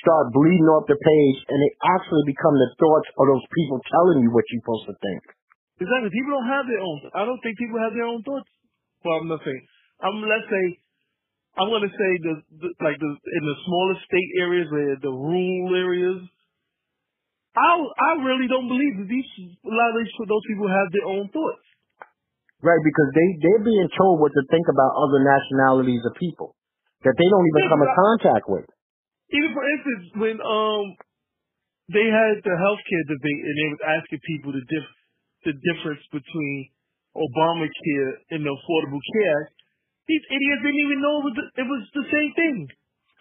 start 0.00 0.34
bleeding 0.34 0.66
off 0.72 0.88
the 0.88 0.98
page 0.98 1.38
and 1.46 1.58
they 1.62 1.72
actually 1.94 2.26
become 2.26 2.56
the 2.58 2.70
thoughts 2.80 3.06
of 3.20 3.24
those 3.28 3.46
people 3.54 3.78
telling 3.86 4.24
you 4.24 4.32
what 4.32 4.42
you're 4.50 4.64
supposed 4.64 4.88
to 4.88 4.96
think? 4.98 5.22
Exactly. 5.82 6.10
People 6.14 6.38
don't 6.38 6.50
have 6.52 6.66
their 6.70 6.82
own. 6.82 6.98
I 7.12 7.26
don't 7.26 7.42
think 7.42 7.58
people 7.58 7.82
have 7.82 7.92
their 7.92 8.06
own 8.06 8.22
thoughts 8.22 8.46
well, 9.02 9.18
I'm 9.18 9.28
not 9.28 9.42
saying. 9.42 9.64
I'm 10.02 10.18
let's 10.22 10.48
say 10.50 10.64
I'm 11.58 11.68
gonna 11.68 11.90
say 11.90 12.10
the, 12.22 12.34
the 12.62 12.68
like 12.82 12.98
the 12.98 13.10
in 13.10 13.42
the 13.44 13.56
smaller 13.66 13.96
state 14.06 14.30
areas, 14.40 14.66
where 14.70 14.96
the 14.98 15.10
rural 15.10 15.74
areas. 15.74 16.22
I 17.52 17.76
I 17.76 18.10
really 18.24 18.48
don't 18.48 18.70
believe 18.70 18.94
that 19.02 19.08
these 19.10 19.30
a 19.60 19.74
lot 19.74 19.92
of 19.92 19.96
these 20.00 20.14
those 20.24 20.46
people 20.48 20.70
have 20.70 20.88
their 20.94 21.06
own 21.10 21.28
thoughts. 21.28 21.66
Right, 22.62 22.80
because 22.80 23.10
they 23.12 23.28
they're 23.42 23.66
being 23.66 23.90
told 23.98 24.22
what 24.22 24.32
to 24.32 24.42
think 24.48 24.66
about 24.70 24.90
other 24.96 25.20
nationalities 25.20 26.00
of 26.06 26.14
people 26.16 26.54
that 27.02 27.14
they 27.18 27.28
don't 27.28 27.46
even 27.50 27.62
Yeah, 27.66 27.72
come 27.74 27.82
in 27.82 27.90
contact 27.92 28.46
with. 28.46 28.66
Even 29.34 29.50
for 29.52 29.64
instance, 29.66 30.04
when 30.16 30.36
um 30.40 30.84
they 31.90 32.06
had 32.06 32.40
the 32.40 32.54
healthcare 32.56 33.04
debate 33.10 33.42
and 33.44 33.54
they 33.58 33.68
was 33.74 33.82
asking 33.84 34.22
people 34.24 34.54
the 34.54 34.62
diff 34.64 34.86
the 35.44 35.54
difference 35.54 36.02
between 36.12 36.70
Obamacare 37.16 38.12
and 38.32 38.40
the 38.46 38.52
Affordable 38.52 39.02
Care 39.12 39.42
Act, 39.42 39.52
these 40.08 40.24
idiots 40.28 40.62
didn't 40.64 40.82
even 40.82 40.98
know 41.02 41.14
it 41.20 41.24
was 41.30 41.36
the, 41.38 41.44
it 41.62 41.66
was 41.68 41.82
the 41.94 42.06
same 42.10 42.30
thing. 42.34 42.56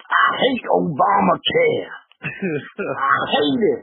I 0.10 0.28
hate 0.42 0.66
Obamacare. 0.72 1.90
I 2.26 3.20
hate 3.32 3.64
it. 3.78 3.82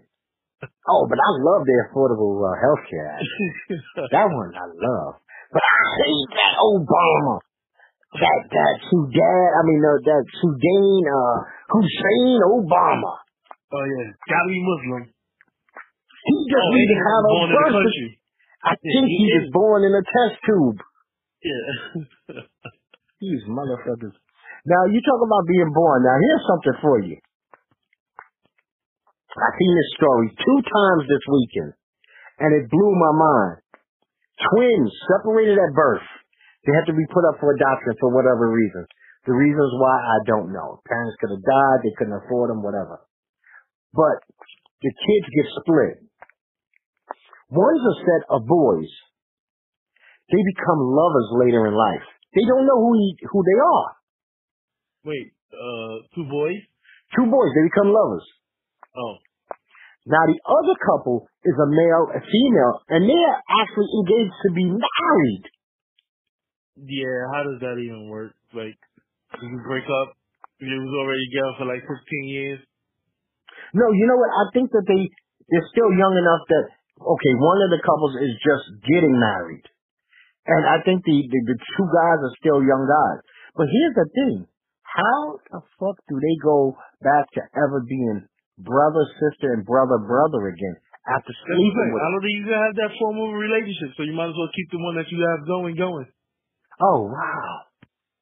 Oh, 0.88 1.06
but 1.06 1.18
I 1.20 1.30
love 1.38 1.62
the 1.62 1.76
Affordable 1.86 2.34
uh, 2.42 2.54
Health 2.58 2.82
Care 2.90 3.06
Act. 3.14 3.24
That 4.14 4.26
one 4.26 4.50
I 4.56 4.66
love. 4.66 5.20
But 5.52 5.62
I 5.62 5.80
hate 6.02 6.30
that 6.34 6.54
Obama. 6.58 7.38
That 8.18 8.40
that 8.48 8.74
Sudan, 8.88 9.44
I 9.52 9.60
mean, 9.68 9.80
uh, 9.84 10.00
that 10.00 10.24
Sudan, 10.40 11.02
uh, 11.06 11.36
Hussein 11.76 12.40
Obama. 12.56 13.12
oh 13.70 13.84
yeah, 13.84 14.08
gotta 14.26 14.48
be 14.48 14.60
Muslim. 14.64 15.02
He 15.12 16.36
just 16.48 16.66
Oh, 16.66 16.72
need 16.74 16.88
to 16.88 16.98
have 17.04 17.22
a 17.22 17.28
born 17.28 17.48
in 17.48 17.52
the 17.52 17.60
birth 17.60 17.74
country. 17.78 18.17
I 18.64 18.74
think 18.82 19.06
he 19.06 19.26
was 19.38 19.50
born 19.54 19.86
in 19.86 19.94
a 19.94 20.02
test 20.02 20.36
tube. 20.42 20.78
Yeah. 21.42 22.42
These 23.22 23.44
motherfuckers. 23.46 24.14
Now 24.66 24.82
you 24.90 24.98
talk 25.02 25.20
about 25.22 25.46
being 25.46 25.70
born. 25.74 26.02
Now 26.02 26.16
here's 26.18 26.46
something 26.50 26.76
for 26.82 26.96
you. 27.06 27.16
I 29.38 29.48
seen 29.54 29.72
this 29.78 29.92
story 29.94 30.26
two 30.34 30.60
times 30.66 31.02
this 31.06 31.24
weekend, 31.30 31.72
and 32.42 32.50
it 32.58 32.66
blew 32.66 32.90
my 32.90 33.12
mind. 33.14 33.56
Twins 34.50 34.90
separated 35.14 35.58
at 35.58 35.74
birth. 35.78 36.06
They 36.66 36.74
had 36.74 36.90
to 36.90 36.96
be 36.98 37.06
put 37.14 37.22
up 37.30 37.38
for 37.38 37.54
adoption 37.54 37.94
for 38.02 38.10
whatever 38.10 38.50
reason. 38.50 38.86
The 39.26 39.34
reasons 39.34 39.72
why 39.78 39.94
I 39.94 40.18
don't 40.26 40.50
know. 40.50 40.82
Parents 40.88 41.16
could 41.20 41.30
have 41.30 41.44
died, 41.44 41.78
they 41.84 41.94
couldn't 41.98 42.18
afford 42.18 42.50
them, 42.50 42.62
whatever. 42.62 42.98
But 43.94 44.26
the 44.82 44.90
kids 44.90 45.26
get 45.36 45.46
split. 45.62 46.07
One's 47.50 47.84
a 47.84 47.96
set 48.04 48.22
of 48.28 48.46
boys. 48.46 48.90
They 50.28 50.42
become 50.44 50.80
lovers 50.84 51.28
later 51.40 51.66
in 51.66 51.74
life. 51.74 52.04
They 52.36 52.44
don't 52.44 52.68
know 52.68 52.76
who 52.76 52.92
he, 53.00 53.16
who 53.24 53.40
they 53.40 53.58
are. 53.58 53.88
Wait, 55.08 55.32
uh, 55.52 55.94
two 56.14 56.28
boys? 56.28 56.60
Two 57.16 57.24
boys, 57.24 57.50
they 57.56 57.64
become 57.64 57.88
lovers. 57.88 58.26
Oh. 58.92 59.14
Now 60.04 60.24
the 60.28 60.40
other 60.44 60.76
couple 60.76 61.28
is 61.44 61.56
a 61.56 61.68
male, 61.68 62.04
a 62.12 62.20
female, 62.20 62.74
and 62.92 63.08
they're 63.08 63.38
actually 63.60 63.88
engaged 64.04 64.36
to 64.44 64.50
be 64.52 64.64
married. 64.68 65.44
Yeah, 66.84 67.32
how 67.32 67.42
does 67.48 67.60
that 67.64 67.80
even 67.80 68.08
work? 68.08 68.36
Like, 68.52 68.76
you 69.40 69.48
can 69.48 69.62
break 69.64 69.84
up, 69.88 70.16
you 70.60 70.68
was 70.68 70.94
already 71.00 71.24
together 71.32 71.54
for 71.58 71.66
like 71.70 71.82
15 71.84 71.96
years. 72.28 72.60
No, 73.72 73.84
you 73.92 74.04
know 74.08 74.16
what? 74.16 74.32
I 74.32 74.44
think 74.52 74.70
that 74.72 74.84
they 74.88 75.08
they're 75.48 75.68
still 75.72 75.88
young 75.92 76.14
enough 76.16 76.44
that 76.48 76.64
okay, 76.98 77.34
one 77.38 77.60
of 77.62 77.70
the 77.70 77.82
couples 77.82 78.14
is 78.18 78.34
just 78.42 78.66
getting 78.86 79.14
married, 79.14 79.66
and 80.46 80.62
I 80.66 80.82
think 80.82 81.04
the 81.06 81.18
the, 81.26 81.40
the 81.54 81.58
two 81.58 81.86
guys 81.88 82.20
are 82.22 82.34
still 82.42 82.60
young 82.62 82.84
guys. 82.86 83.20
But 83.54 83.70
here's 83.70 83.96
the 83.96 84.08
thing: 84.10 84.36
how 84.82 85.38
the 85.52 85.60
fuck 85.78 85.96
do 86.08 86.16
they 86.18 86.36
go 86.42 86.74
back 87.04 87.30
to 87.38 87.42
ever 87.54 87.84
being 87.86 88.26
brother 88.58 89.04
sister 89.20 89.54
and 89.54 89.62
brother 89.62 90.02
brother 90.02 90.48
again 90.50 90.76
after 91.06 91.32
sleeping 91.46 91.88
with? 91.92 92.02
I 92.02 92.08
don't 92.10 92.22
think 92.24 92.36
you 92.40 92.46
can 92.48 92.58
have 92.58 92.76
that 92.80 92.92
form 92.98 93.16
of 93.22 93.30
a 93.30 93.38
relationship, 93.38 93.94
so 93.94 94.02
you 94.02 94.16
might 94.16 94.32
as 94.32 94.38
well 94.38 94.50
keep 94.50 94.68
the 94.72 94.82
one 94.82 94.96
that 94.96 95.08
you 95.12 95.20
have 95.22 95.46
going, 95.46 95.76
going. 95.76 96.08
Oh 96.80 97.10
wow. 97.12 97.67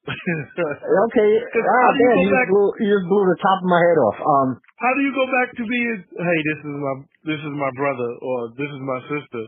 Okay. 0.07 1.31
Ah, 1.67 1.89
you 1.91 1.99
damn, 1.99 2.15
go 2.15 2.21
you 2.23 2.29
just, 2.31 2.47
blew, 2.47 2.67
you 2.79 2.89
just 2.95 3.07
blew 3.11 3.23
the 3.27 3.39
top 3.43 3.59
of 3.59 3.67
my 3.67 3.81
head 3.83 3.99
off. 3.99 4.17
Um, 4.23 4.49
how 4.79 4.91
do 4.95 5.01
you 5.03 5.11
go 5.11 5.25
back 5.27 5.51
to 5.51 5.63
being, 5.67 5.99
hey, 5.99 6.39
this 6.47 6.59
is 6.63 6.75
my, 6.79 6.93
this 7.27 7.41
is 7.43 7.53
my 7.53 7.71
brother, 7.75 8.09
or 8.23 8.37
this 8.55 8.71
is 8.71 8.81
my 8.87 8.99
sister? 9.11 9.43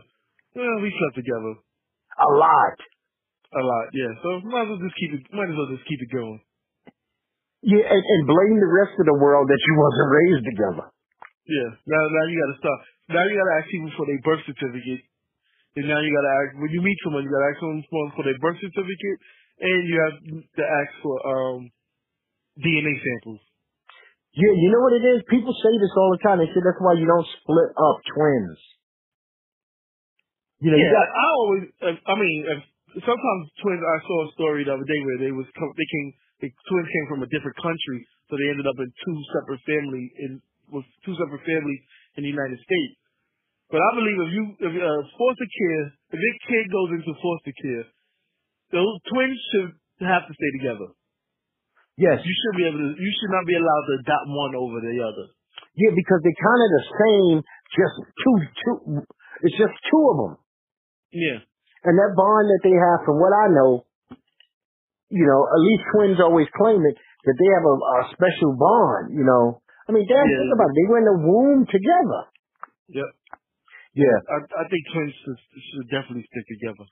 Well, 0.56 0.76
we 0.84 0.92
slept 0.92 1.16
together 1.16 1.52
a 2.20 2.30
lot. 2.36 2.76
a 3.56 3.62
lot, 3.64 3.86
yeah. 3.96 4.12
So 4.20 4.28
might 4.52 4.68
as 4.68 4.76
well 4.76 4.82
just 4.84 4.96
keep 5.00 5.10
it, 5.16 5.22
might 5.32 5.48
as 5.48 5.56
well 5.56 5.70
just 5.72 5.86
keep 5.88 6.00
it 6.02 6.12
going. 6.12 6.40
Yeah, 7.64 7.84
and, 7.84 8.02
and 8.02 8.20
blame 8.28 8.56
the 8.60 8.72
rest 8.84 8.96
of 9.00 9.06
the 9.08 9.18
world 9.20 9.48
that 9.48 9.60
you 9.60 9.74
wasn't 9.76 10.08
raised 10.20 10.44
together. 10.44 10.84
Yeah. 11.48 11.70
Now, 11.88 12.02
now 12.04 12.24
you 12.28 12.36
gotta 12.36 12.58
stop. 12.60 12.78
Now 13.10 13.22
you 13.26 13.34
gotta 13.34 13.54
ask 13.58 13.66
people 13.72 13.92
for 13.96 14.06
their 14.06 14.22
birth 14.22 14.44
certificate. 14.44 15.02
And 15.78 15.86
now 15.86 16.02
you 16.02 16.10
gotta 16.10 16.32
ask, 16.42 16.48
when 16.58 16.70
you 16.74 16.82
meet 16.82 16.98
someone, 17.06 17.22
you 17.22 17.30
gotta 17.30 17.48
ask 17.54 17.58
someone 17.62 17.82
for 18.14 18.24
their 18.26 18.38
birth 18.42 18.58
certificate, 18.58 19.18
and 19.60 19.80
you 19.88 19.96
have 20.00 20.16
to 20.56 20.64
ask 20.64 20.92
for, 21.02 21.16
um, 21.24 21.70
DNA 22.58 22.94
samples. 23.00 23.40
Yeah, 24.34 24.54
you 24.54 24.68
know 24.70 24.82
what 24.86 24.94
it 24.94 25.04
is? 25.04 25.26
People 25.26 25.50
say 25.58 25.74
this 25.74 25.94
all 25.98 26.14
the 26.14 26.22
time. 26.22 26.38
They 26.38 26.46
say 26.54 26.62
that's 26.62 26.78
why 26.78 26.94
you 26.94 27.06
don't 27.06 27.26
split 27.42 27.70
up 27.74 27.96
twins. 28.14 28.58
You 30.62 30.70
know, 30.70 30.78
you 30.78 30.86
Yeah, 30.86 30.94
got 30.94 31.08
I 31.10 31.26
always, 31.40 31.64
uh, 31.82 31.96
I 32.06 32.14
mean, 32.14 32.38
uh, 32.46 32.62
sometimes 33.02 33.42
twins, 33.58 33.82
I 33.82 33.98
saw 34.06 34.16
a 34.28 34.32
story 34.38 34.62
the 34.62 34.76
other 34.76 34.86
day 34.86 35.00
where 35.08 35.18
they 35.18 35.32
was, 35.34 35.48
they 35.50 35.88
came, 35.90 36.08
the 36.44 36.48
twins 36.52 36.88
came 36.88 37.06
from 37.10 37.20
a 37.26 37.28
different 37.32 37.58
country, 37.58 37.98
so 38.30 38.38
they 38.38 38.46
ended 38.48 38.68
up 38.70 38.78
in 38.78 38.86
two 39.02 39.18
separate 39.34 39.62
family, 39.66 40.04
in, 40.22 40.30
with 40.70 40.86
two 41.02 41.16
separate 41.18 41.42
families 41.42 41.82
in 42.20 42.22
the 42.22 42.30
United 42.30 42.60
States. 42.62 42.94
But 43.72 43.82
I 43.82 43.90
believe 43.98 44.18
if 44.20 44.30
you, 44.30 44.44
if, 44.62 44.72
uh, 44.78 45.02
foster 45.18 45.48
care, 45.48 45.84
if 46.14 46.18
your 46.22 46.36
kid 46.46 46.64
goes 46.70 46.90
into 47.02 47.12
foster 47.18 47.54
care, 47.54 47.84
those 48.72 48.94
twins 49.10 49.38
should 49.52 49.70
have 50.06 50.24
to 50.26 50.32
stay 50.34 50.50
together. 50.62 50.88
yes, 51.98 52.22
You 52.24 52.34
should 52.34 52.56
be 52.56 52.64
able 52.70 52.80
to, 52.80 52.90
you 52.96 53.12
should 53.20 53.32
not 53.34 53.44
be 53.46 53.54
allowed 53.58 53.84
to 53.90 53.94
adopt 54.00 54.26
one 54.30 54.54
over 54.56 54.78
the 54.80 54.96
other. 55.04 55.26
yeah, 55.76 55.92
because 55.94 56.20
they're 56.24 56.42
kind 56.42 56.62
of 56.64 56.70
the 56.78 56.84
same. 57.02 57.36
Just 57.76 57.94
two, 58.18 58.36
two. 58.62 58.76
It's 59.46 59.56
just 59.58 59.74
two 59.90 60.02
of 60.10 60.16
them, 60.22 60.32
Yeah. 61.14 61.38
and 61.86 61.94
that 61.96 62.12
bond 62.18 62.46
that 62.50 62.62
they 62.66 62.74
have, 62.74 63.06
from 63.06 63.16
what 63.22 63.30
I 63.32 63.46
know, 63.54 63.86
you 65.10 65.24
know, 65.26 65.40
at 65.46 65.60
least 65.62 65.82
twins 65.94 66.18
always 66.22 66.46
claim 66.54 66.78
it 66.86 66.96
that 66.98 67.36
they 67.38 67.48
have 67.56 67.66
a, 67.66 67.74
a 67.74 67.96
special 68.14 68.54
bond. 68.58 69.14
You 69.14 69.24
know, 69.26 69.62
I 69.88 69.92
mean, 69.92 70.06
damn, 70.06 70.22
Yeah. 70.26 70.38
think 70.44 70.54
about 70.54 70.70
it. 70.70 70.76
They 70.78 70.86
were 70.90 70.98
in 71.02 71.08
the 71.10 71.18
womb 71.24 71.60
together. 71.66 72.20
Yep. 72.94 73.10
Yeah. 73.94 74.18
I, 74.30 74.36
I 74.60 74.64
think 74.70 74.82
twins 74.92 75.14
should, 75.24 75.38
should 75.74 75.88
definitely 75.90 76.26
stick 76.30 76.46
together. 76.58 76.86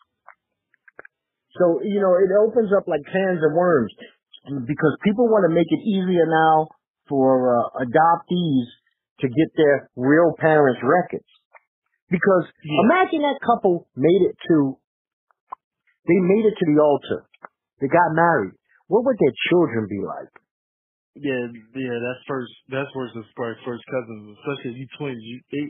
So, 1.56 1.80
you 1.82 2.00
know, 2.00 2.12
it 2.20 2.28
opens 2.36 2.70
up 2.76 2.84
like 2.86 3.00
cans 3.08 3.40
of 3.40 3.52
worms 3.56 3.92
because 4.68 4.94
people 5.04 5.28
want 5.28 5.48
to 5.48 5.52
make 5.54 5.68
it 5.70 5.80
easier 5.80 6.26
now 6.28 6.68
for 7.08 7.56
uh, 7.56 7.84
adoptees 7.84 8.68
to 9.20 9.26
get 9.28 9.48
their 9.56 9.88
real 9.96 10.34
parents' 10.38 10.80
records. 10.84 11.28
Because 12.10 12.44
Yeah. 12.64 12.84
imagine 12.84 13.22
that 13.22 13.40
couple 13.44 13.88
made 13.96 14.22
it 14.28 14.36
to, 14.48 14.78
they 16.06 16.20
made 16.20 16.44
it 16.46 16.56
to 16.56 16.66
the 16.72 16.80
altar. 16.80 17.24
They 17.80 17.88
got 17.88 18.12
married. 18.12 18.54
What 18.88 19.04
would 19.04 19.16
their 19.18 19.36
children 19.48 19.86
be 19.88 20.00
like? 20.00 20.32
Yeah, 21.18 21.50
yeah, 21.74 21.96
that's 21.98 22.22
first. 22.28 22.52
That's 22.70 22.94
worse 22.94 23.10
than 23.12 23.24
first 23.36 23.60
first 23.64 23.84
cousins, 23.90 24.38
especially 24.38 24.70
if 24.70 24.76
you 24.78 24.88
twins. 24.98 25.18
You, 25.18 25.40
they, 25.50 25.64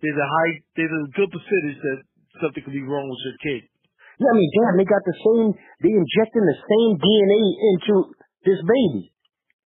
there's 0.00 0.16
a 0.16 0.28
high, 0.28 0.52
there's 0.76 0.96
a 0.96 1.04
good 1.12 1.30
percentage 1.30 1.78
that 1.82 1.98
something 2.40 2.64
could 2.64 2.72
be 2.72 2.82
wrong 2.82 3.04
with 3.12 3.20
your 3.22 3.36
kid. 3.44 3.68
Yeah, 4.18 4.30
I 4.30 4.34
mean, 4.38 4.50
damn, 4.54 4.74
they 4.78 4.86
got 4.86 5.02
the 5.02 5.18
same, 5.18 5.46
they 5.82 5.90
injecting 5.90 6.44
the 6.46 6.58
same 6.62 6.90
DNA 7.02 7.42
into 7.74 7.94
this 8.46 8.60
baby. 8.62 9.10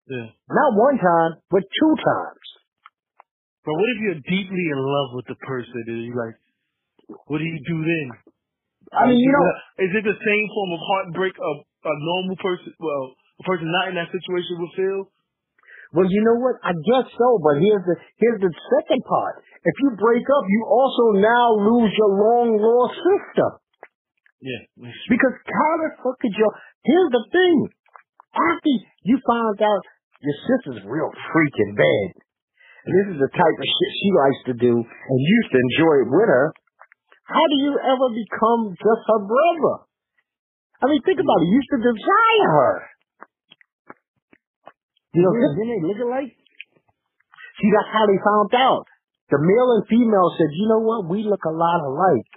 Yeah. 0.05 0.29
Not 0.49 0.77
one 0.77 0.97
time, 1.01 1.41
but 1.49 1.65
two 1.65 1.93
times. 1.97 2.45
But 3.65 3.73
what 3.73 3.89
if 3.97 3.99
you're 4.05 4.21
deeply 4.21 4.65
in 4.69 4.77
love 4.77 5.17
with 5.17 5.25
the 5.25 5.39
person 5.41 5.81
and 5.89 6.05
you 6.05 6.13
like, 6.13 6.37
what 7.25 7.41
do 7.41 7.45
you 7.45 7.61
do 7.65 7.77
then? 7.81 8.07
I 8.93 9.09
mean, 9.09 9.17
you 9.17 9.33
know, 9.33 9.45
is 9.81 9.91
it 9.97 10.05
the 10.05 10.13
same 10.13 10.45
form 10.53 10.71
of 10.77 10.81
heartbreak 10.85 11.33
a, 11.33 11.51
a 11.89 11.95
normal 12.05 12.37
person, 12.37 12.69
well, 12.77 13.17
a 13.41 13.43
person 13.43 13.65
not 13.73 13.89
in 13.89 13.97
that 13.97 14.13
situation 14.13 14.61
would 14.61 14.73
feel? 14.77 15.01
Well, 15.93 16.05
you 16.05 16.21
know 16.21 16.37
what? 16.37 16.61
I 16.61 16.73
guess 16.75 17.07
so, 17.17 17.27
but 17.41 17.57
here's 17.61 17.85
the 17.87 17.95
here's 18.19 18.41
the 18.41 18.51
second 18.51 19.01
part. 19.07 19.41
If 19.63 19.75
you 19.79 19.95
break 19.97 20.25
up, 20.27 20.45
you 20.49 20.61
also 20.67 21.05
now 21.17 21.55
lose 21.55 21.91
your 21.97 22.11
long 22.13 22.59
lost 22.59 22.99
sister. 22.99 23.49
Yeah. 24.45 24.61
Because 25.09 25.35
how 25.49 25.73
the 25.81 25.89
fuck 26.05 26.21
could 26.21 26.35
you? 26.37 26.47
Here's 26.85 27.09
the 27.09 27.23
thing. 27.33 27.57
After 28.37 28.73
you 29.01 29.17
found 29.25 29.57
out 29.57 29.83
your 30.21 30.37
sister's 30.45 30.85
real 30.85 31.09
freaking 31.33 31.73
bad, 31.73 32.09
and 32.85 32.93
this 32.93 33.07
is 33.15 33.19
the 33.25 33.31
type 33.33 33.57
of 33.57 33.65
shit 33.65 33.91
she 33.97 34.09
likes 34.13 34.41
to 34.53 34.53
do, 34.61 34.73
and 34.77 35.15
you 35.17 35.31
used 35.41 35.49
to 35.49 35.57
enjoy 35.57 35.95
it 36.05 36.09
with 36.13 36.29
her. 36.29 36.45
How 37.25 37.41
do 37.49 37.57
you 37.57 37.73
ever 37.73 38.07
become 38.13 38.77
just 38.77 39.01
her 39.09 39.21
brother? 39.25 39.89
I 40.85 40.93
mean, 40.93 41.01
think 41.01 41.17
about 41.17 41.41
it. 41.41 41.49
You 41.49 41.57
used 41.57 41.73
to 41.73 41.81
desire 41.81 42.49
her. 42.53 42.73
You 45.17 45.21
know, 45.25 45.33
Yeah. 45.33 45.57
then 45.57 45.67
they 45.73 45.81
look 45.89 45.99
alike. 46.05 46.37
See, 47.57 47.71
that's 47.73 47.89
how 47.89 48.05
they 48.05 48.19
found 48.21 48.53
out. 48.53 48.85
The 49.33 49.41
male 49.41 49.69
and 49.79 49.87
female 49.89 50.29
said, 50.37 50.53
you 50.53 50.67
know 50.69 50.85
what? 50.85 51.09
We 51.09 51.23
look 51.23 51.41
a 51.49 51.55
lot 51.55 51.81
alike. 51.81 52.29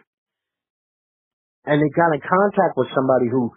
And 1.68 1.76
they 1.76 1.90
got 1.92 2.16
in 2.16 2.22
contact 2.24 2.80
with 2.80 2.88
somebody 2.96 3.28
who, 3.28 3.52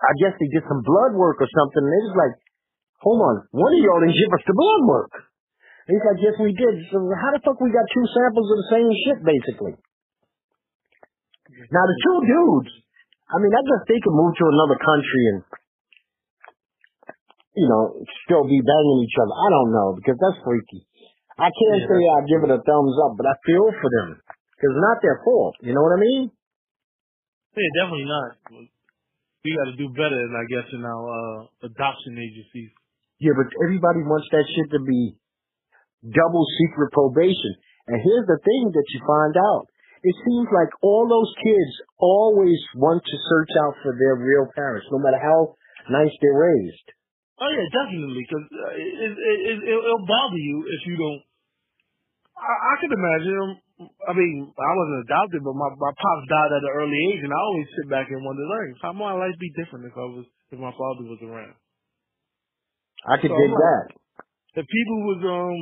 I 0.00 0.12
guess 0.24 0.32
they 0.40 0.48
did 0.48 0.64
some 0.64 0.80
blood 0.80 1.12
work 1.12 1.36
or 1.44 1.48
something. 1.52 1.84
And 1.84 1.92
they 1.92 2.04
was 2.08 2.16
like, 2.16 2.34
hold 3.04 3.20
on, 3.20 3.36
one 3.52 3.72
of 3.76 3.80
y'all 3.84 4.00
didn't 4.00 4.16
give 4.16 4.32
us 4.32 4.44
the 4.48 4.56
blood 4.56 4.82
work. 4.88 5.12
And 5.86 5.92
he's 5.92 6.06
like, 6.08 6.20
yes, 6.24 6.34
we 6.40 6.56
did. 6.56 6.74
So 6.88 6.98
how 7.20 7.30
the 7.36 7.44
fuck 7.44 7.60
we 7.60 7.68
got 7.70 7.84
two 7.92 8.06
samples 8.10 8.48
of 8.48 8.56
the 8.64 8.70
same 8.72 8.88
shit, 9.06 9.18
basically? 9.22 9.74
Now 11.70 11.84
the 11.84 11.98
two 12.00 12.18
dudes, 12.26 12.72
I 13.28 13.36
mean, 13.38 13.52
I 13.52 13.62
guess 13.62 13.82
they 13.86 14.00
could 14.00 14.16
move 14.16 14.34
to 14.34 14.46
another 14.50 14.78
country 14.80 15.22
and, 15.30 15.38
you 17.54 17.68
know, 17.68 18.02
still 18.26 18.48
be 18.48 18.58
banging 18.58 18.98
each 19.04 19.16
other. 19.20 19.34
I 19.36 19.48
don't 19.52 19.70
know 19.70 19.88
because 20.00 20.16
that's 20.16 20.40
freaky. 20.42 20.88
I 21.36 21.52
can't 21.52 21.84
Yeah, 21.84 21.88
say 21.92 22.00
I 22.00 22.18
give 22.24 22.42
it 22.48 22.56
a 22.56 22.60
thumbs 22.64 22.96
up, 23.04 23.20
but 23.20 23.28
I 23.28 23.34
feel 23.44 23.68
for 23.76 23.90
them 23.92 24.08
because 24.56 24.70
it's 24.72 24.86
not 24.88 24.98
their 25.04 25.20
fault. 25.20 25.54
You 25.60 25.76
know 25.76 25.84
what 25.84 25.92
I 25.92 26.00
mean? 26.00 26.32
Yeah, 27.56 27.70
definitely 27.80 28.08
not. 28.08 28.30
We 28.52 29.56
got 29.56 29.72
to 29.72 29.78
do 29.80 29.88
better, 29.96 30.20
I 30.20 30.44
guess, 30.52 30.68
in 30.76 30.84
our 30.84 31.04
uh, 31.08 31.40
adoption 31.64 32.20
agencies. 32.20 32.70
Yeah, 33.16 33.32
but 33.32 33.48
everybody 33.64 34.04
wants 34.04 34.28
that 34.28 34.44
shit 34.44 34.68
to 34.76 34.82
be 34.84 35.16
double 36.04 36.44
secret 36.60 36.92
probation. 36.92 37.52
And 37.88 38.02
here's 38.02 38.26
the 38.28 38.42
thing 38.42 38.64
that 38.74 38.88
you 38.92 39.00
find 39.06 39.34
out. 39.38 39.70
It 40.04 40.14
seems 40.28 40.46
like 40.52 40.70
all 40.82 41.08
those 41.08 41.32
kids 41.40 41.72
always 41.98 42.60
want 42.76 43.02
to 43.02 43.16
search 43.16 43.52
out 43.64 43.74
for 43.82 43.96
their 43.96 44.14
real 44.20 44.46
parents, 44.54 44.86
no 44.92 44.98
matter 45.00 45.18
how 45.18 45.56
nice 45.88 46.12
they're 46.20 46.36
raised. 46.36 46.88
Oh 47.40 47.50
yeah, 47.50 47.68
definitely, 47.72 48.22
because 48.22 48.46
uh, 48.48 48.72
it, 48.76 49.12
it, 49.12 49.38
it, 49.50 49.58
it'll 49.64 50.06
bother 50.06 50.40
you 50.40 50.64
if 50.68 50.80
you 50.86 50.94
don't. 50.96 51.22
I, 52.36 52.48
I 52.48 52.72
could 52.80 52.92
imagine. 52.92 53.60
I 53.76 54.12
mean, 54.16 54.48
I 54.56 54.72
wasn't 54.72 55.04
adopted, 55.04 55.44
but 55.44 55.52
my 55.52 55.68
my 55.76 55.92
pops 55.92 56.24
died 56.32 56.48
at 56.48 56.64
an 56.64 56.74
early 56.80 56.96
age, 57.12 57.20
and 57.20 57.32
I 57.32 57.40
always 57.44 57.68
sit 57.76 57.86
back 57.92 58.08
and 58.08 58.24
wonder, 58.24 58.44
like, 58.48 58.72
how 58.80 58.96
might 58.96 59.20
life 59.20 59.36
be 59.36 59.52
different 59.52 59.84
if 59.84 59.92
I 59.92 60.06
was 60.16 60.24
if 60.48 60.56
my 60.56 60.72
father 60.72 61.04
was 61.04 61.20
around? 61.20 61.60
I 63.04 63.20
could 63.20 63.28
So 63.28 63.36
dig 63.36 63.52
that. 63.52 63.84
If 64.56 64.64
people 64.64 64.98
was 65.12 65.20
um, 65.28 65.58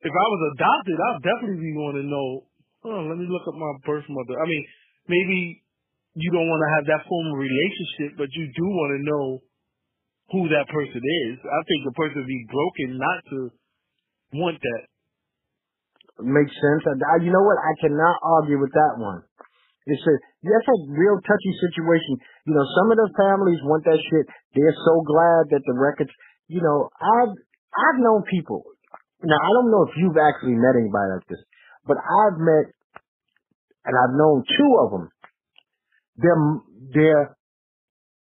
if 0.00 0.14
I 0.14 0.26
was 0.32 0.42
adopted, 0.56 0.96
I'd 0.96 1.24
definitely 1.28 1.60
be 1.60 1.76
want 1.76 2.00
to 2.00 2.06
know. 2.08 2.28
Oh, 2.88 3.02
let 3.04 3.20
me 3.20 3.28
look 3.28 3.44
up 3.44 3.58
my 3.58 3.74
birth 3.84 4.08
mother. 4.08 4.40
I 4.40 4.46
mean, 4.48 4.64
maybe 5.12 5.60
you 6.16 6.30
don't 6.32 6.48
want 6.48 6.62
to 6.64 6.70
have 6.80 6.84
that 6.88 7.02
formal 7.04 7.36
relationship, 7.36 8.16
but 8.16 8.32
you 8.32 8.48
do 8.54 8.64
want 8.64 8.90
to 8.96 9.00
know 9.04 9.24
who 10.32 10.48
that 10.56 10.72
person 10.72 11.02
is. 11.02 11.36
I 11.42 11.60
think 11.68 11.80
the 11.84 11.96
person 11.98 12.24
would 12.24 12.30
be 12.30 12.46
broken 12.48 12.88
not 12.96 13.18
to 13.28 13.38
want 14.40 14.58
that. 14.60 14.82
Makes 16.18 16.54
sense. 16.58 16.82
And 16.86 16.98
I, 16.98 17.22
you 17.22 17.30
know 17.30 17.46
what? 17.46 17.62
I 17.62 17.74
cannot 17.78 18.18
argue 18.22 18.58
with 18.58 18.74
that 18.74 18.98
one. 18.98 19.22
It's 19.88 20.04
a 20.04 20.14
that's 20.44 20.68
a 20.68 20.78
real 20.92 21.16
touchy 21.24 21.54
situation. 21.64 22.20
You 22.44 22.52
know, 22.52 22.66
some 22.76 22.92
of 22.92 23.00
the 23.00 23.08
families 23.16 23.62
want 23.64 23.88
that 23.88 23.96
shit. 23.96 24.26
They're 24.52 24.76
so 24.84 25.00
glad 25.00 25.48
that 25.56 25.64
the 25.64 25.72
records. 25.78 26.12
You 26.48 26.60
know, 26.60 26.92
I've 27.00 27.32
I've 27.32 27.98
known 28.04 28.28
people. 28.28 28.68
Now 29.24 29.40
I 29.40 29.50
don't 29.56 29.70
know 29.72 29.88
if 29.88 29.96
you've 29.96 30.20
actually 30.20 30.60
met 30.60 30.76
anybody 30.76 31.08
like 31.16 31.26
this, 31.30 31.40
but 31.88 31.96
I've 31.96 32.36
met, 32.36 32.66
and 33.88 33.94
I've 33.96 34.12
known 34.12 34.44
two 34.44 34.70
of 34.84 34.88
them. 34.92 35.04
Their 36.20 36.36
their 36.92 37.20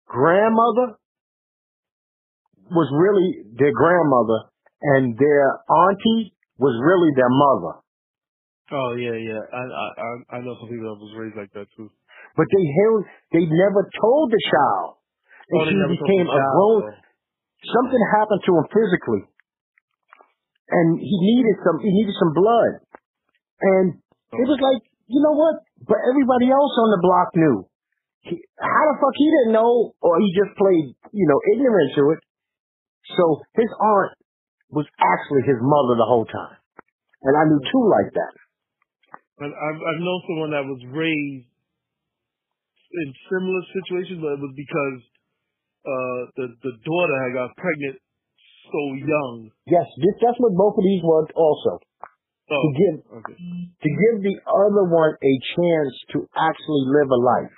grandmother 0.05 1.01
was 2.69 2.89
really 2.93 3.49
their 3.57 3.73
grandmother, 3.73 4.53
and 4.93 5.17
their 5.17 5.57
auntie 5.73 6.36
was 6.59 6.75
really 6.81 7.13
their 7.17 7.31
mother. 7.31 7.81
Oh 8.73 8.91
yeah, 8.99 9.15
yeah. 9.15 9.43
I 9.53 9.63
I 9.63 9.87
I- 9.87 10.41
know 10.43 10.57
some 10.59 10.67
people 10.67 10.91
that 10.91 10.99
was 10.99 11.15
raised 11.15 11.37
like 11.39 11.53
that 11.55 11.71
too. 11.77 11.87
But 12.35 12.47
they 12.51 12.65
held, 12.83 13.01
they 13.33 13.45
never 13.47 13.87
told 13.97 14.29
the 14.29 14.43
child. 14.51 14.99
And 15.49 15.61
Oh, 15.63 15.67
she 15.71 15.77
became 15.95 16.27
a 16.27 16.41
grown, 16.43 16.83
something 17.63 18.03
happened 18.13 18.43
to 18.45 18.53
him 18.59 18.67
physically. 18.75 19.23
And 20.69 20.99
he 20.99 21.17
needed 21.23 21.57
some, 21.63 21.79
he 21.79 21.91
needed 21.95 22.17
some 22.19 22.35
blood. 22.35 22.73
And 23.63 23.87
it 24.35 24.47
was 24.51 24.59
like, 24.59 24.83
you 25.07 25.23
know 25.23 25.39
what? 25.39 25.63
But 25.87 26.03
everybody 26.11 26.51
else 26.51 26.75
on 26.83 26.89
the 26.99 27.01
block 27.01 27.29
knew. 27.39 27.57
He, 28.27 28.43
how 28.59 28.85
the 28.91 28.99
fuck 28.99 29.15
he 29.15 29.31
didn't 29.31 29.55
know, 29.55 29.95
or 30.03 30.19
he 30.19 30.29
just 30.35 30.59
played, 30.59 30.99
you 31.15 31.27
know, 31.31 31.39
ignorant 31.55 31.95
to 31.95 32.03
it. 32.19 32.21
So 33.15 33.47
his 33.55 33.71
aunt 33.71 34.19
was 34.71 34.87
actually 34.99 35.47
his 35.47 35.61
mother 35.63 35.95
the 35.99 36.09
whole 36.09 36.27
time. 36.27 36.59
And 37.23 37.35
I 37.37 37.43
knew 37.49 37.61
two 37.63 37.85
like 37.87 38.11
that. 38.15 38.35
But 39.39 39.51
I've 39.53 39.81
I've 39.81 40.03
known 40.03 40.21
someone 40.27 40.53
that 40.57 40.65
was 40.65 40.83
raised 40.91 41.49
in 42.97 43.09
similar 43.29 43.63
situations, 43.77 44.19
but 44.23 44.39
it 44.39 44.43
was 44.43 44.55
because 44.57 44.99
uh 45.85 46.21
the 46.41 46.47
the 46.65 46.75
daughter 46.83 47.17
had 47.27 47.33
got 47.37 47.57
pregnant 47.61 48.01
so 48.67 48.83
young. 48.99 49.51
Yes, 49.71 49.87
this, 50.03 50.17
that's 50.19 50.39
what 50.43 50.55
both 50.59 50.75
of 50.79 50.85
these 50.85 51.03
were 51.05 51.27
also. 51.37 51.79
Oh, 52.47 52.63
To 52.63 52.69
give 52.79 52.95
okay. 53.23 53.37
to 53.39 53.89
give 53.91 54.17
the 54.23 54.37
other 54.47 54.87
one 54.87 55.19
a 55.19 55.35
chance 55.55 55.95
to 56.15 56.27
actually 56.35 56.85
live 56.95 57.11
a 57.11 57.21
life. 57.21 57.55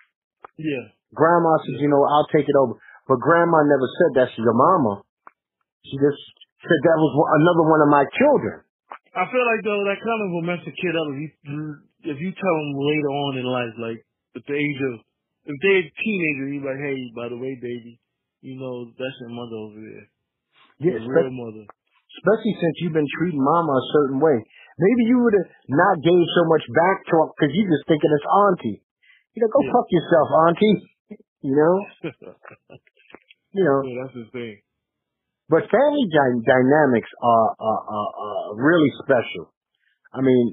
Yeah. 0.56 0.96
Grandma 1.12 1.56
says, 1.64 1.80
you 1.80 1.88
know, 1.88 2.04
I'll 2.04 2.28
take 2.32 2.48
it 2.48 2.56
over. 2.56 2.76
But 3.08 3.20
grandma 3.20 3.64
never 3.64 3.88
said 3.88 4.10
that's 4.16 4.36
your 4.36 4.52
mama. 4.52 5.04
She 5.84 5.96
just 5.96 6.20
said 6.62 6.80
that 6.86 6.98
was 6.98 7.12
another 7.42 7.64
one 7.70 7.82
of 7.86 7.90
my 7.90 8.04
children. 8.18 8.62
I 9.14 9.24
feel 9.30 9.42
like 9.46 9.62
though 9.64 9.82
that 9.88 9.98
kind 10.02 10.20
of 10.22 10.28
will 10.34 10.46
mess 10.46 10.62
a 10.66 10.74
kid 10.74 10.94
up 10.94 11.08
if 11.14 11.18
you 11.18 11.30
if 12.14 12.18
you 12.22 12.30
tell 12.30 12.56
them 12.62 12.70
later 12.78 13.10
on 13.10 13.32
in 13.42 13.46
life, 13.46 13.74
like 13.82 14.00
at 14.38 14.44
the 14.46 14.54
age 14.54 14.80
of 14.94 14.94
if 15.50 15.56
they're 15.64 15.82
a 15.82 15.90
teenager, 15.90 16.46
you're 16.54 16.66
like, 16.68 16.78
hey, 16.82 16.98
by 17.16 17.26
the 17.32 17.38
way, 17.40 17.56
baby, 17.58 17.98
you 18.44 18.54
know 18.60 18.90
that's 18.94 19.18
your 19.24 19.32
mother 19.32 19.58
over 19.58 19.80
there, 19.80 20.06
Yeah, 20.84 20.98
your 21.00 21.08
real 21.08 21.32
mother. 21.34 21.64
especially 21.66 22.54
since 22.60 22.74
you've 22.84 22.94
been 22.94 23.08
treating 23.18 23.40
mama 23.42 23.72
a 23.72 23.84
certain 23.96 24.20
way. 24.20 24.38
Maybe 24.78 25.10
you 25.10 25.18
would 25.18 25.34
have 25.34 25.50
not 25.72 25.98
gave 26.06 26.22
so 26.38 26.42
much 26.46 26.62
back 26.70 27.02
to 27.10 27.12
her 27.18 27.26
because 27.34 27.50
you 27.56 27.66
just 27.66 27.86
thinking 27.90 28.12
it's 28.14 28.28
auntie. 28.30 28.78
You 29.34 29.42
know, 29.42 29.50
go 29.50 29.60
Yeah. 29.66 29.72
fuck 29.74 29.88
yourself, 29.90 30.28
auntie. 30.46 30.78
You 31.40 31.54
know, 31.54 31.74
you 33.54 33.62
know. 33.64 33.78
yeah, 33.86 34.02
that's 34.02 34.14
his 34.18 34.26
thing. 34.34 34.58
But 35.48 35.64
family 35.72 36.04
dy- 36.12 36.44
dynamics 36.44 37.08
are, 37.24 37.48
are, 37.56 37.82
are, 37.88 38.10
are 38.20 38.44
really 38.60 38.92
special. 39.00 39.48
I 40.12 40.20
mean, 40.20 40.52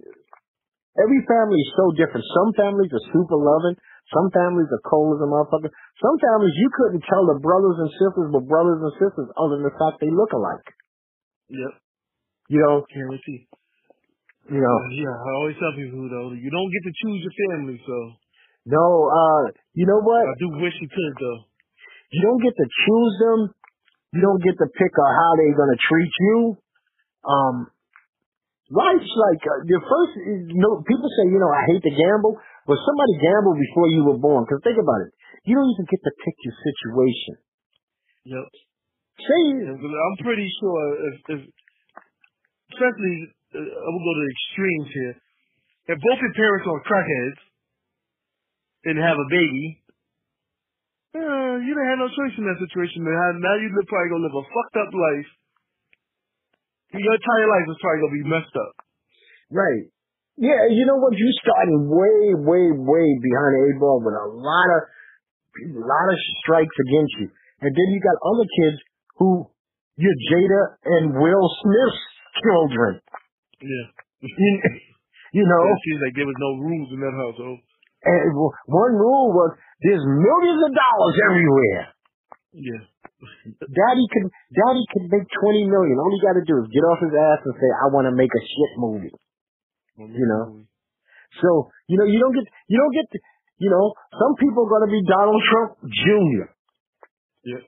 every 0.95 1.21
family 1.27 1.59
is 1.59 1.71
so 1.75 1.85
different. 1.99 2.23
Some 2.23 2.51
families 2.55 2.91
are 2.95 3.05
super 3.11 3.35
loving. 3.35 3.75
Some 4.13 4.29
families 4.31 4.69
are 4.71 4.83
cold 4.87 5.17
as 5.17 5.25
a 5.25 5.29
motherfucker. 5.29 5.71
Some 5.99 6.17
families 6.21 6.55
you 6.55 6.69
couldn't 6.77 7.03
tell 7.09 7.25
the 7.27 7.41
brothers 7.41 7.77
and 7.83 7.91
sisters 7.97 8.27
were 8.31 8.45
brothers 8.45 8.79
and 8.79 8.93
sisters 9.01 9.27
other 9.35 9.59
than 9.59 9.67
the 9.67 9.75
fact 9.75 9.99
they 9.99 10.13
look 10.13 10.31
alike. 10.31 10.67
Yep. 11.49 11.73
You 12.53 12.59
know, 12.61 12.85
Guarantee. 12.85 13.49
you 14.53 14.61
know. 14.61 14.77
Uh, 14.77 14.89
yeah, 14.93 15.09
I 15.09 15.29
always 15.41 15.57
tell 15.57 15.73
people 15.73 16.05
though, 16.05 16.37
you 16.37 16.49
don't 16.53 16.71
get 16.71 16.83
to 16.85 16.93
choose 17.01 17.19
your 17.25 17.35
family, 17.49 17.81
so 17.81 17.97
No, 18.69 18.85
uh, 19.09 19.43
you 19.73 19.89
know 19.89 19.99
what? 20.05 20.23
I 20.23 20.37
do 20.37 20.53
wish 20.61 20.77
you 20.77 20.87
could 20.87 21.13
though. 21.17 21.41
You 22.13 22.21
don't 22.21 22.41
get 22.45 22.53
to 22.53 22.67
choose 22.69 23.13
them. 23.25 23.39
You 24.15 24.23
don't 24.23 24.39
get 24.39 24.55
to 24.55 24.67
pick 24.71 24.93
on 24.95 25.11
how 25.11 25.29
they're 25.35 25.59
gonna 25.59 25.75
treat 25.75 26.13
you. 26.23 26.55
Um, 27.27 27.55
life's 28.71 29.11
like 29.11 29.43
uh, 29.43 29.67
the 29.67 29.79
first. 29.83 30.13
You 30.23 30.61
know, 30.63 30.79
people 30.87 31.09
say, 31.19 31.27
you 31.27 31.35
know, 31.35 31.51
I 31.51 31.67
hate 31.67 31.83
to 31.83 31.91
gamble, 31.91 32.39
but 32.63 32.79
somebody 32.79 33.13
gambled 33.19 33.59
before 33.59 33.87
you 33.91 34.07
were 34.07 34.19
born. 34.19 34.47
Because 34.47 34.63
think 34.63 34.79
about 34.79 35.03
it, 35.03 35.11
you 35.43 35.59
don't 35.59 35.67
even 35.67 35.85
get 35.91 35.99
to 35.99 36.13
pick 36.23 36.35
your 36.47 36.55
situation. 36.55 37.35
Yep. 38.25 38.47
Say, 39.19 39.41
I'm 39.67 40.17
pretty 40.23 40.47
sure 40.59 40.79
if, 41.11 41.15
if 41.35 41.41
especially 42.71 43.15
uh, 43.51 43.59
I 43.59 43.87
will 43.91 44.03
go 44.03 44.13
to 44.15 44.23
the 44.23 44.31
extremes 44.31 44.89
here. 44.95 45.15
If 45.91 45.97
both 46.01 46.19
your 46.19 46.35
parents 46.35 46.65
are 46.65 46.81
crackheads 46.87 47.39
and 48.89 48.95
have 48.97 49.17
a 49.19 49.27
baby, 49.29 49.84
uh, 51.15 51.55
you 51.63 51.71
didn't 51.71 51.89
have 51.95 52.01
no 52.03 52.11
choice 52.11 52.35
in 52.35 52.45
that 52.45 52.59
situation. 52.59 53.07
Now 53.07 53.31
now 53.39 53.55
you 53.55 53.71
live, 53.71 53.87
probably 53.87 54.11
gonna 54.11 54.27
live 54.27 54.37
a 54.37 54.45
fucked 54.45 54.77
up 54.83 54.91
life. 54.91 55.29
Your 56.95 57.15
entire 57.15 57.47
life 57.49 57.67
is 57.71 57.77
probably 57.79 58.01
gonna 58.03 58.19
be 58.19 58.27
messed 58.29 58.55
up. 58.55 58.73
right? 59.51 59.83
Yeah, 60.35 60.67
you 60.67 60.83
know 60.83 60.99
what? 60.99 61.15
You 61.15 61.27
starting 61.39 61.87
way, 61.87 62.35
way, 62.35 62.65
way 62.75 63.07
behind 63.23 63.51
the 63.55 63.61
eight 63.71 63.79
ball 63.79 64.03
with 64.03 64.15
a 64.19 64.27
lot 64.35 64.67
of, 64.75 64.81
a 65.63 65.79
lot 65.79 66.07
of 66.11 66.17
strikes 66.43 66.75
against 66.75 67.13
you, 67.23 67.27
and 67.63 67.71
then 67.71 67.87
you 67.95 67.99
got 68.03 68.19
other 68.19 68.43
kids 68.43 68.77
who 69.15 69.47
you're 69.95 70.19
Jada 70.27 70.63
and 70.83 71.15
Will 71.15 71.47
Smith's 71.63 72.03
children. 72.43 72.99
Yeah. 73.63 73.87
You, 74.19 74.51
you 75.39 75.45
know, 75.47 75.61
It 75.71 75.79
seems 75.87 76.01
like 76.03 76.15
there 76.19 76.27
was 76.27 76.39
no 76.39 76.51
rules 76.59 76.89
in 76.91 76.99
that 76.99 77.15
household. 77.15 77.59
And 78.05 78.37
one 78.69 78.93
rule 78.95 79.33
was 79.33 79.57
there's 79.81 80.05
millions 80.05 80.61
of 80.61 80.71
dollars 80.71 81.15
everywhere. 81.29 81.83
Yeah. 82.53 82.83
Daddy 83.59 84.05
can, 84.13 84.25
Daddy 84.53 84.83
can 84.93 85.03
make 85.09 85.25
twenty 85.33 85.65
million. 85.65 85.97
All 85.97 86.13
he 86.13 86.21
got 86.21 86.37
to 86.37 86.45
do 86.45 86.61
is 86.61 86.69
get 86.69 86.85
off 86.85 87.01
his 87.01 87.11
ass 87.11 87.41
and 87.43 87.55
say, 87.57 87.69
"I 87.73 87.89
want 87.89 88.05
to 88.05 88.13
make 88.13 88.29
a 88.29 88.43
shit 88.43 88.71
movie." 88.77 89.15
You 89.97 90.27
know. 90.29 90.63
So 91.41 91.73
you 91.89 91.97
know, 91.97 92.05
you 92.05 92.19
don't 92.21 92.35
get, 92.35 92.45
you 92.69 92.77
don't 92.77 92.95
get. 92.95 93.07
To, 93.11 93.17
You 93.57 93.71
know, 93.71 93.95
some 94.11 94.35
people 94.35 94.67
are 94.67 94.71
going 94.71 94.87
to 94.87 94.93
be 94.93 95.01
Donald 95.07 95.41
Trump 95.47 95.71
Jr. 95.87 96.45
Yeah. 97.47 97.63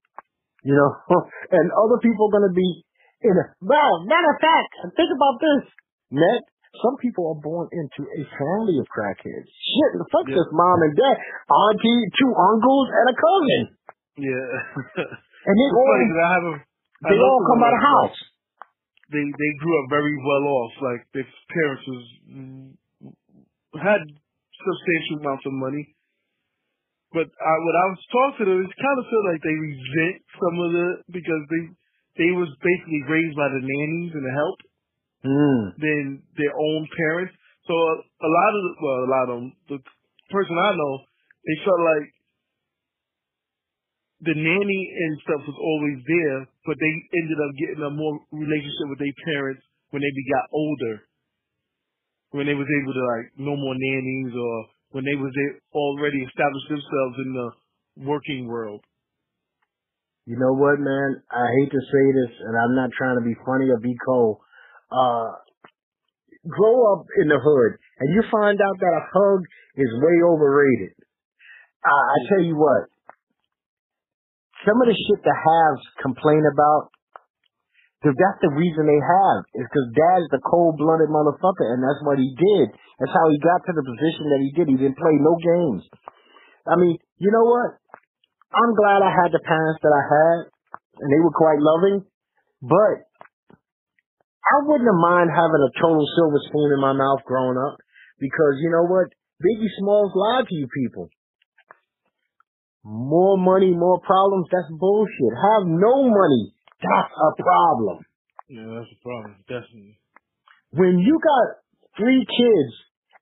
You 0.67 0.75
know, 0.75 0.91
and 1.55 1.65
other 1.71 1.97
people 2.03 2.27
are 2.27 2.33
going 2.37 2.49
to 2.51 2.55
be 2.55 2.83
in 3.23 3.33
a, 3.33 3.45
well, 3.63 4.05
matter 4.05 4.29
of 4.29 4.39
fact, 4.39 4.71
think 4.93 5.09
about 5.09 5.35
this, 5.41 5.63
Net. 6.11 6.43
Some 6.83 6.95
people 6.99 7.31
are 7.31 7.39
born 7.41 7.67
into 7.71 8.01
a 8.05 8.23
family 8.27 8.77
of 8.77 8.85
crackheads. 8.91 9.49
Shit, 9.49 9.91
the 9.97 10.07
fuck 10.11 10.27
Yeah. 10.27 10.35
this 10.37 10.49
mom 10.51 10.77
and 10.83 10.93
dad, 10.93 11.15
auntie, 11.49 12.01
two 12.19 12.31
uncles, 12.35 12.87
and 12.91 13.05
a 13.07 13.15
cousin. 13.17 13.61
Yeah. 14.17 14.51
And 15.47 15.55
they 15.55 15.69
all, 15.71 15.87
I 15.87 16.29
have 16.35 16.45
a. 16.51 16.55
I 16.57 17.07
they 17.13 17.19
all 17.21 17.41
come 17.47 17.61
out 17.63 17.71
of 17.77 17.81
house. 17.81 18.19
They 19.13 19.23
they 19.23 19.51
grew 19.63 19.75
up 19.79 19.87
very 19.89 20.15
well 20.19 20.45
off. 20.51 20.73
Like 20.83 21.01
their 21.15 21.23
parents 21.23 21.83
was 21.87 22.03
had 23.79 24.01
substantial 24.03 25.23
amounts 25.23 25.45
of 25.47 25.53
money. 25.55 25.95
But 27.15 27.31
I, 27.31 27.53
when 27.63 27.75
I 27.79 27.85
was 27.95 28.01
talking 28.11 28.43
to 28.43 28.51
them, 28.51 28.61
it 28.67 28.73
kind 28.75 28.97
of 28.99 29.05
felt 29.07 29.25
like 29.31 29.39
they 29.39 29.55
resent 29.55 30.15
some 30.35 30.55
of 30.59 30.69
the 30.75 30.87
because 31.15 31.43
they 31.47 31.63
they 32.19 32.31
was 32.35 32.51
basically 32.59 33.01
raised 33.07 33.37
by 33.39 33.47
the 33.47 33.63
nannies 33.63 34.11
and 34.17 34.25
the 34.27 34.33
help 34.35 34.57
Mm. 35.27 35.75
than 35.75 36.23
their 36.39 36.55
own 36.55 36.87
parents. 36.95 37.35
So 37.67 37.73
a, 37.75 37.93
a 37.99 38.29
lot 38.31 38.51
of 38.55 38.61
the, 38.63 38.71
well, 38.79 38.99
a 39.03 39.11
lot 39.11 39.27
of 39.27 39.35
them, 39.35 39.47
the 39.67 39.79
person 40.31 40.55
I 40.55 40.71
know, 40.71 40.93
they 41.43 41.57
felt 41.67 41.81
like 41.83 42.07
the 44.23 44.35
nanny 44.39 44.81
and 45.03 45.11
stuff 45.21 45.43
was 45.43 45.59
always 45.59 45.99
there, 46.07 46.39
but 46.65 46.79
they 46.79 46.93
ended 47.19 47.39
up 47.43 47.51
getting 47.59 47.83
a 47.83 47.91
more 47.91 48.23
relationship 48.31 48.87
with 48.89 49.03
their 49.03 49.19
parents 49.27 49.61
when 49.91 50.01
they 50.01 50.11
got 50.31 50.47
older. 50.55 50.95
When 52.31 52.47
they 52.47 52.55
was 52.55 52.67
able 52.67 52.93
to 52.95 53.03
like 53.03 53.27
no 53.37 53.55
more 53.55 53.75
nannies 53.75 54.33
or 54.35 54.55
when 54.91 55.03
they 55.05 55.15
was 55.15 55.31
already 55.73 56.23
established 56.23 56.69
themselves 56.69 57.15
in 57.23 57.29
the 57.35 57.47
working 58.07 58.47
world. 58.47 58.81
You 60.27 60.35
know 60.35 60.51
what, 60.59 60.75
man? 60.79 61.23
I 61.31 61.45
hate 61.59 61.71
to 61.71 61.79
say 61.79 62.05
this, 62.11 62.33
and 62.43 62.55
I'm 62.59 62.75
not 62.75 62.91
trying 62.91 63.15
to 63.15 63.23
be 63.23 63.35
funny 63.47 63.71
or 63.71 63.79
be 63.79 63.95
cold. 64.03 64.43
Uh, 64.87 65.35
grow 66.47 66.77
up 66.95 67.05
in 67.19 67.27
the 67.27 67.39
hood, 67.39 67.71
and 67.99 68.07
you 68.15 68.23
find 68.31 68.55
out 68.55 68.77
that 68.79 68.93
a 68.95 69.03
hug 69.03 69.39
is 69.75 69.91
way 69.99 70.17
overrated. 70.23 70.95
I, 71.83 71.91
I 71.91 72.17
tell 72.31 72.43
you 72.43 72.55
what, 72.55 72.87
some 74.63 74.79
of 74.79 74.87
the 74.87 74.95
shit 74.95 75.21
the 75.23 75.35
haves 75.35 75.83
complain 76.01 76.43
about, 76.47 76.91
th- 78.03 78.15
that's 78.15 78.41
the 78.43 78.53
reason 78.55 78.87
they 78.87 79.01
have, 79.01 79.39
is 79.59 79.65
because 79.67 79.87
dad's 79.95 80.29
the 80.31 80.43
cold-blooded 80.43 81.11
motherfucker, 81.11 81.67
and 81.71 81.83
that's 81.83 82.01
what 82.07 82.19
he 82.19 82.31
did. 82.31 82.71
That's 82.99 83.13
how 83.13 83.27
he 83.31 83.37
got 83.39 83.63
to 83.67 83.73
the 83.75 83.85
position 83.85 84.25
that 84.31 84.41
he 84.43 84.51
did. 84.55 84.67
He 84.71 84.77
didn't 84.79 84.99
play 84.99 85.15
no 85.19 85.35
games. 85.39 85.83
I 86.67 86.75
mean, 86.75 86.99
you 87.19 87.31
know 87.31 87.47
what? 87.47 87.79
I'm 88.51 88.73
glad 88.75 89.03
I 89.03 89.11
had 89.11 89.31
the 89.31 89.43
parents 89.43 89.79
that 89.83 89.93
I 89.95 90.03
had, 90.03 90.37
and 91.03 91.07
they 91.11 91.21
were 91.23 91.35
quite 91.35 91.59
loving. 91.59 92.03
But 92.63 93.06
I 94.47 94.57
wouldn't 94.63 94.87
have 94.87 95.03
mind 95.03 95.29
having 95.29 95.63
a 95.63 95.71
total 95.75 96.07
silver 96.15 96.39
spoon 96.47 96.71
in 96.71 96.79
my 96.79 96.93
mouth 96.93 97.19
growing 97.27 97.59
up, 97.59 97.77
because 98.19 98.55
you 98.63 98.71
know 98.71 98.87
what? 98.87 99.11
Biggie 99.43 99.71
Smalls 99.79 100.11
lied 100.15 100.47
to 100.47 100.55
you 100.55 100.67
people. 100.71 101.09
More 102.83 103.37
money, 103.37 103.75
more 103.75 103.99
problems. 103.99 104.47
That's 104.49 104.71
bullshit. 104.71 105.33
Have 105.35 105.67
no 105.67 106.07
money. 106.07 106.55
That's 106.79 107.11
a 107.11 107.31
problem. 107.43 108.05
Yeah, 108.47 108.79
that's 108.79 108.87
a 108.87 108.99
problem, 109.03 109.35
definitely. 109.49 109.99
When 110.71 110.99
you 110.99 111.19
got 111.19 111.45
three 111.99 112.23
kids 112.23 112.73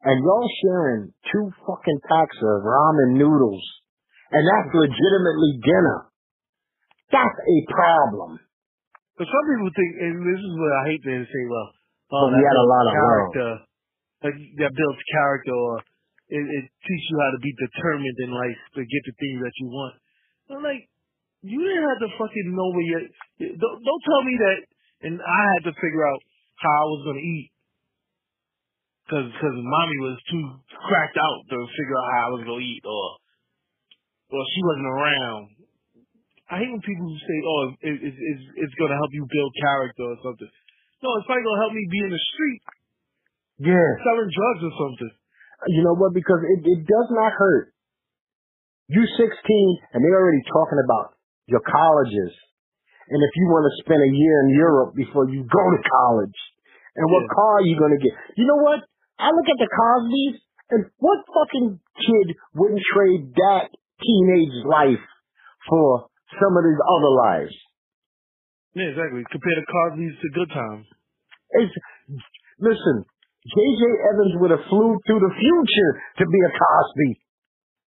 and 0.04 0.22
y'all 0.22 0.50
sharing 0.62 1.14
two 1.34 1.50
fucking 1.66 2.00
packs 2.06 2.38
of 2.38 2.62
ramen 2.62 3.18
noodles, 3.18 3.66
and 4.30 4.46
that's 4.46 4.76
legitimately 4.76 5.60
dinner, 5.66 6.06
that's 7.12 7.40
a 7.42 7.58
problem. 7.74 8.40
But 9.16 9.32
some 9.32 9.46
people 9.48 9.72
think, 9.72 9.92
and 10.04 10.16
this 10.28 10.42
is 10.44 10.54
what 10.60 10.72
I 10.76 10.82
hate 10.92 11.02
to 11.08 11.24
say, 11.24 11.44
well, 11.48 11.70
But 12.12 12.20
oh, 12.20 12.28
we 12.36 12.44
had 12.44 12.60
a 12.60 12.68
lot 12.68 12.84
of 12.84 12.94
love. 12.94 13.00
character, 13.00 13.50
like 14.28 14.38
that 14.60 14.72
builds 14.76 15.02
character, 15.16 15.56
or 15.56 15.80
it, 16.28 16.44
it 16.44 16.66
teaches 16.84 17.08
you 17.08 17.18
how 17.24 17.32
to 17.32 17.40
be 17.40 17.54
determined 17.56 18.18
in 18.28 18.32
life 18.36 18.60
to 18.76 18.82
get 18.84 19.02
the 19.08 19.16
things 19.16 19.40
that 19.40 19.56
you 19.64 19.68
want. 19.72 19.96
I'm 20.52 20.64
like, 20.68 20.84
you 21.48 21.64
didn't 21.64 21.88
have 21.88 22.02
to 22.04 22.12
fucking 22.20 22.48
know 22.52 22.70
where 22.76 22.88
you. 22.92 23.00
Don't, 23.56 23.78
don't 23.80 24.04
tell 24.04 24.24
me 24.28 24.36
that, 24.44 24.60
and 25.08 25.16
I 25.24 25.40
had 25.56 25.64
to 25.72 25.74
figure 25.80 26.04
out 26.04 26.20
how 26.60 26.76
I 26.76 26.88
was 26.92 27.02
gonna 27.08 27.24
eat, 27.24 27.50
cause 29.08 29.28
cause 29.32 29.56
mommy 29.56 30.00
was 30.04 30.20
too 30.28 30.44
cracked 30.92 31.16
out 31.16 31.40
to 31.56 31.58
figure 31.72 31.98
out 32.04 32.10
how 32.12 32.22
I 32.28 32.32
was 32.36 32.44
gonna 32.44 32.68
eat, 32.68 32.84
or 32.84 33.06
or 34.36 34.42
she 34.44 34.60
wasn't 34.60 34.92
around. 34.92 35.55
I 36.50 36.62
hate 36.62 36.70
when 36.70 36.82
people 36.86 37.10
who 37.10 37.18
say, 37.18 37.38
"Oh, 37.42 37.62
it, 37.82 37.96
it, 38.06 38.14
it's 38.14 38.44
it's 38.54 38.76
gonna 38.78 38.98
help 38.98 39.10
you 39.14 39.26
build 39.26 39.52
character 39.58 40.06
or 40.14 40.18
something." 40.22 40.52
No, 41.02 41.10
it's 41.18 41.26
probably 41.26 41.42
gonna 41.46 41.62
help 41.66 41.74
me 41.74 41.84
be 41.90 42.02
in 42.06 42.12
the 42.14 42.24
street 42.34 42.62
Yeah. 43.66 43.90
selling 44.06 44.30
drugs 44.30 44.62
or 44.66 44.74
something. 44.78 45.12
You 45.74 45.82
know 45.84 45.96
what? 45.98 46.14
Because 46.14 46.42
it, 46.46 46.62
it 46.66 46.82
does 46.86 47.10
not 47.16 47.34
hurt. 47.34 47.74
You're 48.88 49.10
16 49.10 49.26
and 49.26 50.00
they're 50.04 50.20
already 50.22 50.46
talking 50.46 50.78
about 50.86 51.18
your 51.50 51.62
colleges. 51.66 52.34
And 53.10 53.20
if 53.22 53.32
you 53.38 53.46
want 53.50 53.66
to 53.70 53.74
spend 53.82 54.02
a 54.02 54.12
year 54.14 54.36
in 54.46 54.50
Europe 54.54 54.94
before 54.94 55.30
you 55.30 55.42
go 55.46 55.64
to 55.74 55.80
college. 55.90 56.38
And 56.96 57.06
what 57.10 57.26
Yeah. 57.26 57.36
car 57.38 57.52
are 57.62 57.66
you 57.66 57.78
going 57.78 57.98
to 57.98 58.02
get? 58.02 58.14
You 58.38 58.46
know 58.46 58.62
what? 58.62 58.82
I 59.18 59.30
look 59.32 59.48
at 59.50 59.58
the 59.58 59.70
Cosbys 59.70 60.36
and 60.70 60.82
what 60.98 61.26
fucking 61.26 61.80
kid 61.80 62.28
wouldn't 62.54 62.82
trade 62.94 63.34
that 63.36 63.70
teenage 64.02 64.58
life 64.66 65.06
for 65.70 66.10
some 66.42 66.54
of 66.56 66.64
these 66.64 66.82
other 66.82 67.12
lives? 67.16 67.56
Yeah, 68.76 68.92
exactly. 68.92 69.24
Compare 69.32 69.56
the 69.56 69.68
Cosby's 69.68 70.16
to 70.20 70.28
Good 70.36 70.52
Times. 70.52 70.86
It's, 71.64 71.76
listen, 72.60 73.08
J.J. 73.48 73.82
Evans 74.12 74.34
would 74.44 74.52
have 74.52 74.66
flew 74.68 74.98
through 75.08 75.22
the 75.24 75.34
future 75.38 75.92
to 76.20 76.24
be 76.28 76.40
a 76.44 76.52
Cosby. 76.52 77.12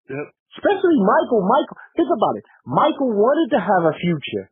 Yep. 0.09 0.27
Especially 0.57 0.97
Michael. 0.97 1.45
Michael, 1.45 1.77
think 1.93 2.09
about 2.09 2.35
it. 2.41 2.45
Michael 2.65 3.13
wanted 3.13 3.53
to 3.53 3.61
have 3.61 3.83
a 3.85 3.93
future. 3.93 4.49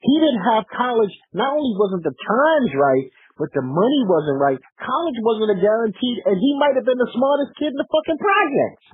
He 0.00 0.14
didn't 0.22 0.46
have 0.56 0.64
college. 0.72 1.12
Not 1.34 1.52
only 1.52 1.74
wasn't 1.74 2.06
the 2.06 2.14
times 2.14 2.70
right, 2.72 3.06
but 3.36 3.50
the 3.52 3.66
money 3.66 4.00
wasn't 4.06 4.38
right. 4.38 4.56
College 4.78 5.18
wasn't 5.20 5.58
a 5.58 5.58
guaranteed, 5.58 6.18
and 6.24 6.38
he 6.38 6.50
might 6.56 6.78
have 6.78 6.86
been 6.86 6.98
the 7.02 7.12
smartest 7.12 7.52
kid 7.58 7.74
in 7.74 7.78
the 7.82 7.90
fucking 7.90 8.20
projects. 8.22 8.86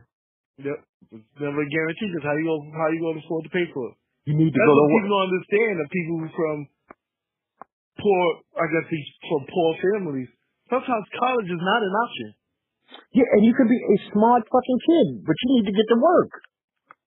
Yep. 0.65 0.79
It's 1.15 1.39
never 1.39 1.61
a 1.61 1.69
guarantee 1.69 2.09
because 2.09 2.25
how 2.25 2.35
you 2.35 2.47
gonna 2.49 2.73
how 2.75 2.89
you 2.91 3.01
gonna 3.05 3.23
afford 3.23 3.45
to 3.45 3.53
pay 3.53 3.69
for 3.71 3.93
it? 3.93 3.97
You 4.25 4.35
need 4.41 4.53
to 4.53 4.57
That's 4.57 4.69
go 4.69 4.73
to 4.73 4.81
what 4.81 4.89
work. 4.89 5.03
people 5.05 5.13
don't 5.13 5.29
understand. 5.29 5.73
The 5.81 5.89
people 5.93 6.17
from 6.33 6.57
poor, 8.01 8.23
I 8.57 8.65
guess 8.73 8.87
these 8.89 9.09
from 9.29 9.43
poor 9.49 9.71
families. 9.81 10.31
Sometimes 10.73 11.05
college 11.21 11.51
is 11.53 11.61
not 11.61 11.81
an 11.85 11.95
option. 11.95 12.29
Yeah, 13.13 13.29
and 13.37 13.43
you 13.45 13.53
could 13.53 13.69
be 13.69 13.77
a 13.81 13.99
smart 14.15 14.47
fucking 14.49 14.81
kid, 14.87 15.07
but 15.27 15.35
you 15.35 15.49
need 15.59 15.67
to 15.69 15.75
get 15.77 15.87
to 15.93 15.99
work. 16.01 16.33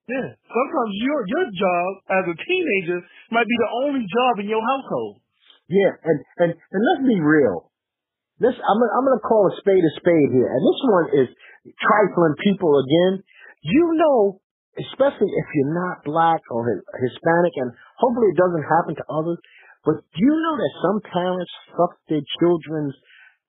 Yeah. 0.08 0.28
Sometimes 0.40 0.92
your 1.04 1.20
your 1.26 1.46
job 1.52 1.88
as 2.22 2.24
a 2.32 2.36
teenager 2.38 2.98
might 3.34 3.44
be 3.44 3.56
the 3.60 3.70
only 3.84 4.04
job 4.08 4.40
in 4.40 4.46
your 4.48 4.62
household. 4.64 5.20
Yeah, 5.68 5.92
and 6.00 6.18
and 6.40 6.50
and 6.56 6.80
let's 6.92 7.04
be 7.04 7.20
real. 7.20 7.68
This 8.40 8.54
I'm 8.54 8.78
gonna, 8.78 8.92
I'm 8.94 9.04
going 9.04 9.18
to 9.18 9.26
call 9.26 9.50
a 9.50 9.54
spade 9.58 9.82
a 9.82 9.92
spade 9.98 10.30
here, 10.30 10.46
and 10.46 10.60
this 10.62 10.80
one 10.86 11.06
is 11.12 11.28
trifling 11.82 12.38
people 12.40 12.70
again. 12.80 13.20
You 13.66 13.84
know, 13.98 14.40
especially 14.76 15.30
if 15.32 15.46
you're 15.54 15.74
not 15.74 16.04
black 16.04 16.42
or 16.52 16.66
Hispanic, 17.00 17.54
and 17.64 17.72
hopefully 17.96 18.28
it 18.34 18.38
doesn't 18.38 18.66
happen 18.68 18.94
to 19.00 19.06
others. 19.08 19.38
But 19.86 20.02
do 20.12 20.18
you 20.20 20.34
know 20.34 20.54
that 20.58 20.72
some 20.84 20.98
parents 21.08 21.52
fuck 21.72 21.96
their 22.10 22.24
children's 22.42 22.92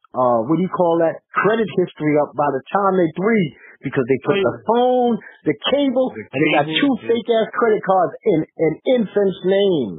uh 0.09 0.41
what 0.49 0.57
do 0.57 0.63
you 0.65 0.74
call 0.74 0.97
that 1.05 1.22
credit 1.38 1.70
history 1.78 2.17
up 2.17 2.34
by 2.34 2.49
the 2.49 2.63
time 2.74 2.97
they're 2.97 3.13
three 3.13 3.45
because 3.86 4.05
they 4.09 4.20
put 4.26 4.41
the 4.41 4.55
phone, 4.65 5.13
the 5.45 5.55
cable, 5.70 6.09
The 6.11 6.24
and 6.26 6.39
they 6.41 6.51
got 6.57 6.67
two 6.67 6.93
yeah. 6.99 7.07
fake 7.13 7.30
ass 7.30 7.47
credit 7.53 7.82
cards 7.86 8.13
in 8.26 8.39
an 8.41 8.74
infant's 8.97 9.39
name. 9.45 9.91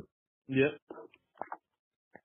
Yep. 0.51 0.73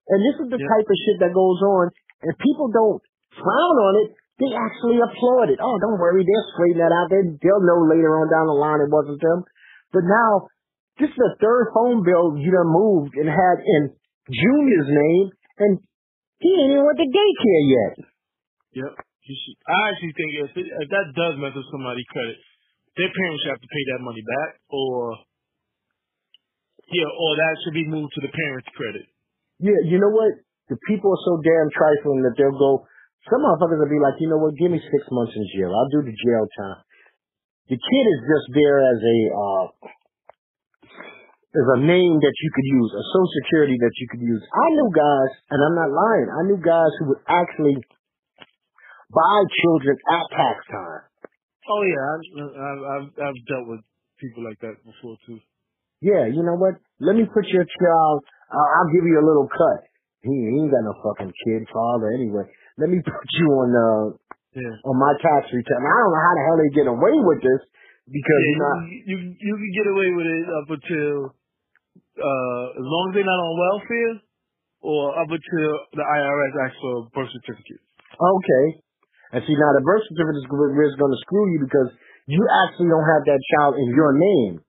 And 0.09 0.19
this 0.21 0.35
is 0.41 0.47
the 0.51 0.59
Yeah. 0.59 0.67
type 0.69 0.87
of 0.89 0.97
shit 1.05 1.17
that 1.21 1.33
goes 1.33 1.61
on, 1.61 1.85
and 2.25 2.31
people 2.37 2.69
don't 2.73 3.01
frown 3.37 3.75
on 3.87 3.93
it. 4.05 4.09
They 4.35 4.51
actually 4.51 4.99
applauded. 4.99 5.63
Oh, 5.63 5.79
don't 5.79 5.99
worry, 5.99 6.27
they'll 6.27 6.51
straighten 6.51 6.83
that 6.83 6.91
out. 6.91 7.07
They, 7.07 7.23
they'll 7.39 7.63
know 7.63 7.87
later 7.87 8.19
on 8.19 8.27
down 8.27 8.51
the 8.51 8.59
line 8.59 8.83
it 8.83 8.91
wasn't 8.91 9.23
them. 9.23 9.47
But 9.95 10.03
now, 10.03 10.51
this 10.99 11.07
is 11.07 11.15
the 11.15 11.39
third 11.39 11.71
phone 11.71 12.03
bill 12.03 12.35
you 12.35 12.51
done 12.51 12.67
moved 12.67 13.15
and 13.15 13.31
had 13.31 13.57
in 13.63 13.95
Junior's 14.27 14.91
name, 14.91 15.25
and 15.63 15.71
he 16.43 16.51
ain't 16.51 16.75
even 16.75 16.83
went 16.83 16.99
to 16.99 17.07
daycare 17.07 17.63
yet. 17.63 17.93
Yep. 18.75 18.91
Should, 19.25 19.57
I 19.65 19.77
actually 19.89 20.13
think 20.13 20.31
if, 20.37 20.51
it, 20.53 20.67
if 20.67 20.87
that 20.91 21.07
does 21.15 21.39
mess 21.39 21.55
with 21.55 21.71
somebody's 21.71 22.05
credit, 22.11 22.37
their 22.99 23.09
parents 23.09 23.39
should 23.41 23.55
have 23.55 23.63
to 23.63 23.71
pay 23.71 23.83
that 23.95 24.03
money 24.03 24.21
back, 24.21 24.59
or 24.69 25.15
yeah, 26.91 27.09
or 27.09 27.31
that 27.33 27.53
should 27.63 27.73
be 27.73 27.87
moved 27.89 28.13
to 28.13 28.21
the 28.21 28.29
parents' 28.29 28.69
credit. 28.77 29.05
Yeah, 29.57 29.79
you 29.89 29.97
know 29.97 30.13
what? 30.13 30.37
The 30.69 30.77
people 30.85 31.09
are 31.09 31.23
so 31.25 31.41
damn 31.41 31.69
trifling 31.73 32.21
that 32.27 32.35
they'll 32.37 32.59
go. 32.59 32.85
Some 33.29 33.41
motherfuckers 33.41 33.81
will 33.81 33.89
be 33.89 34.01
like, 34.01 34.21
you 34.21 34.29
know 34.29 34.37
what? 34.37 34.53
Give 34.53 34.69
me 34.69 34.77
six 34.77 35.01
months 35.09 35.33
in 35.33 35.43
jail. 35.57 35.73
I'll 35.73 35.89
do 35.89 36.05
the 36.05 36.13
jail 36.13 36.45
time. 36.61 36.79
The 37.73 37.79
kid 37.81 38.05
is 38.05 38.21
just 38.29 38.47
there 38.53 38.77
as 38.85 38.99
a 39.01 39.17
uh, 39.33 39.65
as 41.57 41.67
a 41.73 41.79
name 41.81 42.21
that 42.21 42.35
you 42.37 42.49
could 42.53 42.69
use, 42.69 42.91
a 42.93 43.03
social 43.09 43.33
security 43.41 43.77
that 43.81 43.95
you 43.97 44.07
could 44.13 44.21
use. 44.21 44.43
I 44.45 44.67
knew 44.77 44.89
guys, 44.93 45.31
and 45.49 45.59
I'm 45.65 45.73
not 45.73 45.89
lying. 45.89 46.29
I 46.29 46.41
knew 46.45 46.59
guys 46.61 46.91
who 47.01 47.15
would 47.15 47.23
actually 47.25 47.81
buy 49.09 49.37
children 49.65 49.97
at 50.13 50.25
tax 50.29 50.57
time. 50.69 51.03
Oh 51.65 51.81
yeah, 51.81 52.03
I've, 52.05 52.25
I've 52.53 53.09
I've 53.17 53.39
dealt 53.49 53.65
with 53.65 53.81
people 54.21 54.45
like 54.45 54.61
that 54.61 54.77
before 54.85 55.17
too. 55.25 55.41
Yeah, 56.05 56.29
you 56.29 56.45
know 56.45 56.61
what? 56.61 56.77
Let 57.01 57.17
me 57.17 57.25
put 57.25 57.49
your 57.49 57.65
child. 57.65 58.17
Uh, 58.53 58.69
I'll 58.77 58.93
give 58.93 59.09
you 59.09 59.17
a 59.17 59.25
little 59.25 59.49
cut. 59.49 59.89
He, 60.21 60.29
he 60.29 60.53
ain't 60.61 60.69
got 60.69 60.85
no 60.85 60.93
fucking 61.01 61.33
kid 61.33 61.65
father 61.73 62.13
anyway. 62.13 62.45
Let 62.77 62.89
me 62.91 62.99
put 62.99 63.27
you 63.39 63.47
on 63.55 63.69
uh 63.71 64.05
Yeah. 64.55 64.75
on 64.83 64.95
my 64.99 65.13
tax 65.23 65.51
return. 65.51 65.79
I 65.79 65.95
don't 65.99 66.11
know 66.11 66.23
how 66.27 66.33
the 66.35 66.43
hell 66.47 66.57
they 66.59 66.71
get 66.75 66.87
away 66.91 67.15
with 67.23 67.39
this 67.43 67.61
because 68.07 68.41
Yeah, 68.51 68.75
you, 68.91 68.97
you 69.07 69.17
you 69.39 69.53
can 69.55 69.71
get 69.75 69.87
away 69.91 70.09
with 70.11 70.27
it 70.27 70.45
up 70.51 70.67
until 70.75 71.13
uh 72.19 72.65
as 72.75 72.85
long 72.85 73.03
as 73.09 73.11
they're 73.15 73.27
not 73.27 73.41
on 73.43 73.53
welfare 73.59 74.15
or 74.83 75.03
up 75.19 75.29
until 75.31 75.69
the 75.95 76.03
IRS 76.05 76.53
asks 76.67 76.79
for 76.83 76.93
a 76.99 77.03
birth 77.15 77.31
certificate. 77.31 77.81
okay. 78.15 78.65
And 79.33 79.43
see 79.43 79.55
now 79.57 79.71
the 79.75 79.83
birth 79.83 80.03
certificate 80.07 80.43
is 80.43 80.47
going 80.99 81.11
to 81.11 81.21
screw 81.25 81.45
you 81.51 81.59
because 81.65 81.89
you 82.27 82.39
actually 82.63 82.87
don't 82.87 83.09
have 83.09 83.23
that 83.27 83.41
child 83.55 83.75
in 83.75 83.89
your 83.91 84.11
name. 84.15 84.61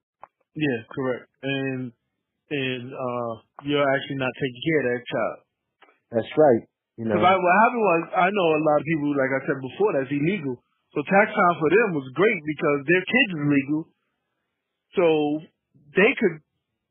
Yeah, 0.55 0.79
correct. 0.91 1.27
And 1.43 1.91
and 2.49 2.83
uh 2.91 3.31
you're 3.67 3.85
actually 3.85 4.17
not 4.17 4.31
taking 4.39 4.61
care 4.63 4.79
of 4.79 4.85
that 4.95 5.03
child. 5.07 5.37
That's 6.11 6.31
right. 6.39 6.63
You 6.97 7.05
know. 7.05 7.15
Because 7.17 7.37
what 7.37 7.55
happened 7.61 7.85
was 7.85 8.01
I 8.17 8.27
know 8.33 8.47
a 8.57 8.61
lot 8.65 8.77
of 8.81 8.85
people, 8.89 9.09
like 9.13 9.33
I 9.33 9.41
said 9.45 9.59
before, 9.61 9.89
that's 9.93 10.09
illegal. 10.09 10.57
So 10.97 11.05
tax 11.05 11.29
time 11.29 11.55
for 11.61 11.69
them 11.69 11.87
was 11.93 12.09
great 12.17 12.41
because 12.41 12.79
their 12.89 13.05
kids 13.05 13.31
is 13.37 13.45
legal. 13.45 13.81
So 14.97 15.05
they 15.93 16.11
could 16.17 16.41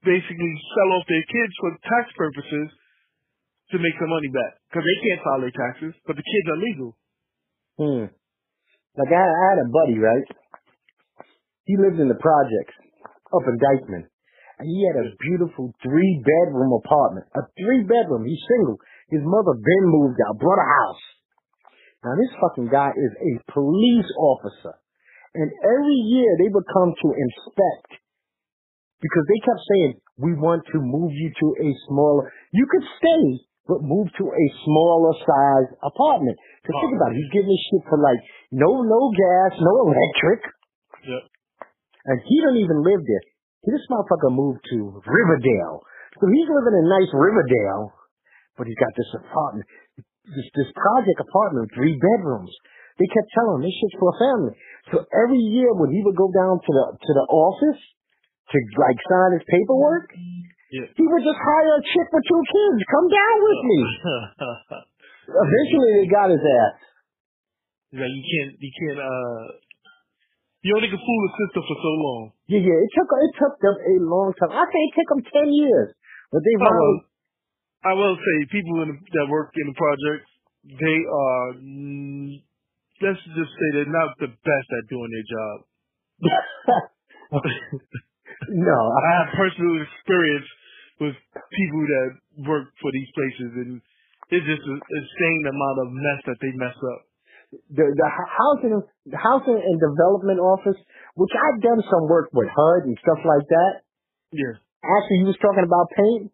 basically 0.07 0.53
sell 0.79 0.95
off 0.95 1.07
their 1.11 1.27
kids 1.27 1.53
for 1.59 1.75
tax 1.83 2.05
purposes 2.15 2.71
to 3.75 3.83
make 3.83 3.99
some 3.99 4.15
money 4.15 4.31
back 4.31 4.63
because 4.71 4.87
they 4.87 4.99
can't 5.03 5.23
file 5.27 5.43
their 5.43 5.57
taxes, 5.59 5.93
but 6.07 6.15
the 6.15 6.23
kids 6.23 6.47
are 6.47 6.61
legal. 6.63 6.91
Hmm. 7.77 8.07
Like 8.95 9.11
I, 9.11 9.25
I 9.27 9.45
had 9.53 9.59
a 9.67 9.69
buddy, 9.75 9.99
right? 9.99 10.29
He 11.67 11.75
lived 11.75 11.99
in 11.99 12.07
the 12.07 12.21
projects 12.23 12.79
up 13.35 13.43
in 13.43 13.59
Dyckman. 13.59 14.07
And 14.57 14.67
he 14.71 14.79
had 14.89 15.03
a 15.03 15.13
beautiful 15.21 15.75
three 15.83 16.23
bedroom 16.25 16.73
apartment. 16.81 17.27
A 17.37 17.43
three 17.59 17.85
bedroom. 17.85 18.25
He's 18.25 18.41
single. 18.49 18.79
His 19.09 19.23
mother 19.23 19.55
then 19.55 19.85
moved 19.87 20.19
out, 20.27 20.39
brought 20.39 20.59
a 20.59 20.67
house. 20.67 21.05
Now 22.03 22.15
this 22.19 22.33
fucking 22.43 22.71
guy 22.71 22.91
is 22.91 23.13
a 23.19 23.33
police 23.53 24.11
officer. 24.19 24.75
And 25.37 25.53
every 25.53 26.01
year 26.11 26.31
they 26.41 26.51
would 26.51 26.67
come 26.67 26.91
to 26.91 27.09
inspect 27.13 28.03
because 29.01 29.25
they 29.29 29.41
kept 29.45 29.63
saying, 29.69 29.93
we 30.17 30.33
want 30.33 30.65
to 30.73 30.79
move 30.81 31.13
you 31.13 31.29
to 31.29 31.47
a 31.61 31.71
smaller, 31.87 32.33
you 32.51 32.65
could 32.65 32.87
stay, 32.97 33.25
but 33.69 33.85
move 33.85 34.09
to 34.17 34.25
a 34.33 34.47
smaller 34.65 35.13
size 35.21 35.69
apartment. 35.85 36.35
Cause 36.65 36.77
think 36.81 36.97
about 36.97 37.13
it, 37.13 37.21
he's 37.21 37.33
giving 37.35 37.53
this 37.53 37.65
shit 37.69 37.85
for 37.91 38.01
like, 38.01 38.19
no, 38.51 38.81
no 38.81 39.01
gas, 39.13 39.53
no 39.61 39.75
electric. 39.93 40.41
Yep. 41.05 41.23
And 42.07 42.17
he 42.25 42.37
don't 42.41 42.63
even 42.63 42.81
live 42.81 43.03
there. 43.05 43.25
This 43.67 43.83
motherfucker 43.91 44.31
moved 44.31 44.63
to 44.73 45.03
Riverdale. 45.05 45.83
So 46.17 46.25
he's 46.31 46.49
living 46.49 46.81
in 46.81 46.87
nice 46.89 47.13
Riverdale, 47.13 47.93
but 48.57 48.67
he's 48.67 48.81
got 48.81 48.93
this 48.97 49.11
apartment, 49.21 49.65
this, 50.33 50.49
this 50.57 50.71
project 50.75 51.19
apartment, 51.21 51.69
with 51.69 51.75
three 51.77 51.97
bedrooms. 51.97 52.51
They 52.97 53.09
kept 53.13 53.29
telling 53.37 53.61
him 53.61 53.65
this 53.69 53.77
shit's 53.77 53.97
for 54.01 54.09
a 54.09 54.19
family. 54.19 54.53
So 54.93 54.97
every 55.13 55.41
year 55.53 55.69
when 55.77 55.93
he 55.93 56.01
would 56.01 56.17
go 56.17 56.33
down 56.33 56.57
to 56.61 56.71
the, 56.73 56.85
to 56.97 57.11
the 57.13 57.27
office 57.29 57.81
to 58.53 58.57
like 58.81 58.99
sign 59.05 59.31
his 59.37 59.45
paperwork, 59.45 60.09
Yeah. 60.73 60.89
he 60.97 61.05
would 61.05 61.25
just 61.25 61.37
hire 61.41 61.73
a 61.77 61.83
chick 61.85 62.09
with 62.09 62.25
two 62.25 62.43
kids. 62.49 62.81
Come 62.89 63.09
down 63.13 63.37
with 63.45 63.61
me. 63.69 63.81
Eventually 65.47 65.91
they 66.01 66.07
got 66.09 66.33
his 66.33 66.41
ass. 66.41 66.77
like 68.01 68.13
you 68.15 68.25
can't, 68.25 68.53
you 68.57 68.73
can't. 68.81 69.01
uh 69.03 69.45
You 70.65 70.73
only 70.79 70.89
can 70.89 70.99
fool 70.99 71.21
the 71.29 71.33
system 71.45 71.63
for 71.69 71.77
so 71.79 71.93
long. 72.01 72.23
Yeah, 72.49 72.63
yeah, 72.65 72.79
it 72.81 72.91
took, 72.97 73.09
it 73.13 73.35
took 73.39 73.55
them 73.61 73.77
a 73.77 73.95
long 74.09 74.33
time. 74.41 74.51
I 74.57 74.65
say 74.71 74.81
it 74.89 74.95
took 74.97 75.09
them 75.13 75.23
10 75.53 75.53
years. 75.53 75.89
But 76.33 76.41
they 76.43 76.55
finally, 76.59 76.97
I 77.87 77.93
will 77.95 78.17
say, 78.19 78.37
people 78.51 78.83
in 78.83 78.89
the, 78.91 78.99
that 78.99 79.27
work 79.31 79.55
in 79.55 79.67
the 79.71 79.77
projects, 79.79 80.31
they 80.67 80.99
are. 81.07 81.49
Let's 82.99 83.23
just 83.23 83.53
say 83.55 83.67
they're 83.77 83.93
not 83.93 84.19
the 84.19 84.33
best 84.33 84.69
at 84.75 84.91
doing 84.91 85.11
their 85.15 85.29
job. 85.29 85.57
no, 88.51 88.79
I, 88.91 89.11
have 89.21 89.37
personal 89.37 89.85
experience 89.85 90.49
with 90.99 91.15
people 91.53 91.83
that 91.87 92.11
work 92.49 92.73
for 92.81 92.91
these 92.91 93.11
places, 93.15 93.51
and 93.63 93.81
it's 94.33 94.47
just 94.49 94.65
an 94.65 94.81
insane 94.81 95.43
amount 95.47 95.79
of 95.85 95.89
mess 95.93 96.21
that 96.27 96.39
they 96.41 96.53
mess 96.57 96.75
up. 96.75 97.01
the 97.71 97.85
the 97.87 98.09
housing 98.11 98.83
the 99.07 99.19
housing 99.19 99.61
and 99.61 99.77
development 99.79 100.41
office, 100.41 100.79
which 101.15 101.35
I've 101.37 101.63
done 101.63 101.83
some 101.87 102.09
work 102.09 102.31
with 102.33 102.49
HUD 102.49 102.91
and 102.91 102.99
stuff 102.99 103.21
like 103.23 103.47
that. 103.49 103.73
Yeah. 104.33 104.59
Actually, 104.83 105.19
he 105.23 105.29
was 105.31 105.39
talking 105.43 105.65
about 105.67 105.87
paint. 105.95 106.33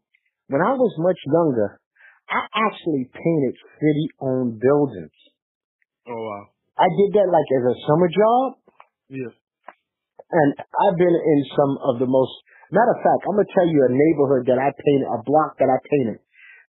When 0.53 0.61
I 0.61 0.77
was 0.77 0.93
much 1.01 1.17
younger, 1.25 1.81
I 2.29 2.45
actually 2.69 3.09
painted 3.09 3.57
city-owned 3.81 4.61
buildings. 4.61 5.17
Oh 6.05 6.13
wow. 6.13 6.45
I 6.77 6.89
did 6.93 7.17
that 7.17 7.29
like 7.33 7.49
as 7.57 7.65
a 7.73 7.77
summer 7.89 8.09
job, 8.13 8.61
Yeah. 9.09 9.33
and 9.33 10.51
I've 10.61 10.99
been 11.01 11.17
in 11.17 11.41
some 11.57 11.73
of 11.89 12.05
the 12.05 12.09
most. 12.09 12.33
Matter 12.69 12.93
of 12.93 13.01
fact, 13.01 13.25
I'm 13.25 13.37
gonna 13.37 13.49
tell 13.49 13.65
you 13.65 13.81
a 13.81 13.93
neighborhood 13.97 14.45
that 14.53 14.61
I 14.61 14.69
painted, 14.77 15.09
a 15.09 15.25
block 15.25 15.57
that 15.57 15.73
I 15.73 15.79
painted. 15.89 16.21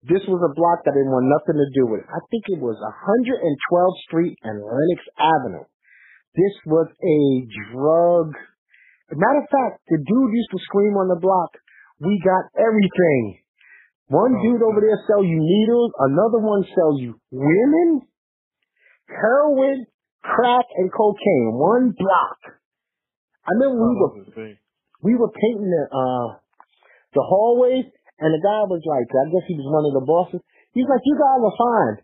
This 0.07 0.23
was 0.31 0.43
a 0.43 0.55
block 0.55 0.83
that 0.87 0.95
didn't 0.95 1.15
want 1.15 1.31
nothing 1.31 1.59
to 1.59 1.69
do 1.75 1.87
with 1.91 2.07
it. 2.07 2.11
I 2.11 2.23
think 2.31 2.43
it 2.55 2.63
was 2.63 2.79
112th 2.79 3.99
Street 4.07 4.39
and 4.43 4.63
Lenox 4.63 5.03
Avenue. 5.19 5.67
This 6.35 6.55
was 6.67 6.87
a 6.87 7.19
drug. 7.71 8.31
Matter 9.11 9.43
of 9.43 9.51
fact, 9.51 9.83
the 9.91 9.99
dude 9.99 10.33
used 10.35 10.51
to 10.55 10.59
scream 10.71 10.95
on 10.99 11.07
the 11.07 11.19
block, 11.23 11.55
"We 11.99 12.19
got 12.23 12.47
everything." 12.59 13.43
One 14.13 14.37
Oh, 14.37 14.43
dude 14.45 14.61
over 14.61 14.81
there 14.85 15.01
sell 15.09 15.25
you 15.25 15.41
needles. 15.41 15.91
Another 15.97 16.37
one 16.45 16.61
sells 16.77 17.01
you 17.01 17.17
women, 17.33 18.05
heroin, 19.09 19.87
crack, 20.21 20.67
and 20.77 20.93
cocaine. 20.93 21.57
One 21.57 21.97
block. 21.97 22.39
I 23.49 23.57
remember 23.57 23.81
we 23.81 23.97
were 23.97 24.13
that's 24.13 24.29
the 24.29 24.37
thing. 24.37 24.55
we 25.03 25.13
were 25.17 25.33
painting 25.33 25.67
the 25.73 25.85
uh 25.91 26.29
the 27.17 27.25
hallways 27.25 27.89
and 28.21 28.31
the 28.31 28.43
guy 28.45 28.63
was 28.69 28.85
like 28.87 29.09
I 29.09 29.25
guess 29.33 29.45
he 29.49 29.57
was 29.57 29.67
one 29.67 29.85
of 29.89 29.95
the 29.97 30.05
bosses. 30.07 30.41
He's 30.77 30.87
like, 30.87 31.03
You 31.05 31.17
guys 31.17 31.41
are 31.43 31.57
fine. 31.59 31.97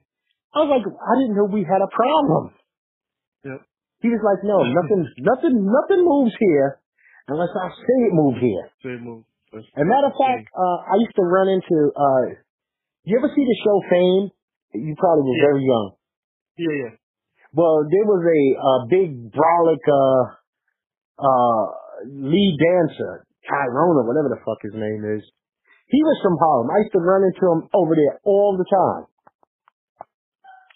I 0.57 0.57
was 0.65 0.71
like, 0.81 0.87
I 0.89 1.13
didn't 1.21 1.37
know 1.37 1.47
we 1.53 1.63
had 1.63 1.85
a 1.85 1.93
problem. 1.93 2.57
Yep. 3.45 3.61
He 4.01 4.09
was 4.09 4.23
like, 4.25 4.41
No, 4.43 4.65
nothing 4.65 5.05
nothing 5.31 5.55
nothing 5.61 6.03
moves 6.09 6.35
here 6.41 6.81
unless 7.29 7.53
I 7.53 7.69
say 7.77 7.99
it 8.09 8.13
move 8.17 8.41
here. 8.41 8.65
Same 8.83 9.05
move. 9.05 9.25
That's, 9.53 9.65
And 9.77 9.89
matter 9.89 10.09
of 10.13 10.17
fact, 10.21 10.49
uh 10.53 10.79
I 10.93 10.95
used 11.01 11.17
to 11.17 11.25
run 11.25 11.49
into 11.49 11.77
uh 11.97 12.25
you 13.05 13.17
ever 13.17 13.31
see 13.33 13.45
the 13.45 13.59
show 13.65 13.77
Fame? 13.89 14.25
You 14.77 14.93
probably 14.99 15.25
were 15.25 15.39
Yeah. 15.41 15.49
very 15.49 15.65
young. 15.65 15.89
Yeah, 16.59 16.75
yeah. 16.85 16.93
Well, 17.57 17.89
there 17.89 18.05
was 18.05 18.23
a, 18.29 18.41
uh 18.61 18.81
big 18.93 19.33
brolic 19.33 19.85
uh 19.89 20.23
uh 21.19 21.63
lead 22.05 22.55
dancer, 22.61 23.25
Tyrone 23.49 23.97
or 24.03 24.05
whatever 24.07 24.29
the 24.29 24.41
fuck 24.45 24.61
his 24.63 24.75
name 24.77 25.03
is. 25.17 25.25
He 25.89 26.01
was 26.05 26.19
from 26.23 26.37
Harlem. 26.37 26.69
I 26.69 26.85
used 26.85 26.93
to 26.93 27.01
run 27.01 27.25
into 27.25 27.45
him 27.49 27.61
over 27.73 27.97
there 27.97 28.21
all 28.25 28.57
the 28.61 28.69
time. 28.69 29.05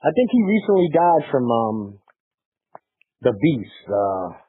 I 0.02 0.10
think 0.16 0.30
he 0.32 0.40
recently 0.42 0.88
died 0.88 1.24
from 1.30 1.44
um 1.50 1.78
the 3.20 3.32
beast. 3.36 3.84
Uh 3.86 4.40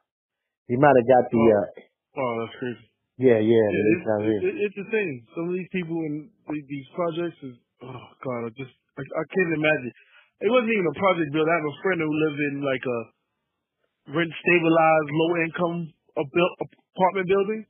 he 0.71 0.77
might 0.79 0.95
have 0.95 1.09
got 1.11 1.27
the 1.29 1.43
uh 1.51 1.67
Oh, 2.15 2.33
that's 2.39 2.55
crazy. 2.59 2.87
Yeah, 3.17 3.39
yeah, 3.39 3.67
Yeah, 3.69 3.85
it's, 3.93 4.05
it, 4.49 4.55
it's 4.69 4.77
the 4.77 4.87
thing. 4.89 5.09
Some 5.37 5.49
of 5.49 5.53
these 5.53 5.69
people 5.71 5.97
in 6.07 6.29
the- 6.49 6.67
these 6.67 6.87
projects 6.97 7.37
is, 7.45 7.55
oh 7.85 8.05
god, 8.25 8.47
I 8.47 8.49
just, 8.57 8.73
I, 8.97 9.03
I 9.03 9.23
can't 9.29 9.53
imagine. 9.53 9.93
It 10.41 10.49
wasn't 10.51 10.73
even 10.73 10.87
a 10.89 10.97
project 10.99 11.29
build. 11.31 11.47
I 11.47 11.55
have 11.55 11.69
a 11.69 11.77
friend 11.85 11.99
who 12.01 12.11
lived 12.11 12.41
in 12.51 12.55
like 12.65 12.83
a 12.83 12.99
rent 14.17 14.33
stabilized, 14.33 15.09
low 15.13 15.31
income 15.45 15.77
apartment 16.17 17.27
building. 17.29 17.61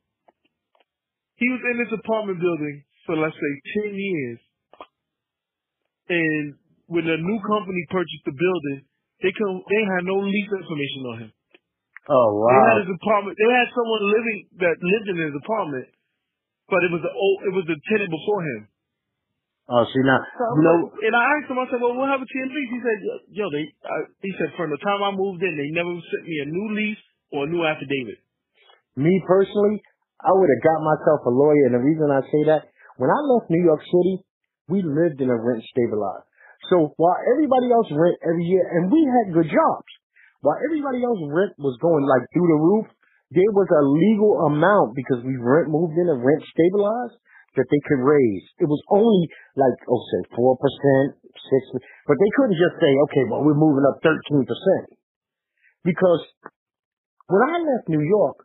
He 1.38 1.48
was 1.52 1.62
in 1.62 1.76
this 1.84 1.94
apartment 1.94 2.40
building 2.40 2.84
for 3.06 3.18
let's 3.18 3.36
say 3.36 3.54
ten 3.84 3.92
years, 3.94 4.40
and 6.10 6.46
when 6.88 7.06
the 7.06 7.18
new 7.20 7.40
company 7.44 7.84
purchased 7.92 8.26
the 8.26 8.36
building, 8.36 8.86
they 9.22 9.32
could 9.36 9.52
they 9.70 9.84
had 9.98 10.04
no 10.08 10.20
lease 10.24 10.52
information 10.52 11.02
on 11.12 11.18
him. 11.28 11.32
Oh 12.12 12.30
wow! 12.36 12.52
They 12.52 12.64
had 12.68 12.80
his 12.84 12.92
apartment. 13.00 13.34
They 13.40 13.52
had 13.54 13.68
someone 13.72 14.04
living 14.12 14.40
that 14.60 14.76
lived 14.76 15.08
in 15.16 15.18
his 15.24 15.36
apartment, 15.40 15.88
but 16.68 16.84
it 16.84 16.92
was 16.92 17.00
the 17.00 17.14
old. 17.16 17.38
It 17.48 17.54
was 17.56 17.66
the 17.68 17.80
tenant 17.80 18.12
before 18.12 18.42
him. 18.44 18.62
Oh 19.72 19.88
see 19.88 20.04
now 20.04 20.20
So 20.36 20.44
you 20.60 20.64
know 20.68 20.78
like- 20.92 21.08
and 21.08 21.16
I 21.16 21.24
asked 21.40 21.48
him. 21.48 21.56
I 21.56 21.66
said, 21.72 21.80
"Well, 21.80 21.96
what 21.96 22.12
happened 22.12 22.28
to 22.28 22.38
your 22.38 22.52
lease?" 22.52 22.72
He 22.76 22.82
said, 22.84 23.00
"Yo, 23.32 23.48
they." 23.48 23.64
I, 23.88 23.96
he 24.20 24.32
said, 24.36 24.52
"From 24.60 24.76
the 24.76 24.82
time 24.84 25.00
I 25.00 25.16
moved 25.16 25.40
in, 25.40 25.56
they 25.56 25.72
never 25.72 25.96
sent 25.96 26.24
me 26.28 26.36
a 26.44 26.48
new 26.52 26.68
lease 26.76 27.04
or 27.32 27.48
a 27.48 27.50
new 27.50 27.64
affidavit? 27.64 28.20
Me 29.00 29.24
personally, 29.24 29.80
I 30.20 30.36
would 30.36 30.52
have 30.52 30.64
got 30.68 30.84
myself 30.84 31.24
a 31.24 31.32
lawyer, 31.32 31.72
and 31.72 31.76
the 31.80 31.84
reason 31.88 32.12
I 32.12 32.22
say 32.28 32.42
that, 32.52 32.68
when 33.00 33.08
I 33.08 33.20
left 33.32 33.48
New 33.48 33.64
York 33.64 33.80
City, 33.88 34.28
we 34.68 34.84
lived 34.84 35.24
in 35.24 35.32
a 35.32 35.40
rent 35.40 35.64
stabilized. 35.64 36.28
So 36.68 36.92
while 37.00 37.16
everybody 37.32 37.72
else 37.72 37.88
rent 37.92 38.20
every 38.28 38.44
year, 38.44 38.68
and 38.68 38.92
we 38.92 39.00
had 39.08 39.34
good 39.34 39.48
jobs, 39.48 39.92
while 40.44 40.60
everybody 40.60 41.00
else 41.08 41.24
rent 41.32 41.56
was 41.56 41.80
going 41.80 42.04
like 42.04 42.28
through 42.36 42.52
the 42.52 42.60
roof, 42.60 42.88
there 43.32 43.54
was 43.56 43.70
a 43.72 43.84
legal 43.88 44.52
amount 44.52 44.92
because 44.92 45.24
we 45.24 45.40
rent 45.40 45.72
moved 45.72 45.96
in 45.96 46.12
and 46.12 46.20
rent 46.20 46.44
stabilized 46.52 47.16
that 47.56 47.64
they 47.72 47.82
could 47.88 48.04
raise. 48.04 48.44
It 48.60 48.68
was 48.68 48.84
only 48.92 49.32
like, 49.56 49.80
oh, 49.88 50.04
say 50.12 50.22
four 50.36 50.60
percent, 50.60 51.16
six, 51.32 51.62
but 52.04 52.20
they 52.20 52.32
couldn't 52.36 52.60
just 52.60 52.76
say, 52.76 52.92
okay, 53.08 53.24
well, 53.32 53.40
we're 53.48 53.56
moving 53.56 53.88
up 53.88 54.04
thirteen 54.04 54.44
percent 54.44 55.00
because 55.88 56.28
when 57.32 57.40
I 57.48 57.64
left 57.64 57.88
New 57.88 58.04
York, 58.04 58.44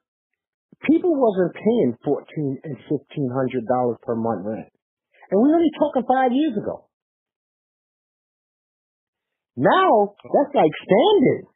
people 0.86 1.18
wasn't 1.18 1.58
paying 1.58 1.98
fourteen 2.06 2.62
and 2.62 2.78
fifteen 2.86 3.28
hundred 3.34 3.66
dollars 3.66 3.98
per 4.06 4.14
month 4.14 4.46
rent, 4.46 4.70
and 5.34 5.36
we're 5.42 5.50
only 5.50 5.74
talking 5.82 6.06
five 6.06 6.30
years 6.30 6.54
ago. 6.62 6.86
Now 9.58 10.14
that's 10.22 10.54
like 10.54 10.70
standard 10.86 11.50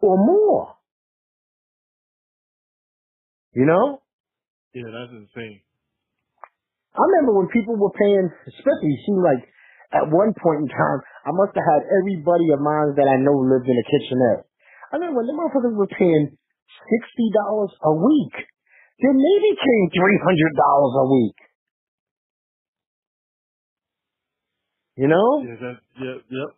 or 0.00 0.16
more. 0.16 0.76
You 3.54 3.66
know? 3.66 4.02
Yeah, 4.74 4.90
that's 4.92 5.12
insane. 5.12 5.60
I 6.94 7.02
remember 7.14 7.38
when 7.38 7.48
people 7.54 7.78
were 7.78 7.94
paying, 7.94 8.26
especially 8.46 8.90
it 8.94 9.02
seemed 9.06 9.22
like 9.22 9.42
at 9.94 10.10
one 10.10 10.34
point 10.34 10.66
in 10.66 10.68
time, 10.68 11.00
I 11.24 11.32
must 11.32 11.54
have 11.54 11.64
had 11.64 11.82
everybody 12.02 12.50
of 12.52 12.60
mine 12.60 12.98
that 12.98 13.08
I 13.08 13.16
know 13.22 13.38
lived 13.38 13.70
in 13.70 13.76
a 13.78 13.86
kitchenette. 13.86 14.50
I 14.92 14.98
remember 14.98 15.22
when 15.22 15.28
the 15.30 15.36
motherfuckers 15.36 15.76
were 15.76 15.88
paying 15.88 16.36
sixty 16.90 17.28
dollars 17.32 17.72
a 17.84 17.92
week. 17.92 18.36
Then 19.00 19.14
they 19.14 19.36
became 19.40 19.84
three 19.94 20.18
hundred 20.20 20.52
dollars 20.58 20.94
a 20.98 21.06
week. 21.08 21.38
You 24.98 25.06
know? 25.06 25.28
Yeah, 25.46 25.58
that, 25.62 25.76
yeah, 26.02 26.18
yep. 26.26 26.50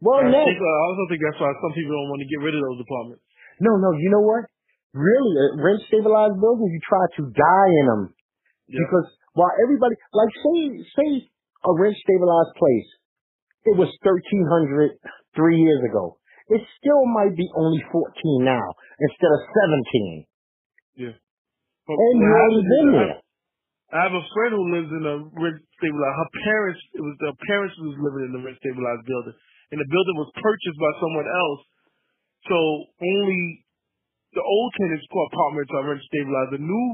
Well, 0.00 0.24
I, 0.24 0.32
no, 0.32 0.40
think, 0.48 0.56
I 0.56 0.80
also 0.88 1.04
think 1.12 1.20
that's 1.20 1.40
why 1.40 1.52
some 1.60 1.72
people 1.76 1.92
don't 1.92 2.08
want 2.08 2.20
to 2.24 2.28
get 2.32 2.40
rid 2.40 2.56
of 2.56 2.62
those 2.64 2.80
apartments. 2.80 3.22
no, 3.60 3.76
no. 3.76 3.92
You 4.00 4.08
know 4.16 4.24
what? 4.24 4.48
Really, 4.96 5.32
rent 5.60 5.80
stabilized 5.86 6.40
buildings, 6.40 6.72
you 6.72 6.82
try 6.88 7.04
to 7.20 7.22
die 7.30 7.70
in 7.78 7.86
them 7.86 8.02
Yeah. 8.66 8.80
because 8.82 9.06
while 9.38 9.52
everybody, 9.62 9.94
like, 10.16 10.32
say, 10.34 10.58
say 10.98 11.08
a 11.62 11.70
rent 11.78 11.94
stabilized 12.00 12.54
place, 12.58 12.88
it 13.70 13.76
was 13.76 13.92
thirteen 14.02 14.44
hundred 14.50 14.96
three 15.36 15.60
years 15.60 15.84
ago. 15.86 16.16
It 16.48 16.64
still 16.80 17.04
might 17.14 17.36
be 17.36 17.46
only 17.54 17.78
fourteen 17.92 18.42
now 18.42 18.66
instead 18.98 19.30
of 19.30 19.40
seventeen. 19.52 20.26
Yeah. 20.96 21.14
But 21.86 21.94
And 22.00 22.16
you 22.18 22.30
happens 22.34 22.64
been 22.66 22.88
I 22.88 22.92
there. 22.96 23.08
have- 23.14 23.22
I 23.90 23.98
have 24.06 24.14
a 24.14 24.26
friend 24.34 24.52
who 24.54 24.64
lives 24.74 24.90
in 24.90 25.02
a 25.06 25.16
rent 25.38 25.58
stabilized. 25.78 26.16
Her 26.22 26.30
parents, 26.46 26.80
it 26.94 27.02
was 27.02 27.14
their 27.20 27.36
parents 27.46 27.74
who 27.78 27.90
was 27.90 27.98
living 27.98 28.22
in 28.26 28.32
the 28.38 28.42
rent 28.46 28.58
stabilized 28.62 29.02
building, 29.06 29.34
and 29.70 29.78
the 29.78 29.88
building 29.88 30.16
was 30.18 30.30
purchased 30.34 30.78
by 30.78 30.92
someone 30.98 31.28
else. 31.30 31.62
So 32.50 32.56
only 32.98 33.42
the 34.34 34.42
old 34.42 34.70
tenants' 34.78 35.06
apartments 35.06 35.70
are 35.74 35.84
rent 35.90 36.02
stabilized. 36.06 36.52
The 36.54 36.62
new 36.62 36.88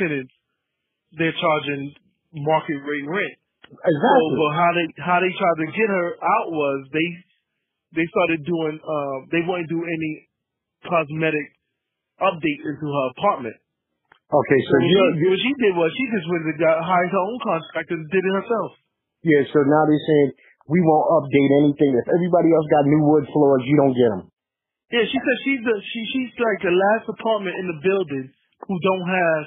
tenants, 0.00 0.32
they're 1.16 1.36
charging 1.36 1.94
market 2.32 2.80
rate 2.80 3.06
rent. 3.08 3.36
So, 3.70 3.76
Exactly. 3.76 4.34
but 4.40 4.50
how 4.56 4.70
they 4.74 4.86
how 4.98 5.18
they 5.22 5.30
tried 5.30 5.58
to 5.62 5.68
get 5.70 5.88
her 5.88 6.08
out 6.18 6.48
was 6.50 6.78
they 6.90 7.08
they 7.94 8.06
started 8.10 8.42
doing 8.42 8.80
uh 8.82 9.16
they 9.30 9.46
wouldn't 9.46 9.70
do 9.70 9.78
any 9.84 10.12
cosmetic 10.82 11.46
updates 12.18 12.64
into 12.66 12.86
her 12.90 13.06
apartment. 13.14 13.56
Okay, 14.30 14.60
so 14.66 14.72
So 14.74 14.78
what 14.78 15.10
you 15.18 15.30
what 15.30 15.38
she 15.42 15.52
did 15.58 15.74
was 15.74 15.90
she 15.94 16.06
just 16.14 16.26
went 16.30 16.46
and 16.50 16.58
got 16.58 16.82
hired 16.82 17.10
her 17.14 17.22
own 17.22 17.38
contractor 17.42 17.94
and 17.94 18.06
did 18.10 18.22
it 18.22 18.34
herself. 18.42 18.70
yeah. 19.22 19.42
So 19.54 19.58
now 19.62 19.82
they're 19.86 20.06
saying 20.06 20.30
we 20.70 20.78
won't 20.86 21.08
update 21.18 21.50
anything. 21.66 21.90
If 21.98 22.06
everybody 22.06 22.54
else 22.54 22.66
got 22.70 22.86
new 22.86 23.02
wood 23.02 23.26
floors, 23.34 23.66
you 23.66 23.74
don't 23.74 23.96
get 23.98 24.10
them. 24.14 24.22
Yeah, 24.94 25.06
she 25.06 25.18
said 25.18 25.36
she's 25.42 25.62
the 25.66 25.76
she 25.82 26.00
she's 26.14 26.32
like 26.38 26.60
the 26.62 26.74
last 26.74 27.10
apartment 27.10 27.58
in 27.58 27.66
the 27.70 27.78
building 27.82 28.26
who 28.66 28.74
don't 28.78 29.06
have 29.06 29.42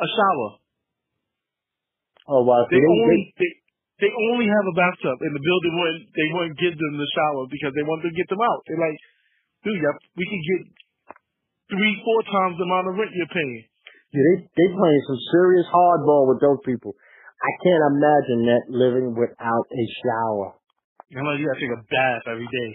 a 0.00 0.08
shower. 0.08 0.50
Oh 2.28 2.42
wow. 2.44 2.64
They 2.68 2.80
they, 2.80 2.88
only 2.88 3.18
they, 3.36 3.50
they 4.04 4.12
only 4.32 4.48
have 4.48 4.66
a 4.68 4.76
bathtub, 4.76 5.16
and 5.24 5.32
the 5.36 5.44
building 5.44 5.72
wouldn't 5.76 6.04
they 6.12 6.28
wouldn't 6.32 6.56
give 6.60 6.76
them 6.76 6.94
the 6.96 7.08
shower 7.12 7.44
because 7.48 7.72
they 7.76 7.84
want 7.84 8.04
to 8.04 8.12
get 8.12 8.28
them 8.32 8.40
out. 8.40 8.60
They're 8.68 8.80
like, 8.80 8.98
dude, 9.64 9.80
yeah, 9.80 9.96
we 10.16 10.24
can 10.28 10.40
get 10.40 10.60
three 11.72 11.94
four 12.04 12.20
times 12.28 12.56
the 12.60 12.68
amount 12.68 12.88
of 12.88 12.96
rent 13.00 13.12
you're 13.16 13.32
paying. 13.32 13.64
yeah, 14.12 14.20
they 14.20 14.36
they 14.52 14.68
playing 14.68 15.04
some 15.08 15.20
serious 15.32 15.68
hardball 15.68 16.28
with 16.28 16.40
those 16.44 16.60
people. 16.64 16.96
I 17.44 17.50
can't 17.60 17.84
imagine 17.92 18.40
that 18.48 18.64
living 18.72 19.12
without 19.12 19.66
a 19.68 19.84
shower. 20.00 20.56
Like, 21.12 21.36
you 21.38 21.44
gotta 21.44 21.60
take 21.60 21.76
a 21.76 21.84
bath 21.92 22.24
every 22.24 22.48
day. 22.48 22.70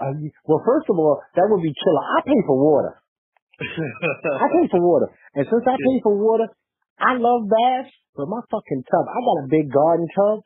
Uh, 0.00 0.16
well, 0.48 0.64
first 0.64 0.88
of 0.88 0.96
all, 0.96 1.20
that 1.36 1.46
would 1.46 1.60
be 1.60 1.70
killer. 1.76 2.04
I 2.16 2.18
pay 2.24 2.40
for 2.48 2.56
water. 2.56 2.92
I 3.60 4.46
pay 4.50 4.66
for 4.72 4.80
water, 4.82 5.08
and 5.36 5.44
since 5.46 5.62
I 5.68 5.76
pay 5.86 5.96
for 6.02 6.16
water, 6.16 6.48
I 6.98 7.20
love 7.20 7.46
baths. 7.46 7.92
But 8.16 8.26
my 8.32 8.40
fucking 8.50 8.82
tub, 8.88 9.04
I 9.06 9.18
got 9.20 9.44
a 9.44 9.46
big 9.50 9.66
garden 9.70 10.06
tub. 10.14 10.42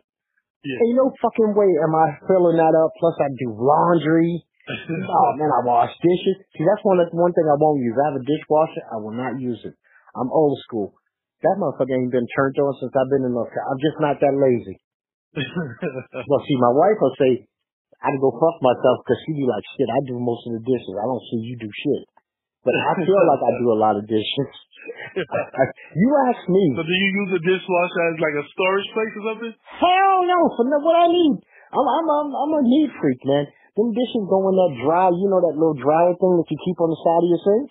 yeah. 0.64 0.80
Ain't 0.88 0.96
no 0.96 1.12
fucking 1.20 1.52
way 1.52 1.68
am 1.84 1.94
I 1.94 2.16
filling 2.26 2.56
that 2.56 2.74
up. 2.74 2.90
Plus, 2.98 3.16
I 3.20 3.28
do 3.38 3.54
laundry. 3.54 4.42
Oh 4.68 5.28
man, 5.40 5.48
I 5.48 5.64
wash 5.64 5.88
dishes. 5.96 6.44
See, 6.52 6.60
that's 6.60 6.84
one 6.84 7.00
that's 7.00 7.08
one 7.16 7.32
thing 7.32 7.48
I 7.48 7.56
won't 7.56 7.80
use. 7.80 7.96
I 7.96 8.12
have 8.12 8.20
a 8.20 8.24
dishwasher. 8.24 8.84
I 8.92 9.00
will 9.00 9.16
not 9.16 9.40
use 9.40 9.56
it. 9.64 9.72
I'm 10.12 10.28
old 10.28 10.60
school. 10.60 10.92
That 11.46 11.54
motherfucker 11.58 11.94
ain't 11.94 12.10
been 12.10 12.26
turned 12.34 12.58
on 12.58 12.74
since 12.82 12.90
I've 12.90 13.10
been 13.14 13.30
in 13.30 13.32
North 13.34 13.54
Carolina. 13.54 13.70
I'm 13.70 13.82
just 13.82 13.98
not 14.02 14.16
that 14.18 14.34
lazy. 14.34 14.76
Well, 16.28 16.42
see, 16.44 16.58
my 16.58 16.74
wife 16.74 16.98
will 16.98 17.14
say 17.14 17.46
I'd 18.02 18.18
go 18.22 18.30
fuck 18.34 18.58
myself 18.62 19.02
because 19.02 19.18
she 19.26 19.38
be 19.38 19.46
like, 19.46 19.64
shit, 19.74 19.90
I 19.90 20.00
do 20.06 20.18
most 20.18 20.46
of 20.50 20.58
the 20.58 20.62
dishes. 20.66 20.94
I 20.98 21.06
don't 21.06 21.24
see 21.30 21.40
you 21.46 21.54
do 21.58 21.70
shit. 21.70 22.02
But 22.62 22.74
I 22.74 22.94
feel 23.06 23.22
like 23.22 23.42
I 23.42 23.52
do 23.58 23.68
a 23.70 23.78
lot 23.78 23.94
of 23.94 24.04
dishes. 24.06 24.50
you 26.02 26.08
ask 26.30 26.42
me. 26.48 26.64
so 26.74 26.82
do 26.82 26.94
you 26.94 27.10
use 27.22 27.30
a 27.38 27.42
dishwasher 27.42 28.02
as 28.12 28.16
like 28.18 28.36
a 28.38 28.44
storage 28.54 28.88
place 28.94 29.14
or 29.18 29.24
something? 29.30 29.54
Hell 29.78 30.18
no, 30.26 30.38
for 30.58 30.64
no, 30.66 30.78
what 30.82 30.96
I 30.96 31.06
need. 31.10 31.38
I'm, 31.74 31.86
I'm, 31.86 32.06
I'm, 32.06 32.28
I'm 32.34 32.52
a 32.58 32.62
neat 32.64 32.90
freak, 32.98 33.20
man. 33.26 33.46
Them 33.78 33.94
dishes 33.94 34.26
go 34.26 34.42
in 34.50 34.54
that 34.58 34.72
dry, 34.82 35.06
you 35.14 35.28
know 35.30 35.38
that 35.38 35.54
little 35.54 35.78
dryer 35.78 36.14
thing 36.18 36.34
that 36.34 36.48
you 36.50 36.58
keep 36.66 36.78
on 36.82 36.90
the 36.90 36.98
side 36.98 37.22
of 37.22 37.30
your 37.30 37.42
sink? 37.46 37.68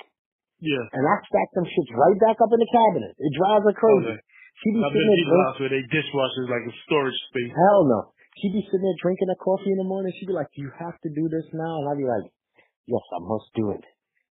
Yeah. 0.62 0.86
And 0.93 1.03
I 1.05 1.16
stack 1.28 1.49
them 1.53 1.66
shits 1.70 1.91
right 1.93 2.18
back 2.18 2.38
up 2.41 2.49
in 2.49 2.60
the 2.62 2.72
cabinet. 2.72 3.14
It 3.18 3.32
drives 3.38 3.66
her 3.66 3.76
crazy. 3.78 4.14
Okay. 4.14 4.20
She 4.58 4.68
be 4.74 4.82
I've 4.82 4.89
sitting 4.89 5.05
to 5.05 5.26
there 5.30 5.45
house 5.45 5.58
where 5.62 5.70
they 5.70 5.84
dishwasher 5.86 6.41
is 6.45 6.49
like 6.49 6.66
a 6.66 6.74
storage 6.89 7.20
space. 7.30 7.53
hell 7.53 7.86
no. 7.86 7.99
She 8.41 8.49
be 8.49 8.66
sitting 8.66 8.86
there 8.86 8.97
drinking 9.01 9.30
her 9.30 9.38
coffee 9.38 9.70
in 9.70 9.78
the 9.78 9.86
morning. 9.86 10.10
She 10.18 10.26
be 10.26 10.34
like, 10.34 10.49
you 10.58 10.70
have 10.82 10.97
to 11.05 11.10
do 11.14 11.30
this 11.30 11.45
now? 11.53 11.74
And 11.82 11.88
I 11.89 11.93
be 11.93 12.05
like, 12.10 12.26
yes, 12.89 13.05
I 13.14 13.20
must 13.22 13.49
do 13.53 13.74
it. 13.78 13.86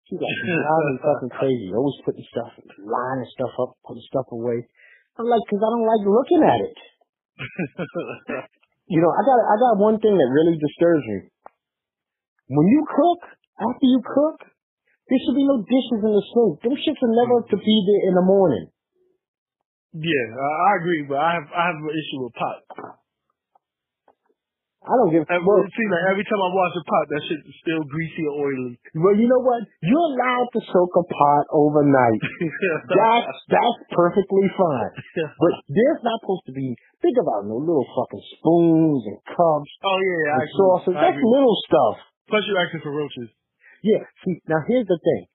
She's 0.10 0.22
like, 0.22 0.30
me 0.30 0.98
fucking 1.02 1.34
crazy. 1.34 1.70
Always 1.74 1.98
putting 2.06 2.26
stuff, 2.30 2.54
lining 2.78 3.30
stuff 3.34 3.54
up, 3.62 3.78
putting 3.86 4.06
stuff 4.06 4.30
away. 4.34 4.66
I'm 5.18 5.26
like, 5.26 5.42
cause 5.50 5.62
I 5.62 5.70
don't 5.74 5.90
like 5.90 6.04
looking 6.06 6.42
at 6.46 6.60
it. 6.62 6.78
You 8.86 9.02
know, 9.02 9.10
I 9.10 9.22
got 9.26 9.38
I 9.42 9.56
got 9.58 9.82
one 9.82 9.98
thing 9.98 10.14
that 10.14 10.30
really 10.30 10.62
disturbs 10.62 11.02
me. 11.10 11.18
When 12.54 12.68
you 12.70 12.86
cook, 12.86 13.22
after 13.58 13.88
you 13.90 13.98
cook, 14.06 14.46
there 15.10 15.20
should 15.22 15.38
be 15.38 15.46
no 15.46 15.62
dishes 15.62 16.02
in 16.02 16.12
the 16.14 16.26
sink. 16.34 16.54
Them 16.66 16.76
shits 16.82 17.02
are 17.02 17.14
never 17.14 17.46
to 17.50 17.58
be 17.58 17.76
there 17.86 18.04
in 18.10 18.14
the 18.18 18.26
morning. 18.26 18.66
yeah, 19.94 20.28
I, 20.34 20.50
I 20.50 20.72
agree, 20.82 21.04
but 21.08 21.20
I 21.22 21.32
have 21.40 21.48
I 21.54 21.64
have 21.72 21.78
an 21.80 21.94
issue 21.94 22.20
with 22.26 22.34
pot. 22.34 22.60
I 24.86 24.94
don't 25.02 25.10
give 25.10 25.26
And, 25.26 25.42
well, 25.42 25.66
it 25.66 25.74
seems 25.74 25.90
like 25.90 26.06
every 26.14 26.22
time 26.30 26.38
I 26.46 26.50
wash 26.54 26.78
a 26.78 26.84
pot, 26.86 27.06
that 27.10 27.22
shit 27.26 27.42
is 27.42 27.58
still 27.66 27.82
greasy 27.90 28.22
or 28.30 28.46
oily. 28.46 28.78
well, 28.94 29.18
you 29.18 29.26
know 29.26 29.42
what? 29.42 29.66
You're 29.82 30.10
allowed 30.14 30.50
to 30.54 30.62
soak 30.62 30.94
a 30.94 31.06
pot 31.10 31.46
overnight. 31.58 32.22
That's 32.94 33.34
that's 33.50 33.80
perfectly 33.90 34.46
fine. 34.54 34.94
But 35.42 35.54
there's 35.74 36.02
not 36.06 36.22
supposed 36.22 36.46
to 36.50 36.54
be 36.54 36.78
think 37.02 37.18
about 37.18 37.50
no 37.50 37.58
little 37.66 37.86
fucking 37.98 38.26
spoons 38.38 39.02
and 39.10 39.18
cups 39.26 39.72
oh 39.90 39.98
yeah, 40.06 40.22
yeah, 40.22 40.30
I 40.30 40.38
and 40.38 40.46
agree. 40.46 40.54
sauces. 40.54 40.94
I 40.94 41.02
That's 41.02 41.22
little 41.26 41.58
stuff. 41.66 41.96
Plus 42.30 42.42
you're 42.46 42.62
asking 42.62 42.86
for 42.86 42.94
roaches. 42.94 43.34
Yeah. 43.86 44.02
See, 44.26 44.42
now 44.50 44.66
here's 44.66 44.90
the 44.90 44.98
thing. 44.98 45.30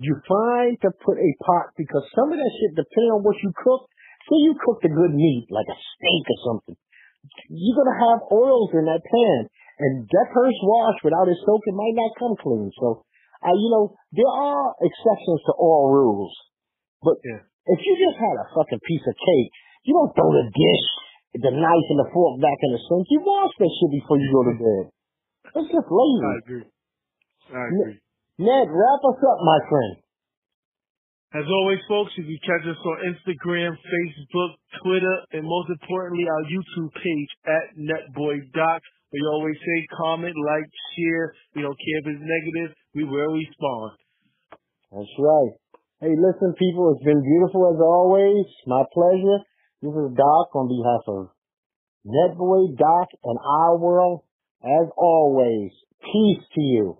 You 0.00 0.16
find 0.24 0.80
to 0.80 0.90
put 1.04 1.20
a 1.20 1.30
pot 1.44 1.76
because 1.76 2.08
some 2.16 2.32
of 2.32 2.38
that 2.40 2.52
shit, 2.56 2.72
depending 2.72 3.12
on 3.12 3.20
what 3.22 3.36
you 3.44 3.52
cook, 3.52 3.84
say 4.26 4.40
you 4.40 4.56
cooked 4.56 4.82
a 4.88 4.90
good 4.90 5.12
meat, 5.12 5.46
like 5.52 5.68
a 5.68 5.76
steak 5.76 6.24
or 6.24 6.38
something, 6.48 6.76
you're 7.52 7.76
gonna 7.78 8.00
have 8.00 8.26
oils 8.32 8.72
in 8.74 8.88
that 8.88 9.04
pan, 9.04 9.40
and 9.78 9.92
that 10.08 10.28
first 10.34 10.58
wash 10.64 10.98
without 11.04 11.28
it 11.28 11.38
soaking 11.44 11.76
might 11.76 11.94
not 11.94 12.16
come 12.18 12.34
clean. 12.40 12.72
So, 12.80 13.04
uh, 13.44 13.54
you 13.54 13.68
know, 13.70 13.94
there 14.10 14.32
are 14.32 14.74
exceptions 14.82 15.40
to 15.46 15.52
all 15.60 15.92
rules. 15.92 16.32
But 17.04 17.20
Yeah. 17.22 17.44
if 17.76 17.78
you 17.78 17.92
just 18.00 18.18
had 18.18 18.36
a 18.42 18.46
fucking 18.56 18.80
piece 18.82 19.06
of 19.06 19.14
cake, 19.14 19.52
you 19.84 19.94
don't 19.94 20.14
throw 20.16 20.32
the 20.32 20.50
dish, 20.50 20.86
the 21.44 21.52
knife, 21.52 21.86
and 21.94 22.00
the 22.00 22.10
fork 22.10 22.40
back 22.40 22.58
in 22.62 22.72
the 22.72 22.80
sink. 22.88 23.06
You 23.10 23.20
wash 23.20 23.54
that 23.58 23.70
shit 23.70 23.90
before 23.90 24.18
you 24.18 24.28
go 24.32 24.42
to 24.50 24.54
bed. 24.58 24.84
It's 25.62 25.68
just 25.70 25.86
I 25.86 25.94
lazy. 25.94 26.38
agree. 26.42 26.71
I 27.52 27.68
agree. 27.68 28.00
Net, 28.40 28.66
wrap 28.66 29.02
us 29.04 29.20
up, 29.20 29.38
my 29.44 29.60
friend. 29.68 29.94
As 31.32 31.48
always, 31.48 31.80
folks, 31.88 32.12
you 32.16 32.24
can 32.24 32.40
catch 32.44 32.64
us 32.68 32.76
on 32.76 33.08
Instagram, 33.08 33.72
Facebook, 33.72 34.52
Twitter, 34.84 35.16
and 35.32 35.44
most 35.44 35.68
importantly, 35.70 36.28
our 36.28 36.44
YouTube 36.44 36.92
page 36.92 37.30
at 37.48 37.72
NetBoyDoc. 37.76 38.80
We 39.12 39.20
always 39.32 39.56
say 39.56 39.86
comment, 39.96 40.34
like, 40.36 40.68
share. 40.96 41.32
We 41.56 41.62
don't 41.62 41.76
care 41.76 41.98
if 42.04 42.06
it's 42.16 42.24
negative. 42.24 42.76
We 42.94 43.04
will 43.04 43.32
respond. 43.32 43.96
That's 44.92 45.16
right. 45.18 45.52
Hey, 46.00 46.12
listen, 46.16 46.52
people, 46.58 46.92
it's 46.92 47.04
been 47.04 47.22
beautiful 47.22 47.72
as 47.72 47.80
always. 47.80 48.44
My 48.66 48.84
pleasure. 48.92 49.40
This 49.80 49.92
is 49.92 50.16
Doc 50.16 50.52
on 50.52 50.68
behalf 50.68 51.04
of 51.08 51.32
NetBoy, 52.04 52.76
Doc, 52.76 53.08
and 53.24 53.38
our 53.40 53.78
world. 53.78 54.20
As 54.62 54.88
always, 54.96 55.72
peace 56.00 56.44
to 56.54 56.60
you. 56.60 56.98